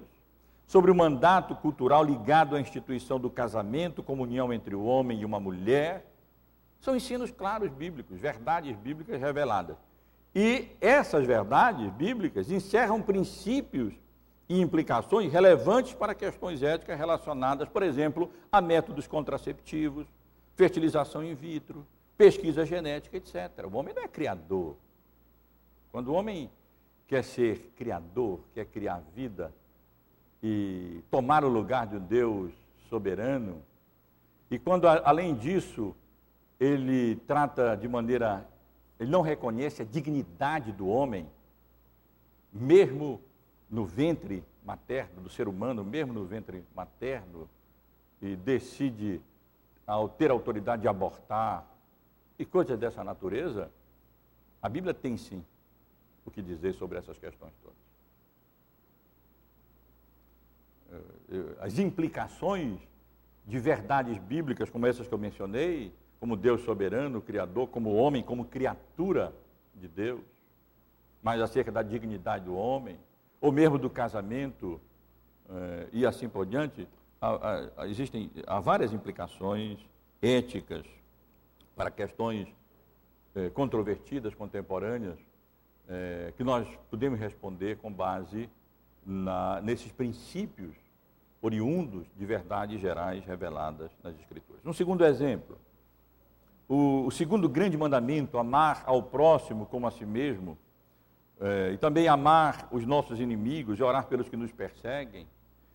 sobre 0.66 0.90
o 0.90 0.94
mandato 0.94 1.54
cultural 1.56 2.04
ligado 2.04 2.54
à 2.54 2.60
instituição 2.60 3.18
do 3.18 3.28
casamento, 3.28 4.02
comunhão 4.02 4.52
entre 4.52 4.74
o 4.74 4.84
homem 4.84 5.20
e 5.20 5.24
uma 5.24 5.40
mulher. 5.40 6.06
São 6.80 6.94
ensinos 6.94 7.30
claros 7.30 7.70
bíblicos, 7.72 8.18
verdades 8.18 8.76
bíblicas 8.76 9.20
reveladas. 9.20 9.76
E 10.34 10.68
essas 10.80 11.26
verdades 11.26 11.90
bíblicas 11.92 12.50
encerram 12.50 13.02
princípios 13.02 13.94
e 14.48 14.60
implicações 14.60 15.32
relevantes 15.32 15.92
para 15.94 16.14
questões 16.14 16.62
éticas 16.62 16.98
relacionadas, 16.98 17.68
por 17.68 17.82
exemplo, 17.82 18.30
a 18.50 18.60
métodos 18.60 19.06
contraceptivos, 19.06 20.06
fertilização 20.56 21.24
in 21.24 21.34
vitro, 21.34 21.86
pesquisa 22.16 22.64
genética, 22.64 23.16
etc. 23.16 23.66
O 23.70 23.76
homem 23.76 23.94
não 23.94 24.02
é 24.02 24.08
criador. 24.08 24.76
Quando 25.90 26.08
o 26.08 26.14
homem 26.14 26.50
quer 27.08 27.24
ser 27.24 27.72
criador, 27.76 28.40
quer 28.54 28.66
criar 28.66 29.02
vida 29.14 29.52
e 30.42 31.00
tomar 31.10 31.44
o 31.44 31.48
lugar 31.48 31.86
de 31.86 31.96
um 31.96 32.00
Deus 32.00 32.52
soberano, 32.88 33.62
e 34.50 34.58
quando, 34.58 34.86
além 34.86 35.34
disso, 35.34 35.94
ele 36.58 37.16
trata 37.26 37.76
de 37.76 37.86
maneira 37.88 38.46
ele 39.00 39.10
não 39.10 39.22
reconhece 39.22 39.80
a 39.80 39.84
dignidade 39.84 40.70
do 40.72 40.86
homem, 40.86 41.26
mesmo 42.52 43.18
no 43.70 43.86
ventre 43.86 44.44
materno, 44.62 45.22
do 45.22 45.30
ser 45.30 45.48
humano, 45.48 45.82
mesmo 45.82 46.12
no 46.12 46.26
ventre 46.26 46.62
materno, 46.76 47.48
e 48.20 48.36
decide, 48.36 49.22
ao 49.86 50.06
ter 50.06 50.30
autoridade 50.30 50.82
de 50.82 50.88
abortar, 50.88 51.66
e 52.38 52.44
coisas 52.44 52.78
dessa 52.78 53.02
natureza, 53.02 53.70
a 54.60 54.68
Bíblia 54.68 54.92
tem 54.92 55.16
sim 55.16 55.42
o 56.26 56.30
que 56.30 56.42
dizer 56.42 56.74
sobre 56.74 56.98
essas 56.98 57.18
questões 57.18 57.54
todas. 57.62 57.78
Eh, 61.30 61.56
as 61.60 61.78
implicações 61.78 62.78
de 63.46 63.58
verdades 63.58 64.18
bíblicas 64.18 64.68
como 64.68 64.86
essas 64.86 65.08
que 65.08 65.14
eu 65.14 65.18
mencionei, 65.18 65.94
como 66.20 66.36
Deus 66.36 66.60
soberano, 66.60 67.22
Criador, 67.22 67.68
como 67.68 67.94
homem, 67.94 68.22
como 68.22 68.44
criatura 68.44 69.34
de 69.74 69.88
Deus, 69.88 70.20
mas 71.22 71.40
acerca 71.40 71.72
da 71.72 71.82
dignidade 71.82 72.44
do 72.44 72.54
homem, 72.54 72.98
ou 73.40 73.50
mesmo 73.50 73.78
do 73.78 73.88
casamento 73.88 74.78
eh, 75.48 75.88
e 75.92 76.06
assim 76.06 76.28
por 76.28 76.44
diante, 76.44 76.86
há, 77.20 77.72
há, 77.78 77.88
existem 77.88 78.30
há 78.46 78.60
várias 78.60 78.92
implicações 78.92 79.78
éticas 80.20 80.84
para 81.74 81.90
questões 81.90 82.48
eh, 83.34 83.48
controvertidas, 83.50 84.34
contemporâneas, 84.34 85.18
eh, 85.88 86.34
que 86.36 86.44
nós 86.44 86.68
podemos 86.90 87.18
responder 87.18 87.78
com 87.78 87.90
base 87.90 88.48
na, 89.04 89.60
nesses 89.62 89.90
princípios 89.90 90.76
oriundos 91.40 92.06
de 92.14 92.26
verdades 92.26 92.78
gerais 92.78 93.24
reveladas 93.24 93.90
nas 94.02 94.14
Escrituras. 94.18 94.60
Um 94.66 94.74
segundo 94.74 95.04
exemplo, 95.04 95.58
o, 96.70 97.04
o 97.04 97.10
segundo 97.10 97.48
grande 97.48 97.76
mandamento, 97.76 98.38
amar 98.38 98.84
ao 98.86 99.02
próximo 99.02 99.66
como 99.66 99.88
a 99.88 99.90
si 99.90 100.06
mesmo, 100.06 100.56
é, 101.40 101.72
e 101.72 101.76
também 101.76 102.06
amar 102.06 102.68
os 102.70 102.86
nossos 102.86 103.18
inimigos 103.18 103.80
e 103.80 103.82
orar 103.82 104.06
pelos 104.06 104.28
que 104.28 104.36
nos 104.36 104.52
perseguem. 104.52 105.26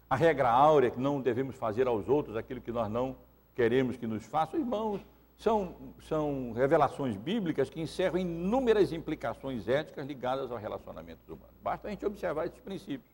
A 0.10 0.16
regra 0.16 0.50
áurea 0.50 0.90
que 0.90 1.00
não 1.00 1.20
devemos 1.20 1.58
fazer 1.58 1.86
aos 1.86 2.08
outros 2.08 2.38
aquilo 2.38 2.62
que 2.62 2.72
nós 2.72 2.90
não 2.90 3.18
queremos 3.54 3.98
que 3.98 4.08
nos 4.08 4.26
façam. 4.26 4.58
Irmãos, 4.58 5.06
são, 5.36 5.76
são 6.08 6.54
revelações 6.54 7.18
bíblicas 7.18 7.70
que 7.70 7.82
encerram 7.82 8.18
inúmeras 8.18 8.94
implicações 8.94 9.68
éticas 9.68 10.08
ligadas 10.08 10.50
ao 10.50 10.58
relacionamento 10.58 11.20
humano. 11.28 11.52
Basta 11.62 11.90
a 11.90 11.92
gente 11.92 12.06
observar 12.06 12.46
esses 12.46 12.60
princípios. 12.62 13.12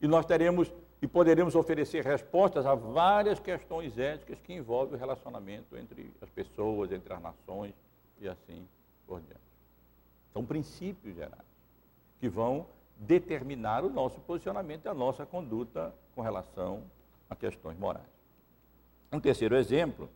E 0.00 0.08
nós 0.08 0.24
teremos 0.24 0.72
e 1.00 1.06
poderemos 1.06 1.54
oferecer 1.54 2.04
respostas 2.04 2.64
a 2.64 2.74
várias 2.74 3.38
questões 3.38 3.98
éticas 3.98 4.38
que 4.40 4.54
envolvem 4.54 4.94
o 4.94 4.98
relacionamento 4.98 5.76
entre 5.76 6.12
as 6.22 6.30
pessoas, 6.30 6.90
entre 6.90 7.12
as 7.12 7.20
nações 7.20 7.74
e 8.20 8.28
assim 8.28 8.66
por 9.06 9.20
diante. 9.20 9.40
São 10.32 10.44
princípios 10.44 11.14
gerais 11.14 11.44
que 12.18 12.28
vão 12.28 12.66
determinar 12.96 13.84
o 13.84 13.90
nosso 13.90 14.20
posicionamento 14.20 14.86
e 14.86 14.88
a 14.88 14.94
nossa 14.94 15.26
conduta 15.26 15.94
com 16.14 16.22
relação 16.22 16.82
a 17.28 17.36
questões 17.36 17.78
morais. 17.78 18.06
Um 19.12 19.20
terceiro 19.20 19.54
exemplo, 19.54 20.08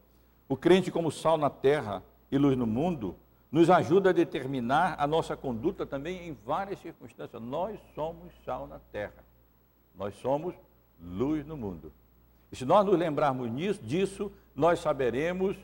o 0.49 0.57
crente 0.57 0.91
como 0.91 1.11
sal 1.11 1.37
na 1.37 1.51
terra 1.51 2.03
e 2.33 2.39
luz 2.39 2.57
no 2.57 2.67
mundo, 2.67 3.15
nos 3.53 3.69
ajuda 3.69 4.11
a 4.11 4.13
determinar 4.13 4.97
a 4.99 5.07
nossa 5.07 5.37
conduta 5.37 5.85
também 5.85 6.29
em 6.29 6.33
várias 6.33 6.79
circunstâncias. 6.81 7.43
Nós 7.43 7.79
somos 7.95 8.33
sal 8.45 8.67
na 8.67 8.79
terra. 8.93 9.25
Nós 9.95 10.15
somos 10.17 10.55
luz 11.03 11.47
no 11.47 11.57
mundo. 11.57 11.93
E 12.51 12.57
se 12.57 12.65
nós 12.65 12.85
nos 12.85 12.99
lembrarmos 12.99 13.51
nisso, 13.51 13.83
disso, 13.83 14.33
nós 14.55 14.81
saberemos 14.81 15.57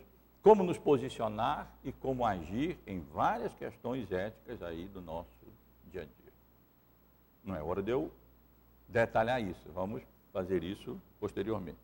como 0.42 0.62
nos 0.62 0.78
posicionar 0.78 1.68
e 1.82 1.90
como 1.90 2.24
agir 2.24 2.78
em 2.86 3.00
várias 3.12 3.52
questões 3.54 4.10
éticas 4.12 4.62
aí 4.62 4.86
do 4.86 5.00
nosso 5.00 5.28
dia 5.90 6.02
a 6.02 6.04
dia. 6.04 6.32
Não 7.42 7.56
é 7.56 7.62
hora 7.62 7.82
de 7.82 7.90
eu 7.90 8.12
detalhar 8.88 9.42
isso, 9.42 9.68
vamos 9.74 10.02
fazer 10.32 10.62
isso 10.62 11.00
posteriormente. 11.18 11.78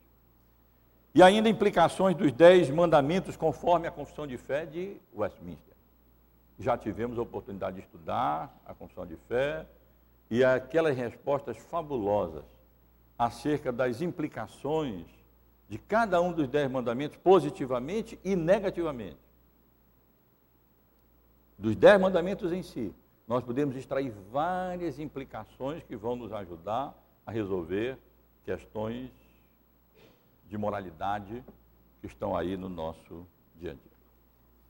E 1.15 1.23
ainda 1.23 1.49
implicações 1.49 2.17
dos 2.17 2.33
dez 2.33 2.71
mandamentos 2.71 3.37
conforme 3.37 3.87
a 3.87 3.91
confissão 3.91 4.27
de 4.27 4.39
fé 4.39 4.65
de 4.65 4.97
Westminster. 5.13 5.75
Já 6.59 6.79
tivemos 6.79 7.19
a 7.19 7.23
oportunidade 7.23 7.77
de 7.77 7.83
estudar 7.83 8.57
a 8.65 8.73
confissão 8.73 9.05
de 9.05 9.17
fé 9.29 9.67
e 10.31 10.45
aquelas 10.45 10.97
respostas 10.97 11.57
fabulosas 11.57 12.45
acerca 13.19 13.73
das 13.73 14.01
implicações 14.01 15.07
de 15.69 15.79
cada 15.79 16.21
um 16.21 16.33
dos 16.33 16.49
dez 16.49 16.71
mandamentos, 16.71 17.17
positivamente 17.17 18.19
e 18.25 18.37
negativamente. 18.37 19.19
Dos 21.57 21.77
dez 21.77 22.01
mandamentos 22.01 22.53
em 22.53 22.63
si, 22.63 22.95
nós 23.27 23.43
podemos 23.43 23.77
extrair 23.77 24.13
várias 24.31 24.99
implicações 24.99 25.83
que 25.85 25.97
vão 25.97 26.17
nos 26.17 26.33
ajudar 26.33 26.95
a 27.25 27.31
resolver 27.31 27.97
questões 28.45 29.11
de 30.49 30.59
moralidade 30.59 31.43
que 32.01 32.07
estão 32.07 32.37
aí 32.37 32.57
no 32.57 32.69
nosso 32.69 33.27
dia 33.57 33.71
a 33.71 33.75
dia. 33.75 33.93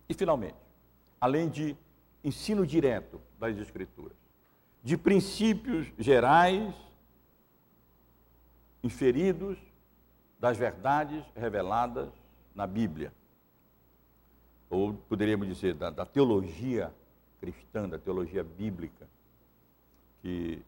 E, 0.08 0.14
finalmente, 0.14 0.56
além 1.20 1.48
de 1.48 1.76
ensino 2.22 2.66
direto 2.66 3.20
das 3.38 3.56
Escrituras, 3.56 4.16
de 4.82 4.96
princípios 4.96 5.90
gerais 5.98 6.74
inferidos 8.82 9.58
das 10.38 10.56
verdades 10.56 11.24
reveladas 11.36 12.10
na 12.54 12.66
Bíblia. 12.66 13.12
Ou 14.68 14.94
poderíamos 14.94 15.46
dizer, 15.46 15.74
da, 15.74 15.90
da 15.90 16.04
teologia 16.04 16.92
cristã, 17.40 17.88
da 17.88 17.98
teologia 17.98 18.42
bíblica, 18.42 19.08
que 20.20 20.62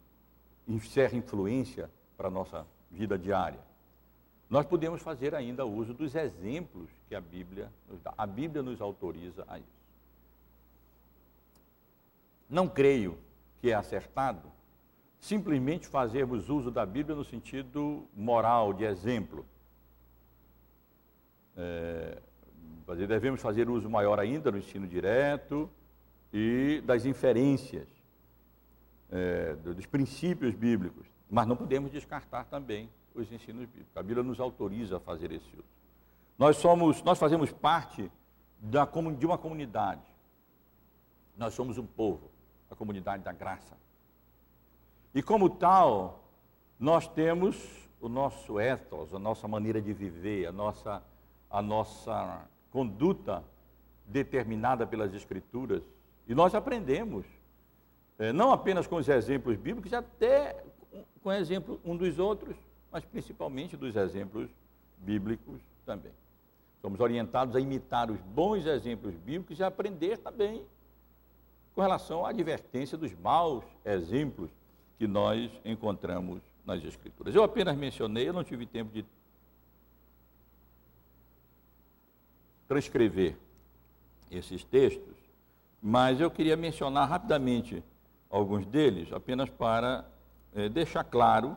encerra 0.67 1.17
influência 1.17 1.91
para 2.17 2.29
a 2.29 2.31
nossa 2.31 2.67
vida 2.91 3.19
diária. 3.19 3.61
Nós 4.49 4.67
podemos 4.67 5.03
fazer 5.03 5.35
ainda 5.35 5.65
uso 5.65 5.95
dos 5.95 6.15
exemplos 6.15 6.91
que 7.09 7.15
a 7.15 7.21
Bíblia 7.21 7.73
nos 7.89 8.01
dá. 8.01 8.15
A 8.17 8.27
Bíblia 8.27 8.62
nos 8.62 8.81
autoriza 8.81 9.45
a 9.49 9.59
isso. 9.59 9.67
Não 12.49 12.69
creio 12.69 13.19
que 13.61 13.71
é 13.71 13.75
acertado 13.75 14.54
simplesmente 15.25 15.89
fazermos 15.89 16.51
uso 16.51 16.70
da 16.70 16.85
Bíblia 16.85 17.16
no 17.16 17.25
sentido 17.25 18.07
moral, 18.14 18.75
de 18.75 18.85
exemplo. 18.85 19.47
É, 21.57 22.20
devemos 23.09 23.41
fazer 23.41 23.70
uso 23.70 23.89
maior 23.89 24.20
ainda 24.20 24.53
do 24.53 24.59
ensino 24.59 24.87
direto 24.87 25.70
e 26.31 26.83
das 26.85 27.07
inferências, 27.07 27.89
é, 29.11 29.55
dos 29.55 29.87
princípios 29.87 30.55
bíblicos, 30.55 31.07
mas 31.31 31.47
não 31.47 31.57
podemos 31.57 31.91
descartar 31.91 32.45
também 32.45 32.91
os 33.14 33.33
ensinos 33.33 33.64
bíblicos. 33.64 33.97
A 33.97 34.03
Bíblia 34.03 34.22
nos 34.22 34.39
autoriza 34.39 34.99
a 34.99 35.01
fazer 35.01 35.33
esse 35.33 35.49
uso. 35.55 35.64
Nós 36.39 36.59
somos, 36.59 37.03
nós 37.03 37.18
fazemos 37.18 37.51
parte 37.51 38.12
da, 38.59 38.85
de 38.85 39.25
uma 39.25 39.39
comunidade. 39.39 40.05
Nós 41.35 41.55
somos 41.55 41.79
um 41.79 41.87
povo, 41.87 42.31
a 42.70 42.77
comunidade 42.77 43.22
da 43.22 43.33
graça. 43.33 43.84
E 45.15 45.23
como 45.23 45.49
tal, 45.49 46.25
nós 46.79 47.07
temos 47.07 47.57
o 48.01 48.09
nosso 48.09 48.59
ethos, 48.59 49.15
a 49.15 49.19
nossa 49.19 49.47
maneira 49.47 49.81
de 49.81 49.93
viver, 49.93 50.47
a 50.47 50.53
nossa, 50.53 51.03
a 51.49 51.62
nossa 51.62 52.43
conduta 52.73 53.45
determinada 54.05 54.85
pelas 54.85 55.15
Escrituras. 55.15 55.83
E 56.27 56.35
nós 56.35 56.53
aprendemos, 56.53 57.25
é, 58.19 58.33
não 58.33 58.51
apenas 58.51 58.89
com 58.89 58.97
os 58.97 59.09
exemplos 59.09 59.57
bíblicos, 59.57 59.93
até 59.95 60.65
com 61.23 61.33
exemplo 61.33 61.81
um 61.85 61.97
dos 61.97 62.19
outros, 62.19 62.57
mas 62.91 63.05
principalmente 63.05 63.77
dos 63.77 63.95
exemplos 63.95 64.51
bíblicos 64.99 65.61
também. 65.87 66.12
Somos 66.83 66.99
orientados 66.99 67.55
a 67.55 67.61
imitar 67.61 68.11
os 68.11 68.21
bons 68.21 68.67
exemplos 68.67 69.15
bíblicos 69.15 69.61
e 69.61 69.65
aprender 69.65 70.19
também 70.19 70.67
com 71.73 71.81
relação 71.81 72.27
à 72.27 72.31
advertência 72.31 72.99
dos 72.99 73.15
maus 73.15 73.65
exemplos 73.85 74.51
que 74.99 75.07
nós 75.07 75.51
encontramos 75.64 76.40
nas 76.64 76.82
Escrituras. 76.84 77.34
Eu 77.34 77.42
apenas 77.42 77.76
mencionei, 77.76 78.28
eu 78.28 78.32
não 78.32 78.45
tive 78.45 78.66
tempo 78.66 78.92
de 78.92 79.05
transcrever 82.66 83.36
esses 84.30 84.64
textos, 84.64 85.14
mas 85.82 86.20
eu 86.20 86.30
queria 86.30 86.57
mencionar 86.57 87.09
rapidamente 87.09 87.82
alguns 88.30 88.66
deles, 88.66 89.12
apenas 89.12 89.49
para 89.51 90.05
é, 90.55 90.68
deixar 90.68 91.05
claro 91.05 91.57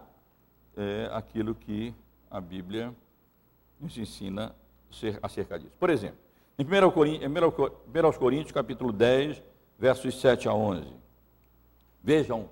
é, 0.75 1.09
aquilo 1.13 1.55
que 1.55 1.93
a 2.29 2.41
Bíblia 2.41 2.93
nos 3.79 3.97
ensina 3.97 4.53
acerca 5.21 5.57
disso. 5.57 5.73
Por 5.79 5.89
exemplo, 5.89 6.19
em 6.59 6.65
1 6.65 8.17
Coríntios, 8.17 8.51
capítulo 8.51 8.91
10, 8.91 9.41
versos 9.77 10.19
7 10.19 10.47
a 10.47 10.53
11. 10.53 10.87
Vejam 12.03 12.49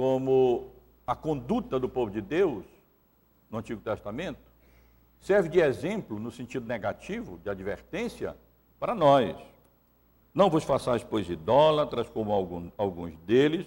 como 0.00 0.72
a 1.06 1.14
conduta 1.14 1.78
do 1.78 1.86
povo 1.86 2.10
de 2.10 2.22
Deus 2.22 2.64
no 3.50 3.58
Antigo 3.58 3.82
Testamento 3.82 4.40
serve 5.20 5.50
de 5.50 5.60
exemplo 5.60 6.18
no 6.18 6.30
sentido 6.30 6.66
negativo, 6.66 7.36
de 7.36 7.50
advertência, 7.50 8.34
para 8.78 8.94
nós. 8.94 9.36
Não 10.32 10.48
vos 10.48 10.64
façais, 10.64 11.04
pois, 11.04 11.28
idólatras, 11.28 12.08
como 12.08 12.32
algum, 12.32 12.70
alguns 12.78 13.14
deles, 13.26 13.66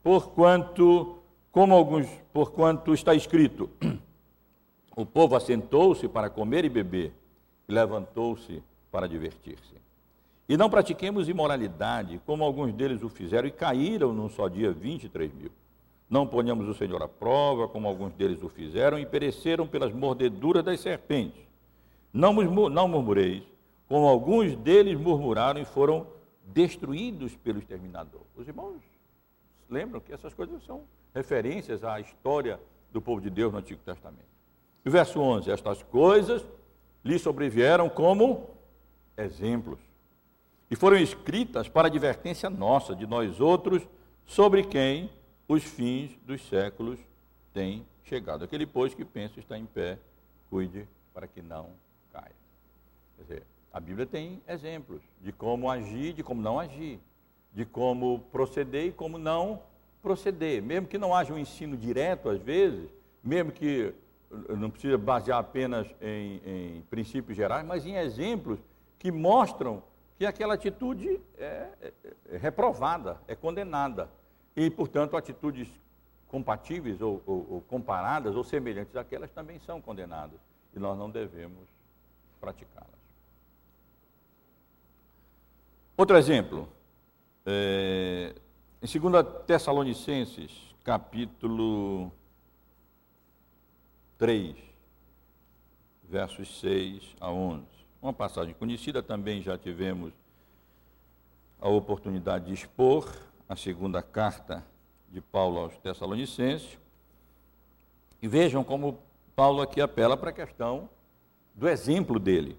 porquanto, 0.00 1.18
como 1.50 1.74
alguns, 1.74 2.06
porquanto 2.32 2.94
está 2.94 3.12
escrito, 3.12 3.68
o 4.94 5.04
povo 5.04 5.34
assentou-se 5.34 6.06
para 6.06 6.30
comer 6.30 6.64
e 6.64 6.68
beber, 6.68 7.12
e 7.68 7.72
levantou-se 7.72 8.62
para 8.92 9.08
divertir-se. 9.08 9.74
E 10.48 10.56
não 10.56 10.68
pratiquemos 10.68 11.28
imoralidade, 11.28 12.20
como 12.26 12.44
alguns 12.44 12.72
deles 12.72 13.02
o 13.02 13.08
fizeram, 13.08 13.48
e 13.48 13.52
caíram 13.52 14.12
num 14.12 14.28
só 14.28 14.48
dia 14.48 14.72
23 14.72 15.32
mil. 15.32 15.50
Não 16.10 16.26
ponhamos 16.26 16.68
o 16.68 16.74
Senhor 16.74 17.02
à 17.02 17.08
prova, 17.08 17.68
como 17.68 17.88
alguns 17.88 18.12
deles 18.12 18.42
o 18.42 18.48
fizeram, 18.48 18.98
e 18.98 19.06
pereceram 19.06 19.66
pelas 19.66 19.92
mordeduras 19.92 20.62
das 20.62 20.80
serpentes. 20.80 21.40
Não, 22.12 22.34
não 22.68 22.88
murmureis, 22.88 23.42
como 23.88 24.06
alguns 24.06 24.54
deles 24.56 24.98
murmuraram 24.98 25.60
e 25.60 25.64
foram 25.64 26.06
destruídos 26.44 27.34
pelo 27.36 27.58
exterminador. 27.58 28.22
Os 28.36 28.46
irmãos 28.46 28.82
lembram 29.70 30.00
que 30.00 30.12
essas 30.12 30.34
coisas 30.34 30.62
são 30.64 30.82
referências 31.14 31.82
à 31.82 32.00
história 32.00 32.60
do 32.92 33.00
povo 33.00 33.20
de 33.20 33.30
Deus 33.30 33.52
no 33.52 33.58
Antigo 33.58 33.80
Testamento. 33.84 34.32
E 34.84 34.90
verso 34.90 35.20
11: 35.20 35.50
Estas 35.50 35.82
coisas 35.82 36.44
lhe 37.04 37.18
sobrevieram 37.18 37.88
como 37.88 38.50
exemplos 39.16 39.78
e 40.72 40.74
foram 40.74 40.96
escritas 40.96 41.68
para 41.68 41.88
advertência 41.88 42.48
nossa, 42.48 42.96
de 42.96 43.06
nós 43.06 43.42
outros, 43.42 43.86
sobre 44.24 44.62
quem 44.62 45.10
os 45.46 45.62
fins 45.62 46.16
dos 46.24 46.40
séculos 46.48 46.98
têm 47.52 47.86
chegado. 48.04 48.42
Aquele, 48.42 48.64
pois, 48.64 48.94
que 48.94 49.04
pensa 49.04 49.38
está 49.38 49.58
em 49.58 49.66
pé, 49.66 49.98
cuide 50.48 50.88
para 51.12 51.28
que 51.28 51.42
não 51.42 51.68
caia. 52.10 52.32
Quer 53.18 53.22
dizer, 53.22 53.42
a 53.70 53.78
Bíblia 53.78 54.06
tem 54.06 54.40
exemplos 54.48 55.02
de 55.20 55.30
como 55.30 55.70
agir, 55.70 56.14
de 56.14 56.22
como 56.22 56.40
não 56.40 56.58
agir, 56.58 56.98
de 57.52 57.66
como 57.66 58.20
proceder 58.32 58.86
e 58.86 58.92
como 58.92 59.18
não 59.18 59.60
proceder. 60.00 60.62
Mesmo 60.62 60.88
que 60.88 60.96
não 60.96 61.14
haja 61.14 61.34
um 61.34 61.38
ensino 61.38 61.76
direto, 61.76 62.30
às 62.30 62.40
vezes, 62.40 62.88
mesmo 63.22 63.52
que 63.52 63.92
não 64.48 64.70
precisa 64.70 64.96
basear 64.96 65.38
apenas 65.38 65.86
em, 66.00 66.40
em 66.46 66.80
princípios 66.88 67.36
gerais, 67.36 67.62
mas 67.62 67.84
em 67.84 67.96
exemplos 67.96 68.58
que 68.98 69.12
mostram 69.12 69.82
que 70.18 70.26
aquela 70.26 70.54
atitude 70.54 71.20
é, 71.36 71.68
é, 71.80 71.92
é 72.30 72.36
reprovada, 72.36 73.20
é 73.26 73.34
condenada. 73.34 74.10
E, 74.54 74.70
portanto, 74.70 75.16
atitudes 75.16 75.68
compatíveis 76.28 77.00
ou, 77.00 77.22
ou, 77.26 77.46
ou 77.50 77.60
comparadas 77.62 78.34
ou 78.34 78.44
semelhantes 78.44 78.96
àquelas 78.96 79.30
também 79.30 79.58
são 79.60 79.80
condenadas. 79.80 80.40
E 80.74 80.78
nós 80.78 80.96
não 80.98 81.10
devemos 81.10 81.68
praticá-las. 82.40 83.02
Outro 85.96 86.16
exemplo, 86.16 86.68
é, 87.44 88.34
em 88.80 89.00
2 89.00 89.44
Tessalonicenses, 89.46 90.74
capítulo 90.82 92.10
3, 94.18 94.56
versos 96.04 96.60
6 96.60 97.16
a 97.20 97.30
11. 97.30 97.81
Uma 98.02 98.12
passagem 98.12 98.52
conhecida, 98.52 99.00
também 99.00 99.40
já 99.40 99.56
tivemos 99.56 100.12
a 101.60 101.68
oportunidade 101.68 102.46
de 102.46 102.52
expor 102.52 103.08
a 103.48 103.54
segunda 103.54 104.02
carta 104.02 104.66
de 105.08 105.20
Paulo 105.20 105.60
aos 105.60 105.76
Tessalonicenses. 105.76 106.76
E 108.20 108.26
vejam 108.26 108.64
como 108.64 108.98
Paulo 109.36 109.62
aqui 109.62 109.80
apela 109.80 110.16
para 110.16 110.30
a 110.30 110.32
questão 110.32 110.88
do 111.54 111.68
exemplo 111.68 112.18
dele. 112.18 112.58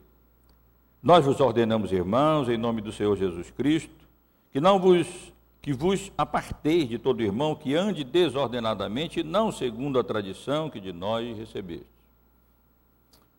Nós 1.01 1.25
vos 1.25 1.41
ordenamos, 1.41 1.91
irmãos, 1.91 2.47
em 2.47 2.57
nome 2.57 2.79
do 2.79 2.93
Senhor 2.93 3.17
Jesus 3.17 3.51
Cristo, 3.51 4.07
que 4.49 4.61
não 4.61 4.79
vos 4.79 5.33
que 5.61 5.73
vos 5.73 6.11
aparteis 6.17 6.87
de 6.89 6.97
todo 6.97 7.23
irmão 7.23 7.55
que 7.55 7.73
ande 7.73 8.03
desordenadamente, 8.03 9.23
não 9.23 9.49
segundo 9.49 9.97
a 9.97 10.03
tradição 10.03 10.69
que 10.69 10.79
de 10.79 10.91
nós 10.91 11.37
recebeste 11.37 11.92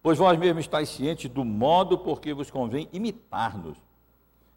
Pois 0.05 0.18
vós 0.18 0.38
mesmos 0.38 0.66
estáis 0.66 0.90
cientes 0.90 1.30
do 1.30 1.46
modo 1.46 1.96
por 1.96 2.20
que 2.20 2.34
vos 2.34 2.50
convém 2.50 2.90
imitar-nos, 2.92 3.78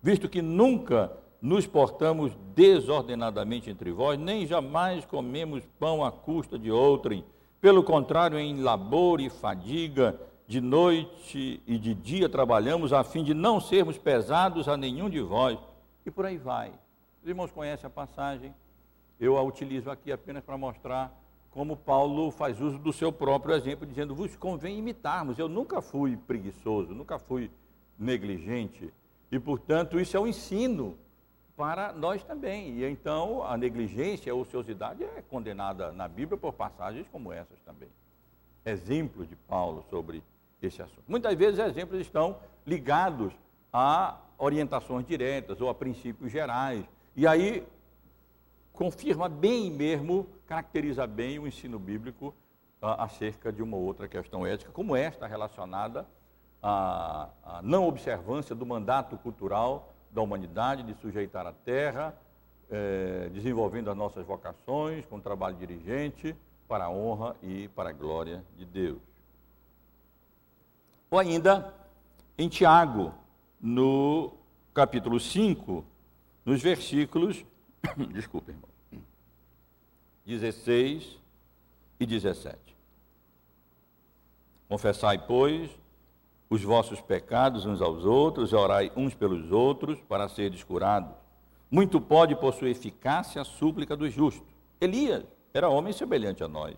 visto 0.02 0.28
que 0.28 0.42
nunca 0.42 1.10
nos 1.42 1.66
portamos 1.66 2.36
desordenadamente 2.54 3.70
entre 3.70 3.94
vós, 3.94 4.20
nem 4.20 4.46
jamais 4.46 5.06
comemos 5.06 5.64
pão 5.80 6.04
à 6.04 6.12
custa 6.12 6.60
de 6.60 6.70
outrem. 6.70 7.24
Pelo 7.62 7.82
contrário, 7.82 8.38
em 8.38 8.62
labor 8.62 9.22
e 9.22 9.30
fadiga, 9.30 10.20
de 10.46 10.60
noite 10.60 11.64
e 11.66 11.78
de 11.78 11.94
dia 11.94 12.28
trabalhamos 12.28 12.92
a 12.92 13.02
fim 13.06 13.24
de 13.24 13.34
não 13.34 13.62
sermos 13.62 13.98
pesados 13.98 14.68
a 14.68 14.76
nenhum 14.76 15.10
de 15.10 15.22
vós. 15.22 15.58
E 16.06 16.12
por 16.12 16.26
aí 16.26 16.38
vai. 16.38 16.74
Os 17.24 17.30
irmãos 17.30 17.52
conhecem 17.52 17.88
a 17.88 17.90
passagem, 17.90 18.54
eu 19.18 19.38
a 19.38 19.44
utilizo 19.44 19.90
aqui 19.90 20.12
apenas 20.12 20.44
para 20.44 20.58
mostrar 20.58 21.18
como 21.58 21.76
Paulo 21.76 22.30
faz 22.30 22.62
uso 22.62 22.78
do 22.78 22.94
seu 22.94 23.12
próprio 23.12 23.56
exemplo, 23.56 23.84
dizendo: 23.84 24.14
vos 24.14 24.36
convém 24.36 24.78
imitarmos. 24.78 25.40
Eu 25.40 25.50
nunca 25.50 25.82
fui 25.82 26.16
preguiçoso, 26.16 26.94
nunca 26.94 27.18
fui 27.18 27.50
negligente, 27.98 28.94
e 29.32 29.40
portanto 29.40 30.00
isso 30.00 30.16
é 30.16 30.20
um 30.20 30.28
ensino 30.28 30.96
para 31.56 31.92
nós 31.94 32.24
também. 32.24 32.78
E 32.78 32.86
então 32.86 33.42
a 33.42 33.58
negligência, 33.58 34.32
a 34.32 34.36
ociosidade 34.36 35.04
é 35.04 35.24
condenada 35.28 35.92
na 35.92 36.08
Bíblia 36.08 36.38
por 36.38 36.54
passagens 36.54 37.08
como 37.12 37.34
essas 37.34 37.60
também. 37.66 37.90
exemplos 38.64 39.28
de 39.28 39.36
Paulo 39.36 39.84
sobre 39.90 40.22
esse 40.62 40.80
assunto. 40.80 41.06
Muitas 41.08 41.34
vezes 41.34 41.60
exemplos 41.60 42.00
estão 42.00 42.38
ligados 42.68 43.34
a 43.74 44.16
orientações 44.38 45.08
diretas 45.08 45.60
ou 45.60 45.70
a 45.70 45.74
princípios 45.74 46.32
gerais. 46.32 46.86
E 47.16 47.26
aí 47.26 47.66
confirma 48.78 49.28
bem 49.28 49.72
mesmo, 49.72 50.28
caracteriza 50.46 51.08
bem 51.08 51.40
o 51.40 51.48
ensino 51.48 51.80
bíblico 51.80 52.28
uh, 52.80 52.86
acerca 53.00 53.52
de 53.52 53.64
uma 53.64 53.76
outra 53.76 54.08
questão 54.08 54.46
ética, 54.46 54.72
como 54.72 54.96
esta 54.96 55.26
relacionada 55.26 56.08
à, 56.62 57.28
à 57.44 57.62
não 57.64 57.88
observância 57.88 58.54
do 58.56 58.68
mandato 58.68 59.18
cultural 59.18 59.96
da 60.12 60.22
humanidade 60.22 60.84
de 60.84 60.94
sujeitar 61.02 61.48
a 61.48 61.52
terra, 61.52 62.16
eh, 62.70 63.30
desenvolvendo 63.34 63.90
as 63.90 63.98
nossas 63.98 64.26
vocações 64.26 65.06
com 65.06 65.20
trabalho 65.20 65.56
dirigente 65.56 66.36
para 66.68 66.86
a 66.86 66.90
honra 66.90 67.36
e 67.42 67.68
para 67.70 67.90
a 67.90 67.94
glória 67.94 68.44
de 68.58 68.66
Deus. 68.66 69.02
Ou 71.10 71.20
ainda 71.20 71.74
em 72.38 72.48
Tiago, 72.50 73.14
no 73.60 74.34
capítulo 74.74 75.20
5, 75.20 75.84
nos 76.46 76.62
versículos, 76.62 77.46
desculpe, 78.14 78.52
irmão, 78.52 78.67
16 80.28 81.18
e 81.98 82.06
17. 82.06 82.58
Confessai, 84.68 85.26
pois, 85.26 85.70
os 86.50 86.62
vossos 86.62 87.00
pecados 87.00 87.66
uns 87.66 87.82
aos 87.82 88.04
outros, 88.04 88.52
e 88.52 88.56
orai 88.56 88.92
uns 88.94 89.16
pelos 89.16 89.54
outros, 89.54 90.02
para 90.02 90.28
seres 90.28 90.66
curados. 90.66 91.16
Muito 91.72 92.02
pode 92.02 92.36
por 92.36 92.54
sua 92.54 92.70
eficácia 92.70 93.42
a 93.42 93.46
súplica 93.46 93.96
do 93.96 94.10
justo. 94.10 94.46
Elias 94.82 95.24
era 95.54 95.70
homem 95.70 95.94
semelhante 95.94 96.44
a 96.44 96.48
nós, 96.48 96.76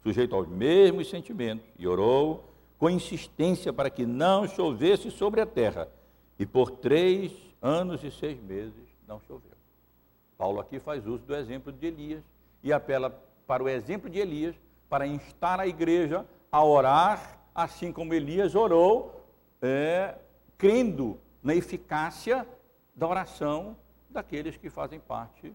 sujeito 0.00 0.36
aos 0.36 0.46
mesmos 0.46 1.10
sentimentos, 1.10 1.66
e 1.76 1.88
orou 1.88 2.48
com 2.78 2.88
insistência 2.88 3.72
para 3.72 3.90
que 3.90 4.06
não 4.06 4.46
chovesse 4.46 5.10
sobre 5.10 5.40
a 5.40 5.46
terra. 5.46 5.88
E 6.38 6.46
por 6.46 6.70
três 6.70 7.32
anos 7.60 8.04
e 8.04 8.10
seis 8.12 8.40
meses 8.40 8.84
não 9.08 9.20
choveu. 9.26 9.50
Paulo 10.38 10.60
aqui 10.60 10.78
faz 10.78 11.04
uso 11.04 11.24
do 11.24 11.34
exemplo 11.34 11.72
de 11.72 11.86
Elias 11.86 12.33
e 12.64 12.72
apela 12.72 13.10
para 13.46 13.62
o 13.62 13.68
exemplo 13.68 14.08
de 14.08 14.18
Elias 14.18 14.56
para 14.88 15.06
instar 15.06 15.60
a 15.60 15.66
igreja 15.66 16.26
a 16.50 16.64
orar, 16.64 17.38
assim 17.54 17.92
como 17.92 18.14
Elias 18.14 18.54
orou, 18.54 19.22
é, 19.60 20.16
crendo 20.56 21.20
na 21.42 21.54
eficácia 21.54 22.48
da 22.96 23.06
oração 23.06 23.76
daqueles 24.08 24.56
que 24.56 24.70
fazem 24.70 24.98
parte 24.98 25.54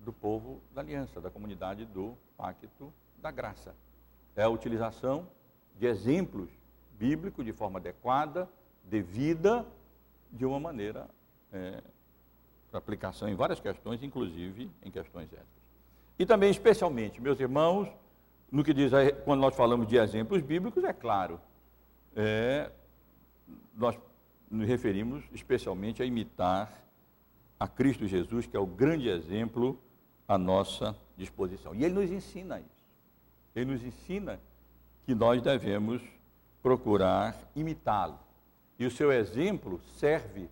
do 0.00 0.12
povo 0.12 0.62
da 0.72 0.80
aliança, 0.80 1.20
da 1.20 1.28
comunidade 1.28 1.84
do 1.84 2.16
pacto 2.36 2.92
da 3.16 3.32
graça. 3.32 3.74
É 4.36 4.44
a 4.44 4.48
utilização 4.48 5.26
de 5.76 5.86
exemplos 5.86 6.48
bíblicos 6.92 7.44
de 7.44 7.52
forma 7.52 7.80
adequada, 7.80 8.48
devida, 8.84 9.66
de 10.30 10.44
uma 10.44 10.60
maneira 10.60 11.08
é, 11.52 11.82
para 12.70 12.78
aplicação 12.78 13.28
em 13.28 13.34
várias 13.34 13.58
questões, 13.58 14.02
inclusive 14.02 14.70
em 14.82 14.90
questões 14.90 15.32
éticas. 15.32 15.57
E 16.18 16.26
também, 16.26 16.50
especialmente, 16.50 17.20
meus 17.20 17.38
irmãos, 17.38 17.88
no 18.50 18.64
que 18.64 18.74
diz, 18.74 18.90
quando 19.24 19.40
nós 19.40 19.54
falamos 19.54 19.86
de 19.86 19.96
exemplos 19.96 20.42
bíblicos, 20.42 20.82
é 20.82 20.92
claro, 20.92 21.40
é, 22.16 22.70
nós 23.74 23.96
nos 24.50 24.66
referimos 24.66 25.22
especialmente 25.32 26.02
a 26.02 26.06
imitar 26.06 26.72
a 27.60 27.68
Cristo 27.68 28.06
Jesus, 28.06 28.46
que 28.46 28.56
é 28.56 28.60
o 28.60 28.66
grande 28.66 29.08
exemplo 29.08 29.78
à 30.26 30.36
nossa 30.36 30.96
disposição. 31.16 31.74
E 31.74 31.84
ele 31.84 31.94
nos 31.94 32.10
ensina 32.10 32.58
isso. 32.58 32.88
Ele 33.54 33.72
nos 33.72 33.84
ensina 33.84 34.40
que 35.04 35.14
nós 35.14 35.40
devemos 35.42 36.02
procurar 36.62 37.36
imitá-lo. 37.54 38.18
E 38.78 38.86
o 38.86 38.90
seu 38.90 39.12
exemplo 39.12 39.80
serve 39.96 40.48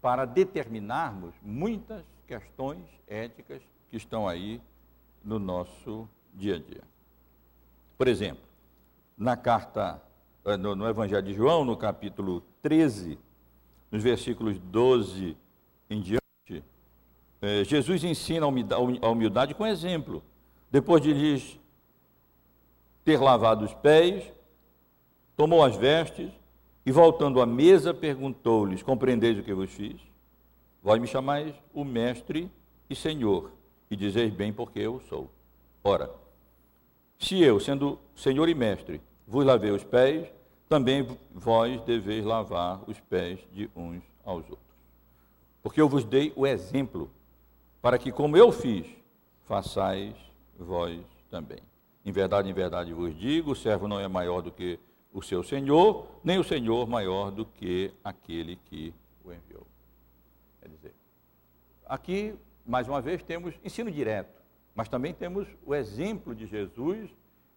para 0.00 0.24
determinarmos 0.24 1.34
muitas 1.42 2.04
questões 2.26 2.84
éticas 3.06 3.62
que 3.88 3.96
estão 3.96 4.28
aí 4.28 4.60
no 5.28 5.38
nosso 5.38 6.08
dia 6.32 6.56
a 6.56 6.58
dia. 6.58 6.82
Por 7.98 8.08
exemplo, 8.08 8.42
na 9.16 9.36
carta, 9.36 10.02
eh, 10.46 10.56
no, 10.56 10.74
no 10.74 10.88
Evangelho 10.88 11.22
de 11.22 11.34
João, 11.34 11.66
no 11.66 11.76
capítulo 11.76 12.42
13, 12.62 13.18
nos 13.90 14.02
versículos 14.02 14.58
12 14.58 15.36
em 15.90 16.00
diante, 16.00 16.64
eh, 17.42 17.62
Jesus 17.64 18.02
ensina 18.04 18.46
a 18.46 19.10
humildade 19.10 19.54
com 19.54 19.66
exemplo. 19.66 20.22
Depois 20.70 21.02
de 21.02 21.12
lhes 21.12 21.60
ter 23.04 23.20
lavado 23.20 23.66
os 23.66 23.74
pés, 23.74 24.32
tomou 25.36 25.62
as 25.62 25.76
vestes 25.76 26.30
e, 26.86 26.90
voltando 26.90 27.42
à 27.42 27.46
mesa, 27.46 27.92
perguntou-lhes: 27.92 28.82
Compreendeis 28.82 29.38
o 29.38 29.42
que 29.42 29.52
vos 29.52 29.70
fiz? 29.70 30.00
Vós 30.82 30.98
me 30.98 31.06
chamais 31.06 31.54
o 31.74 31.84
Mestre 31.84 32.50
e 32.88 32.94
Senhor, 32.94 33.57
e 33.90 33.96
dizeis 33.96 34.32
bem 34.32 34.52
porque 34.52 34.78
eu 34.78 35.00
sou. 35.08 35.30
Ora, 35.82 36.10
se 37.18 37.40
eu, 37.42 37.58
sendo 37.58 37.98
Senhor 38.14 38.48
e 38.48 38.54
Mestre, 38.54 39.00
vos 39.26 39.44
lavei 39.44 39.70
os 39.70 39.84
pés, 39.84 40.28
também 40.68 41.06
vós 41.32 41.80
deveis 41.82 42.24
lavar 42.24 42.82
os 42.86 43.00
pés 43.00 43.40
de 43.52 43.70
uns 43.74 44.02
aos 44.24 44.48
outros. 44.48 44.68
Porque 45.62 45.80
eu 45.80 45.88
vos 45.88 46.04
dei 46.04 46.32
o 46.36 46.46
exemplo, 46.46 47.10
para 47.80 47.98
que, 47.98 48.12
como 48.12 48.36
eu 48.36 48.52
fiz, 48.52 48.86
façais 49.44 50.14
vós 50.58 51.00
também. 51.30 51.58
Em 52.04 52.12
verdade, 52.12 52.48
em 52.48 52.52
verdade 52.52 52.92
vos 52.92 53.16
digo: 53.18 53.52
o 53.52 53.56
servo 53.56 53.88
não 53.88 53.98
é 53.98 54.06
maior 54.06 54.40
do 54.42 54.50
que 54.50 54.78
o 55.12 55.22
seu 55.22 55.42
senhor, 55.42 56.06
nem 56.22 56.38
o 56.38 56.44
senhor 56.44 56.86
maior 56.86 57.30
do 57.30 57.44
que 57.44 57.92
aquele 58.04 58.56
que 58.56 58.94
o 59.24 59.32
enviou. 59.32 59.66
Quer 60.60 60.68
dizer, 60.68 60.94
aqui, 61.86 62.34
mais 62.68 62.86
uma 62.86 63.00
vez, 63.00 63.22
temos 63.22 63.54
ensino 63.64 63.90
direto, 63.90 64.42
mas 64.74 64.88
também 64.88 65.14
temos 65.14 65.48
o 65.64 65.74
exemplo 65.74 66.34
de 66.34 66.46
Jesus 66.46 67.10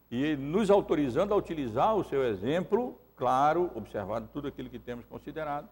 e 0.09 0.37
nos 0.37 0.71
autorizando 0.71 1.33
a 1.33 1.37
utilizar 1.37 1.95
o 1.95 2.03
seu 2.03 2.23
exemplo, 2.23 2.97
claro, 3.17 3.69
observado 3.75 4.29
tudo 4.31 4.47
aquilo 4.47 4.69
que 4.69 4.79
temos 4.79 5.05
considerado, 5.05 5.67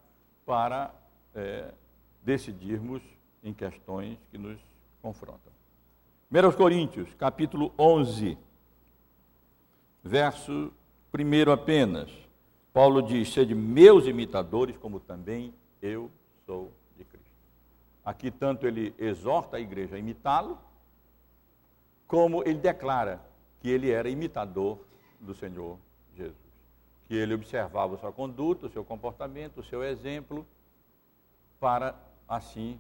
para 0.45 0.93
é, 1.33 1.73
decidirmos 2.21 3.01
em 3.41 3.53
questões 3.53 4.17
que 4.29 4.37
nos 4.37 4.59
confrontam. 5.01 5.53
1 6.31 6.51
Coríntios, 6.57 7.13
capítulo 7.15 7.73
11, 7.79 8.37
verso 10.03 10.71
primeiro 11.11 11.51
apenas. 11.51 12.11
Paulo 12.73 13.01
diz: 13.01 13.33
sede 13.33 13.55
meus 13.55 14.05
imitadores, 14.05 14.77
como 14.77 14.99
também 14.99 15.53
eu 15.81 16.11
sou. 16.45 16.71
Aqui, 18.09 18.31
tanto 18.31 18.65
ele 18.65 18.91
exorta 18.97 19.57
a 19.57 19.59
igreja 19.59 19.95
a 19.95 19.99
imitá-lo, 19.99 20.57
como 22.07 22.41
ele 22.41 22.57
declara 22.57 23.21
que 23.59 23.69
ele 23.69 23.91
era 23.91 24.09
imitador 24.09 24.79
do 25.19 25.35
Senhor 25.35 25.77
Jesus. 26.15 26.35
Que 27.07 27.13
ele 27.13 27.35
observava 27.35 27.93
a 27.93 27.97
sua 27.99 28.11
conduta, 28.11 28.65
o 28.65 28.69
seu 28.71 28.83
comportamento, 28.83 29.59
o 29.59 29.63
seu 29.63 29.83
exemplo, 29.83 30.43
para 31.59 31.93
assim 32.27 32.79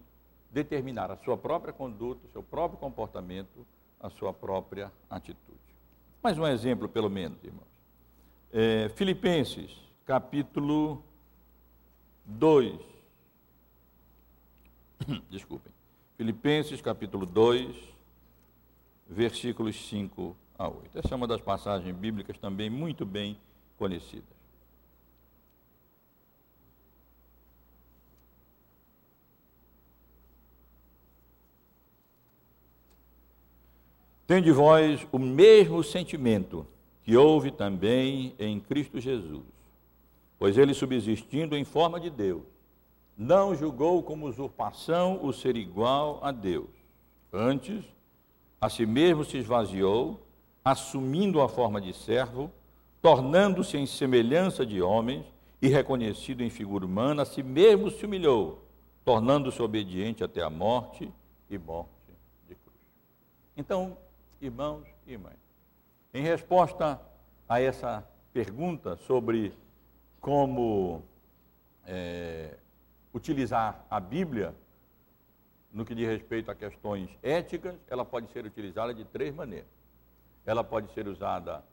determinar 0.49 1.11
a 1.11 1.17
sua 1.17 1.37
própria 1.37 1.71
conduta, 1.71 2.25
o 2.25 2.31
seu 2.31 2.41
próprio 2.41 2.79
comportamento, 2.79 3.67
a 3.99 4.09
sua 4.09 4.33
própria 4.33 4.91
atitude. 5.07 5.59
Mais 6.23 6.39
um 6.39 6.47
exemplo, 6.47 6.89
pelo 6.89 7.07
menos, 7.07 7.37
irmãos. 7.43 7.69
É, 8.51 8.89
Filipenses, 8.95 9.77
capítulo 10.07 11.03
2. 12.25 12.98
Desculpem. 15.29 15.71
Filipenses, 16.17 16.81
capítulo 16.81 17.25
2, 17.25 17.75
versículos 19.09 19.75
5 19.87 20.35
a 20.57 20.67
8. 20.67 20.99
Essa 20.99 21.13
é 21.13 21.15
uma 21.15 21.27
das 21.27 21.41
passagens 21.41 21.95
bíblicas 21.95 22.37
também 22.37 22.69
muito 22.69 23.05
bem 23.05 23.37
conhecidas. 23.77 24.39
Tende 34.27 34.51
vós 34.51 35.07
o 35.11 35.17
mesmo 35.17 35.83
sentimento 35.83 36.67
que 37.03 37.17
houve 37.17 37.49
também 37.49 38.35
em 38.37 38.59
Cristo 38.59 38.99
Jesus. 38.99 39.43
Pois 40.37 40.55
ele, 40.55 40.75
subsistindo 40.75 41.57
em 41.57 41.65
forma 41.65 41.99
de 41.99 42.11
Deus, 42.11 42.43
não 43.19 43.53
julgou 43.53 44.01
como 44.01 44.27
usurpação 44.27 45.19
o 45.21 45.33
ser 45.33 45.57
igual 45.57 46.21
a 46.23 46.31
Deus. 46.31 46.69
Antes, 47.33 47.83
a 48.61 48.69
si 48.69 48.85
mesmo 48.85 49.25
se 49.25 49.37
esvaziou, 49.37 50.25
assumindo 50.63 51.41
a 51.41 51.49
forma 51.49 51.81
de 51.81 51.91
servo, 51.91 52.49
tornando-se 53.01 53.77
em 53.77 53.85
semelhança 53.85 54.65
de 54.65 54.81
homens 54.81 55.25
e 55.61 55.67
reconhecido 55.67 56.41
em 56.41 56.49
figura 56.49 56.85
humana, 56.85 57.23
a 57.23 57.25
si 57.25 57.43
mesmo 57.43 57.91
se 57.91 58.05
humilhou, 58.05 58.63
tornando-se 59.03 59.61
obediente 59.61 60.23
até 60.23 60.41
a 60.41 60.49
morte 60.49 61.11
e 61.49 61.57
morte 61.57 61.89
de 62.47 62.55
cruz. 62.55 62.77
Então, 63.57 63.97
irmãos 64.39 64.87
e 65.05 65.11
irmãs, 65.11 65.35
em 66.13 66.23
resposta 66.23 67.01
a 67.49 67.59
essa 67.59 68.01
pergunta 68.31 68.95
sobre 68.95 69.51
como 70.21 71.03
é, 71.85 72.55
utilizar 73.13 73.85
a 73.89 73.99
Bíblia 73.99 74.53
no 75.71 75.85
que 75.85 75.93
diz 75.93 76.07
respeito 76.07 76.49
a 76.49 76.55
questões 76.55 77.09
éticas, 77.21 77.75
ela 77.87 78.03
pode 78.03 78.31
ser 78.31 78.45
utilizada 78.45 78.93
de 78.93 79.05
três 79.05 79.33
maneiras. 79.33 79.69
Ela 80.45 80.63
pode 80.63 80.91
ser 80.93 81.07
usada 81.07 81.63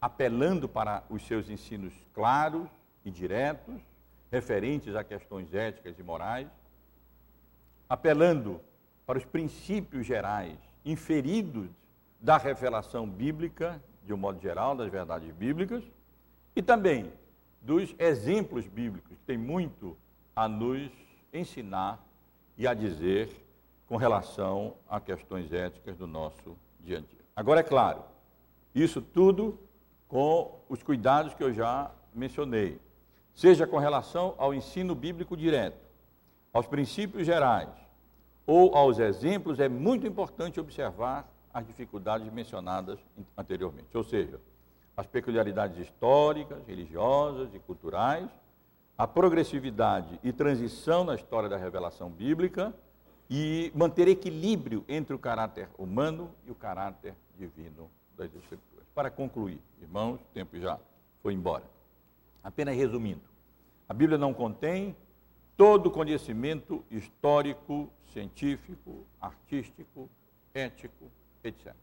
apelando 0.00 0.68
para 0.68 1.04
os 1.08 1.26
seus 1.26 1.48
ensinos 1.48 1.94
claros 2.12 2.68
e 3.04 3.10
diretos, 3.10 3.80
referentes 4.30 4.94
a 4.94 5.04
questões 5.04 5.54
éticas 5.54 5.98
e 5.98 6.02
morais, 6.02 6.48
apelando 7.88 8.60
para 9.06 9.18
os 9.18 9.24
princípios 9.24 10.06
gerais 10.06 10.58
inferidos 10.84 11.68
da 12.20 12.36
revelação 12.36 13.08
bíblica, 13.08 13.82
de 14.02 14.12
um 14.12 14.16
modo 14.16 14.40
geral, 14.40 14.74
das 14.74 14.90
verdades 14.90 15.30
bíblicas, 15.32 15.84
e 16.56 16.62
também 16.62 17.12
dos 17.62 17.94
exemplos 17.98 18.66
bíblicos, 18.66 19.16
que 19.16 19.24
tem 19.24 19.38
muito 19.38 19.96
a 20.34 20.48
nos 20.48 20.90
ensinar 21.32 22.04
e 22.56 22.66
a 22.66 22.74
dizer 22.74 23.30
com 23.86 23.96
relação 23.96 24.74
a 24.88 25.00
questões 25.00 25.52
éticas 25.52 25.96
do 25.96 26.06
nosso 26.06 26.56
dia 26.80 26.98
a 26.98 27.00
dia. 27.00 27.20
Agora, 27.36 27.60
é 27.60 27.62
claro, 27.62 28.02
isso 28.74 29.00
tudo 29.00 29.58
com 30.08 30.60
os 30.68 30.82
cuidados 30.82 31.34
que 31.34 31.42
eu 31.42 31.52
já 31.52 31.90
mencionei, 32.14 32.80
seja 33.34 33.66
com 33.66 33.78
relação 33.78 34.34
ao 34.38 34.54
ensino 34.54 34.94
bíblico 34.94 35.36
direto, 35.36 35.78
aos 36.52 36.66
princípios 36.66 37.26
gerais 37.26 37.70
ou 38.46 38.76
aos 38.76 38.98
exemplos, 38.98 39.58
é 39.58 39.68
muito 39.68 40.06
importante 40.06 40.60
observar 40.60 41.28
as 41.52 41.66
dificuldades 41.66 42.30
mencionadas 42.32 42.98
anteriormente, 43.36 43.96
ou 43.96 44.04
seja, 44.04 44.40
as 44.96 45.06
peculiaridades 45.06 45.78
históricas, 45.78 46.64
religiosas 46.66 47.54
e 47.54 47.58
culturais, 47.58 48.28
a 48.96 49.06
progressividade 49.06 50.18
e 50.22 50.32
transição 50.32 51.04
na 51.04 51.14
história 51.14 51.48
da 51.48 51.56
revelação 51.56 52.08
bíblica 52.08 52.72
e 53.28 53.72
manter 53.74 54.06
equilíbrio 54.06 54.84
entre 54.88 55.14
o 55.14 55.18
caráter 55.18 55.68
humano 55.76 56.30
e 56.46 56.50
o 56.50 56.54
caráter 56.54 57.14
divino 57.36 57.90
das 58.16 58.32
Escrituras. 58.34 58.86
Para 58.94 59.10
concluir, 59.10 59.60
irmãos, 59.82 60.20
o 60.20 60.24
tempo 60.32 60.58
já 60.58 60.78
foi 61.22 61.34
embora. 61.34 61.64
Apenas 62.42 62.76
resumindo, 62.76 63.22
a 63.88 63.94
Bíblia 63.94 64.18
não 64.18 64.32
contém 64.32 64.96
todo 65.56 65.86
o 65.86 65.90
conhecimento 65.90 66.84
histórico, 66.90 67.90
científico, 68.12 69.04
artístico, 69.20 70.08
ético, 70.52 71.10
etc. 71.42 71.74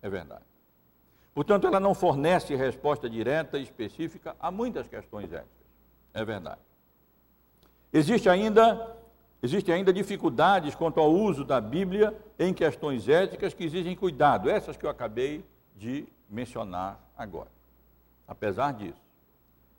É 0.00 0.08
verdade. 0.08 0.44
Portanto, 1.34 1.66
ela 1.66 1.80
não 1.80 1.94
fornece 1.94 2.54
resposta 2.54 3.10
direta 3.10 3.58
e 3.58 3.62
específica 3.62 4.36
a 4.38 4.50
muitas 4.50 4.86
questões 4.86 5.32
éticas. 5.32 5.53
É 6.14 6.24
verdade. 6.24 6.60
Existe 7.92 8.28
ainda, 8.28 8.96
existem 9.42 9.74
ainda 9.74 9.92
dificuldades 9.92 10.74
quanto 10.74 11.00
ao 11.00 11.12
uso 11.12 11.44
da 11.44 11.60
Bíblia 11.60 12.16
em 12.38 12.54
questões 12.54 13.08
éticas 13.08 13.52
que 13.52 13.64
exigem 13.64 13.96
cuidado, 13.96 14.48
essas 14.48 14.76
que 14.76 14.86
eu 14.86 14.90
acabei 14.90 15.44
de 15.76 16.06
mencionar 16.30 17.00
agora. 17.18 17.50
Apesar 18.26 18.72
disso, 18.72 19.02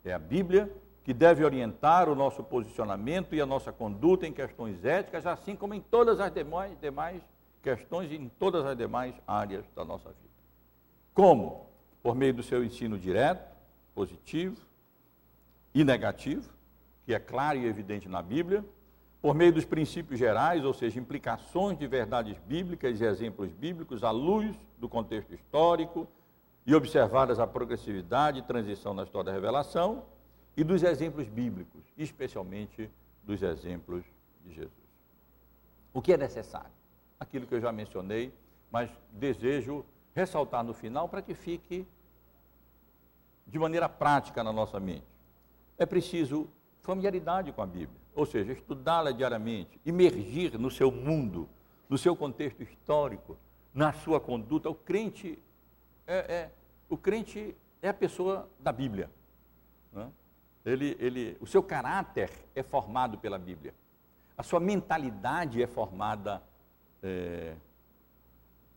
é 0.04 0.14
a 0.14 0.20
Bíblia 0.20 0.72
que 1.04 1.14
deve 1.14 1.44
orientar 1.44 2.10
o 2.10 2.16
nosso 2.16 2.44
posicionamento 2.44 3.34
e 3.34 3.42
a 3.42 3.46
nossa 3.46 3.72
conduta 3.72 4.28
em 4.28 4.34
questões 4.34 4.84
éticas, 4.84 5.26
assim 5.26 5.56
como 5.56 5.74
em 5.74 5.80
todas 5.80 6.20
as 6.20 6.32
demais, 6.32 6.78
demais 6.80 7.22
questões 7.62 8.12
e 8.12 8.16
em 8.16 8.28
todas 8.28 8.66
as 8.66 8.78
demais 8.78 9.16
áreas 9.26 9.66
da 9.76 9.86
nossa 9.86 10.10
vida. 10.10 10.34
Como? 11.14 11.68
Por 12.04 12.16
meio 12.16 12.34
do 12.34 12.44
seu 12.44 12.64
ensino 12.64 12.98
direto, 12.98 13.56
positivo 13.94 14.58
e 15.76 15.84
negativo, 15.84 16.50
que 17.04 17.14
é 17.14 17.20
claro 17.20 17.60
e 17.60 17.66
evidente 17.66 18.08
na 18.08 18.22
Bíblia, 18.22 18.64
por 19.22 19.36
meio 19.36 19.52
dos 19.52 19.66
princípios 19.66 20.18
gerais, 20.18 20.64
ou 20.64 20.74
seja, 20.74 20.98
implicações 20.98 21.78
de 21.78 21.86
verdades 21.86 22.38
bíblicas 22.48 23.02
e 23.02 23.04
exemplos 23.04 23.52
bíblicos 23.52 24.02
à 24.02 24.10
luz 24.10 24.56
do 24.78 24.88
contexto 24.88 25.34
histórico 25.34 26.08
e 26.66 26.74
observadas 26.74 27.40
a 27.40 27.46
progressividade 27.46 28.40
e 28.40 28.42
transição 28.42 28.94
na 28.94 29.04
história 29.04 29.26
da 29.26 29.34
revelação 29.34 30.06
e 30.56 30.64
dos 30.64 30.82
exemplos 30.82 31.28
bíblicos, 31.28 31.84
especialmente 31.98 32.90
dos 33.22 33.44
exemplos 33.44 34.06
de 34.46 34.54
Jesus. 34.54 34.72
O 35.94 36.02
que 36.02 36.14
é 36.14 36.18
necessário? 36.18 36.72
Aquilo 37.20 37.46
que 37.46 37.54
eu 37.54 37.60
já 37.60 37.74
mencionei, 37.74 38.34
mas 38.72 38.90
desejo 39.12 39.86
ressaltar 40.14 40.64
no 40.64 40.74
final 40.74 41.10
para 41.10 41.22
que 41.22 41.34
fique 41.34 41.86
de 43.46 43.60
maneira 43.60 43.90
prática 43.90 44.42
na 44.42 44.54
nossa 44.54 44.80
mente. 44.80 45.15
É 45.78 45.86
preciso 45.86 46.48
familiaridade 46.82 47.52
com 47.52 47.62
a 47.62 47.66
Bíblia, 47.66 48.00
ou 48.14 48.26
seja, 48.26 48.54
estudá-la 48.54 49.12
diariamente, 49.12 49.80
imergir 49.86 50.58
no 50.58 50.70
seu 50.70 50.92
mundo, 50.92 51.50
no 51.90 51.98
seu 51.98 52.16
contexto 52.16 52.62
histórico, 52.64 53.38
na 53.74 53.92
sua 53.92 54.20
conduta. 54.20 54.70
O 54.70 54.76
crente 54.76 55.40
é, 56.08 56.16
é 56.16 56.52
o 56.90 56.98
crente 56.98 57.56
é 57.82 57.90
a 57.90 57.94
pessoa 57.94 58.48
da 58.60 58.72
Bíblia. 58.72 59.10
Né? 59.92 60.10
Ele, 60.66 60.96
ele, 61.00 61.38
o 61.40 61.48
seu 61.48 61.62
caráter 61.62 62.32
é 62.56 62.64
formado 62.64 63.18
pela 63.18 63.38
Bíblia. 63.38 63.74
A 64.38 64.44
sua 64.44 64.60
mentalidade 64.60 65.62
é 65.62 65.68
formada 65.68 66.42
é, 67.02 67.56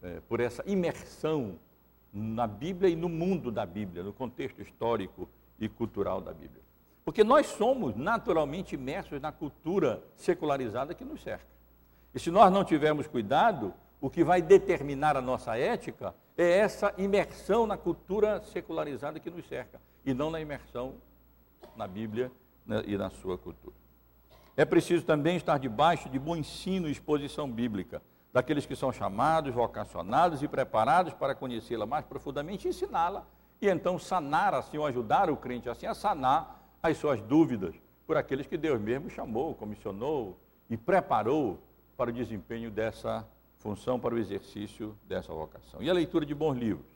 é, 0.03 0.21
por 0.29 0.41
essa 0.41 0.63
imersão 0.67 1.59
na 2.13 2.47
Bíblia 2.47 2.91
e 2.91 2.97
no 2.97 3.09
mundo 3.09 3.51
da 3.51 3.67
Bíblia, 3.67 4.03
no 4.03 4.13
contexto 4.13 4.61
histórico 4.61 5.29
e 5.59 5.69
cultural 5.69 6.21
da 6.21 6.33
Bíblia. 6.33 6.63
Porque 7.09 7.25
nós 7.25 7.47
somos 7.47 7.97
naturalmente 7.97 8.75
imersos 8.75 9.19
na 9.19 9.33
cultura 9.33 10.05
secularizada 10.15 10.93
que 10.93 11.07
nos 11.07 11.23
cerca. 11.23 11.47
E 12.15 12.21
se 12.21 12.31
nós 12.31 12.53
não 12.53 12.63
tivermos 12.63 13.07
cuidado, 13.07 13.73
o 13.99 14.11
que 14.11 14.23
vai 14.23 14.43
determinar 14.43 15.17
a 15.17 15.23
nossa 15.23 15.57
ética 15.57 16.15
é 16.37 16.59
essa 16.59 16.93
imersão 16.99 17.67
na 17.67 17.79
cultura 17.79 18.43
secularizada 18.43 19.19
que 19.19 19.31
nos 19.31 19.49
cerca, 19.49 19.81
e 20.05 20.13
não 20.13 20.31
na 20.31 20.39
imersão 20.39 20.97
na 21.75 21.89
Bíblia 21.89 22.31
né, 22.67 22.83
e 22.87 22.99
na 22.99 23.09
sua 23.09 23.39
cultura. 23.39 23.75
É 24.55 24.67
preciso 24.67 25.03
também 25.03 25.39
estar 25.39 25.59
debaixo 25.59 26.11
de 26.11 26.19
bom 26.19 26.37
ensino 26.37 26.89
e 26.89 26.93
exposição 26.93 27.51
bíblica 27.51 28.03
daqueles 28.35 28.67
que 28.67 28.77
são 28.77 28.93
chamados, 28.93 29.55
vocacionados 29.55 30.43
e 30.43 30.47
preparados 30.47 31.15
para 31.15 31.35
conhecê-la 31.35 31.87
mais 31.87 32.05
profundamente 32.05 32.69
ensiná-la, 32.69 33.25
e 33.63 33.67
então 33.67 33.99
sanar 33.99 34.53
assim, 34.53 34.77
ou 34.77 34.85
ajudar 34.85 35.31
o 35.31 35.39
crente 35.39 35.71
assim 35.71 35.87
a 35.87 35.95
sanar 35.95 36.58
as 36.83 36.97
suas 36.97 37.21
dúvidas 37.21 37.75
por 38.07 38.17
aqueles 38.17 38.47
que 38.47 38.57
Deus 38.57 38.81
mesmo 38.81 39.11
chamou, 39.11 39.55
comissionou 39.55 40.39
e 40.71 40.77
preparou 40.77 41.59
para 41.97 42.11
o 42.11 42.13
desempenho 42.13 42.71
dessa 42.71 43.27
função, 43.59 43.99
para 43.99 44.15
o 44.15 44.19
exercício 44.19 44.97
dessa 45.07 45.33
vocação. 45.33 45.83
E 45.83 45.91
a 45.91 45.93
leitura 45.93 46.25
de 46.25 46.35
bons 46.35 46.57
livros, 46.57 46.87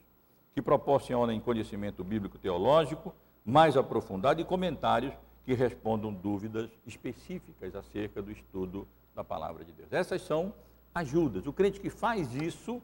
que 0.55 0.63
proporcionem 0.63 1.41
conhecimento 1.41 2.05
bíblico 2.05 2.39
teológico 2.39 3.15
mais 3.45 3.77
aprofundado 3.77 4.41
e 4.41 4.45
comentários 4.45 5.13
que 5.45 5.55
respondam 5.55 6.13
dúvidas 6.13 6.71
específicas 6.87 7.75
acerca 7.75 8.23
do 8.23 8.31
estudo 8.31 8.87
da 9.15 9.25
palavra 9.25 9.65
de 9.65 9.73
Deus. 9.73 9.93
Essas 9.93 10.23
são 10.23 10.55
ajudas. 10.95 11.47
O 11.47 11.53
crente 11.53 11.81
que 11.81 11.91
faz 11.91 12.35
isso, 12.35 12.81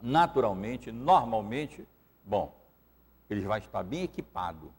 naturalmente, 0.00 0.90
normalmente, 0.90 1.86
bom, 2.24 2.56
ele 3.28 3.42
vai 3.42 3.60
estar 3.60 3.82
bem 3.82 4.02
equipado 4.02 4.72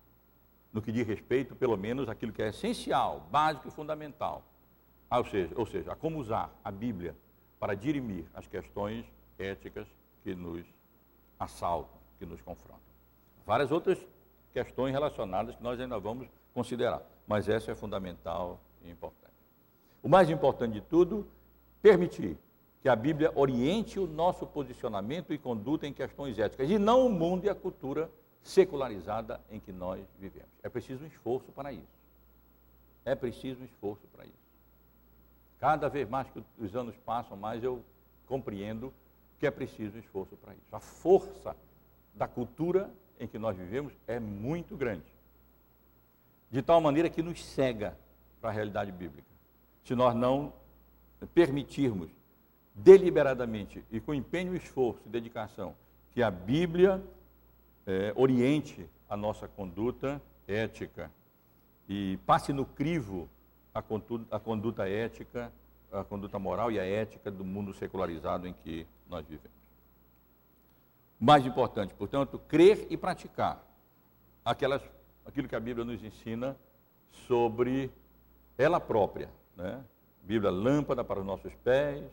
no 0.73 0.81
que 0.81 0.91
diz 0.91 1.07
respeito, 1.07 1.55
pelo 1.55 1.77
menos, 1.77 2.09
aquilo 2.09 2.33
que 2.33 2.41
é 2.41 2.49
essencial, 2.49 3.27
básico 3.31 3.67
e 3.67 3.71
fundamental. 3.71 4.43
Ah, 5.09 5.19
ou, 5.19 5.25
seja, 5.25 5.53
ou 5.55 5.65
seja, 5.67 5.91
a 5.91 5.95
como 5.95 6.17
usar 6.17 6.51
a 6.63 6.71
Bíblia 6.71 7.15
para 7.59 7.75
dirimir 7.75 8.25
as 8.33 8.47
questões 8.47 9.05
éticas 9.37 9.87
que 10.23 10.33
nos 10.33 10.65
assaltam, 11.39 11.99
que 12.17 12.25
nos 12.25 12.41
confrontam. 12.41 12.81
Várias 13.45 13.71
outras 13.71 13.99
questões 14.51 14.91
relacionadas 14.91 15.55
que 15.55 15.63
nós 15.63 15.79
ainda 15.79 15.99
vamos 15.99 16.27
considerar, 16.53 17.03
mas 17.27 17.47
essa 17.47 17.71
é 17.71 17.75
fundamental 17.75 18.59
e 18.81 18.89
importante. 18.89 19.33
O 20.01 20.09
mais 20.09 20.29
importante 20.29 20.73
de 20.73 20.81
tudo 20.81 21.27
permitir 21.81 22.37
que 22.81 22.89
a 22.89 22.95
Bíblia 22.95 23.31
oriente 23.35 23.99
o 23.99 24.07
nosso 24.07 24.45
posicionamento 24.45 25.33
e 25.33 25.37
conduta 25.37 25.87
em 25.87 25.93
questões 25.93 26.37
éticas, 26.39 26.69
e 26.69 26.79
não 26.79 27.05
o 27.05 27.09
mundo 27.09 27.45
e 27.45 27.49
a 27.49 27.55
cultura 27.55 28.09
secularizada 28.43 29.39
em 29.49 29.59
que 29.59 29.71
nós 29.71 30.05
vivemos. 30.19 30.49
É 30.61 30.69
preciso 30.69 31.03
um 31.03 31.07
esforço 31.07 31.51
para 31.51 31.71
isso. 31.71 32.03
É 33.05 33.15
preciso 33.15 33.61
um 33.61 33.65
esforço 33.65 34.05
para 34.07 34.25
isso. 34.25 34.33
Cada 35.59 35.87
vez 35.87 36.09
mais 36.09 36.29
que 36.29 36.43
os 36.59 36.75
anos 36.75 36.95
passam, 37.05 37.37
mais 37.37 37.63
eu 37.63 37.83
compreendo 38.27 38.93
que 39.39 39.47
é 39.47 39.51
preciso 39.51 39.95
um 39.95 39.99
esforço 39.99 40.35
para 40.37 40.53
isso. 40.53 40.75
A 40.75 40.79
força 40.79 41.55
da 42.13 42.27
cultura 42.27 42.91
em 43.19 43.27
que 43.27 43.39
nós 43.39 43.55
vivemos 43.55 43.93
é 44.07 44.19
muito 44.19 44.75
grande. 44.75 45.05
De 46.51 46.61
tal 46.61 46.79
maneira 46.81 47.09
que 47.09 47.23
nos 47.23 47.43
cega 47.43 47.97
para 48.41 48.49
a 48.49 48.53
realidade 48.53 48.91
bíblica. 48.91 49.27
Se 49.85 49.95
nós 49.95 50.13
não 50.13 50.53
permitirmos 51.33 52.11
deliberadamente 52.75 53.83
e 53.89 53.99
com 53.99 54.13
empenho, 54.13 54.55
esforço 54.55 55.01
e 55.05 55.09
dedicação 55.09 55.75
que 56.11 56.21
a 56.21 56.29
Bíblia 56.29 57.03
é, 57.85 58.13
oriente 58.15 58.89
a 59.09 59.17
nossa 59.17 59.47
conduta 59.47 60.21
ética 60.47 61.11
e 61.87 62.17
passe 62.25 62.53
no 62.53 62.65
crivo 62.65 63.29
a 63.73 63.81
conduta, 63.81 64.35
a 64.35 64.39
conduta 64.39 64.87
ética, 64.87 65.51
a 65.91 66.03
conduta 66.03 66.39
moral 66.39 66.71
e 66.71 66.79
a 66.79 66.85
ética 66.85 67.29
do 67.29 67.43
mundo 67.43 67.73
secularizado 67.73 68.47
em 68.47 68.53
que 68.53 68.87
nós 69.09 69.25
vivemos. 69.25 69.51
Mais 71.19 71.45
importante, 71.45 71.93
portanto, 71.93 72.39
crer 72.47 72.87
e 72.89 72.97
praticar 72.97 73.63
aquelas, 74.43 74.81
aquilo 75.25 75.47
que 75.47 75.55
a 75.55 75.59
Bíblia 75.59 75.85
nos 75.85 76.03
ensina 76.03 76.57
sobre 77.27 77.91
ela 78.57 78.79
própria. 78.79 79.29
Né? 79.55 79.83
Bíblia, 80.23 80.51
lâmpada 80.51 81.03
para 81.03 81.19
os 81.19 81.25
nossos 81.25 81.53
pés, 81.55 82.03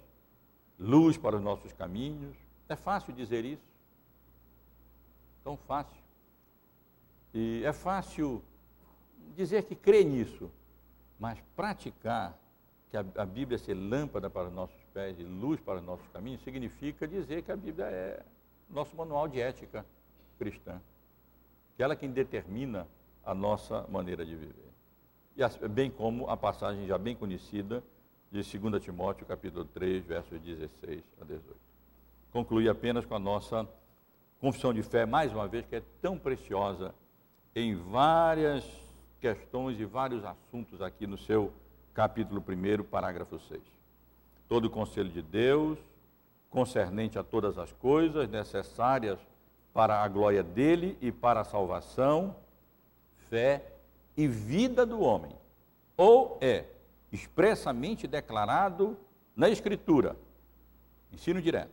luz 0.78 1.16
para 1.16 1.36
os 1.36 1.42
nossos 1.42 1.72
caminhos. 1.72 2.36
É 2.68 2.76
fácil 2.76 3.12
dizer 3.12 3.44
isso? 3.44 3.69
Tão 5.42 5.56
fácil. 5.56 6.02
E 7.32 7.62
é 7.64 7.72
fácil 7.72 8.42
dizer 9.36 9.64
que 9.64 9.74
crê 9.74 10.04
nisso, 10.04 10.50
mas 11.18 11.40
praticar 11.54 12.38
que 12.90 12.96
a, 12.96 13.04
a 13.16 13.24
Bíblia 13.24 13.56
ser 13.56 13.74
lâmpada 13.74 14.28
para 14.28 14.48
os 14.48 14.52
nossos 14.52 14.82
pés 14.92 15.18
e 15.18 15.22
luz 15.22 15.60
para 15.60 15.78
os 15.78 15.84
nossos 15.84 16.06
caminhos 16.08 16.42
significa 16.42 17.06
dizer 17.06 17.42
que 17.42 17.52
a 17.52 17.56
Bíblia 17.56 17.86
é 17.86 18.22
nosso 18.68 18.96
manual 18.96 19.28
de 19.28 19.40
ética 19.40 19.86
cristã. 20.38 20.80
Que 21.76 21.82
ela 21.82 21.94
é 21.94 21.96
quem 21.96 22.10
determina 22.10 22.86
a 23.24 23.34
nossa 23.34 23.86
maneira 23.88 24.24
de 24.24 24.34
viver. 24.34 24.70
E 25.36 25.68
bem 25.68 25.90
como 25.90 26.28
a 26.28 26.36
passagem 26.36 26.86
já 26.86 26.98
bem 26.98 27.14
conhecida 27.14 27.82
de 28.30 28.58
2 28.58 28.82
Timóteo, 28.82 29.26
capítulo 29.26 29.64
3, 29.64 30.04
versos 30.04 30.40
16 30.40 31.02
a 31.20 31.24
18. 31.24 31.56
Concluir 32.32 32.68
apenas 32.68 33.04
com 33.04 33.14
a 33.14 33.18
nossa 33.18 33.68
confissão 34.40 34.72
de 34.72 34.82
fé, 34.82 35.04
mais 35.04 35.32
uma 35.32 35.46
vez, 35.46 35.66
que 35.66 35.76
é 35.76 35.82
tão 36.00 36.18
preciosa 36.18 36.94
em 37.54 37.74
várias 37.74 38.64
questões 39.20 39.78
e 39.78 39.84
vários 39.84 40.24
assuntos 40.24 40.80
aqui 40.80 41.06
no 41.06 41.18
seu 41.18 41.52
capítulo 41.92 42.42
1, 42.42 42.84
parágrafo 42.84 43.38
6. 43.38 43.60
Todo 44.48 44.64
o 44.64 44.70
conselho 44.70 45.10
de 45.10 45.20
Deus, 45.20 45.78
concernente 46.48 47.18
a 47.18 47.22
todas 47.22 47.58
as 47.58 47.70
coisas 47.72 48.28
necessárias 48.30 49.18
para 49.74 50.02
a 50.02 50.08
glória 50.08 50.42
dele 50.42 50.96
e 51.02 51.12
para 51.12 51.40
a 51.40 51.44
salvação, 51.44 52.34
fé 53.28 53.74
e 54.16 54.26
vida 54.26 54.86
do 54.86 55.00
homem, 55.00 55.32
ou 55.96 56.38
é 56.40 56.64
expressamente 57.12 58.06
declarado 58.06 58.96
na 59.36 59.50
Escritura, 59.50 60.16
ensino 61.12 61.42
direto, 61.42 61.70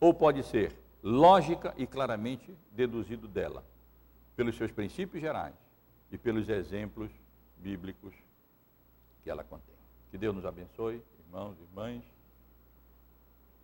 ou 0.00 0.12
pode 0.12 0.42
ser 0.42 0.72
lógica 1.06 1.72
e 1.76 1.86
claramente 1.86 2.52
deduzido 2.72 3.28
dela, 3.28 3.64
pelos 4.34 4.56
seus 4.56 4.72
princípios 4.72 5.22
gerais 5.22 5.54
e 6.10 6.18
pelos 6.18 6.48
exemplos 6.48 7.12
bíblicos 7.56 8.12
que 9.22 9.30
ela 9.30 9.44
contém. 9.44 9.76
Que 10.10 10.18
Deus 10.18 10.34
nos 10.34 10.44
abençoe, 10.44 11.00
irmãos 11.24 11.56
e 11.60 11.62
irmãs, 11.62 12.02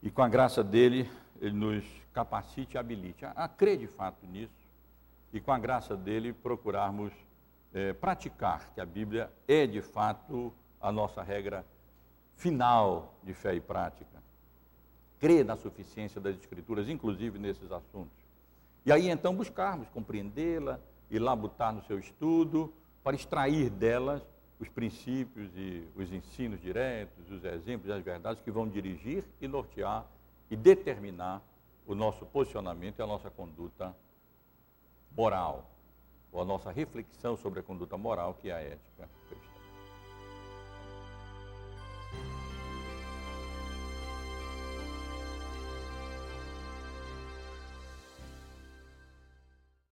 e 0.01 0.09
com 0.09 0.23
a 0.23 0.29
graça 0.29 0.63
dele, 0.63 1.11
ele 1.41 1.57
nos 1.57 1.85
capacite 2.13 2.77
e 2.77 2.79
habilite 2.79 3.25
a, 3.25 3.33
a 3.33 3.49
crer 3.49 3.77
de 3.77 3.89
fato 3.89 4.25
nisso, 4.25 4.55
e 5.33 5.41
com 5.41 5.51
a 5.51 5.59
graça 5.59 5.97
dele 5.97 6.33
procurarmos 6.33 7.13
é, 7.75 7.93
praticar 7.93 8.73
que 8.73 8.81
a 8.81 8.87
Bíblia 8.87 9.29
é 9.49 9.67
de 9.67 9.83
fato 9.83 10.53
a 10.81 10.93
nossa 10.93 11.23
regra 11.23 11.67
final 12.37 13.15
de 13.25 13.35
fé 13.35 13.53
e 13.55 13.61
prática. 13.61 14.12
Crer 15.23 15.45
na 15.45 15.57
suficiência 15.57 16.21
das 16.21 16.37
Escrituras, 16.37 16.89
inclusive 16.89 17.39
nesses 17.39 17.71
assuntos. 17.71 18.19
E 18.85 18.91
aí 18.91 19.09
então 19.09 19.33
buscarmos 19.33 19.89
compreendê-la 19.91 20.81
e 21.09 21.17
labutar 21.17 21.73
no 21.73 21.81
seu 21.85 21.97
estudo 21.97 22.75
para 23.05 23.15
extrair 23.15 23.71
delas 23.71 24.21
os 24.59 24.69
princípios 24.69 25.49
e 25.55 25.87
os 25.95 26.13
ensinos 26.13 26.61
diretos, 26.61 27.31
os 27.31 27.45
exemplos 27.45 27.89
e 27.89 27.93
as 27.93 28.03
verdades 28.03 28.43
que 28.43 28.51
vão 28.51 28.67
dirigir 28.67 29.23
e 29.41 29.47
nortear 29.47 30.05
e 30.51 30.57
determinar 30.57 31.41
o 31.87 31.95
nosso 31.95 32.27
posicionamento 32.27 32.99
e 32.99 33.03
a 33.03 33.07
nossa 33.07 33.31
conduta 33.31 33.95
moral, 35.17 35.71
ou 36.33 36.43
a 36.43 36.45
nossa 36.45 36.73
reflexão 36.73 37.37
sobre 37.37 37.61
a 37.61 37.63
conduta 37.63 37.97
moral, 37.97 38.35
que 38.35 38.51
é 38.51 38.55
a 38.55 38.61
ética. 38.61 39.09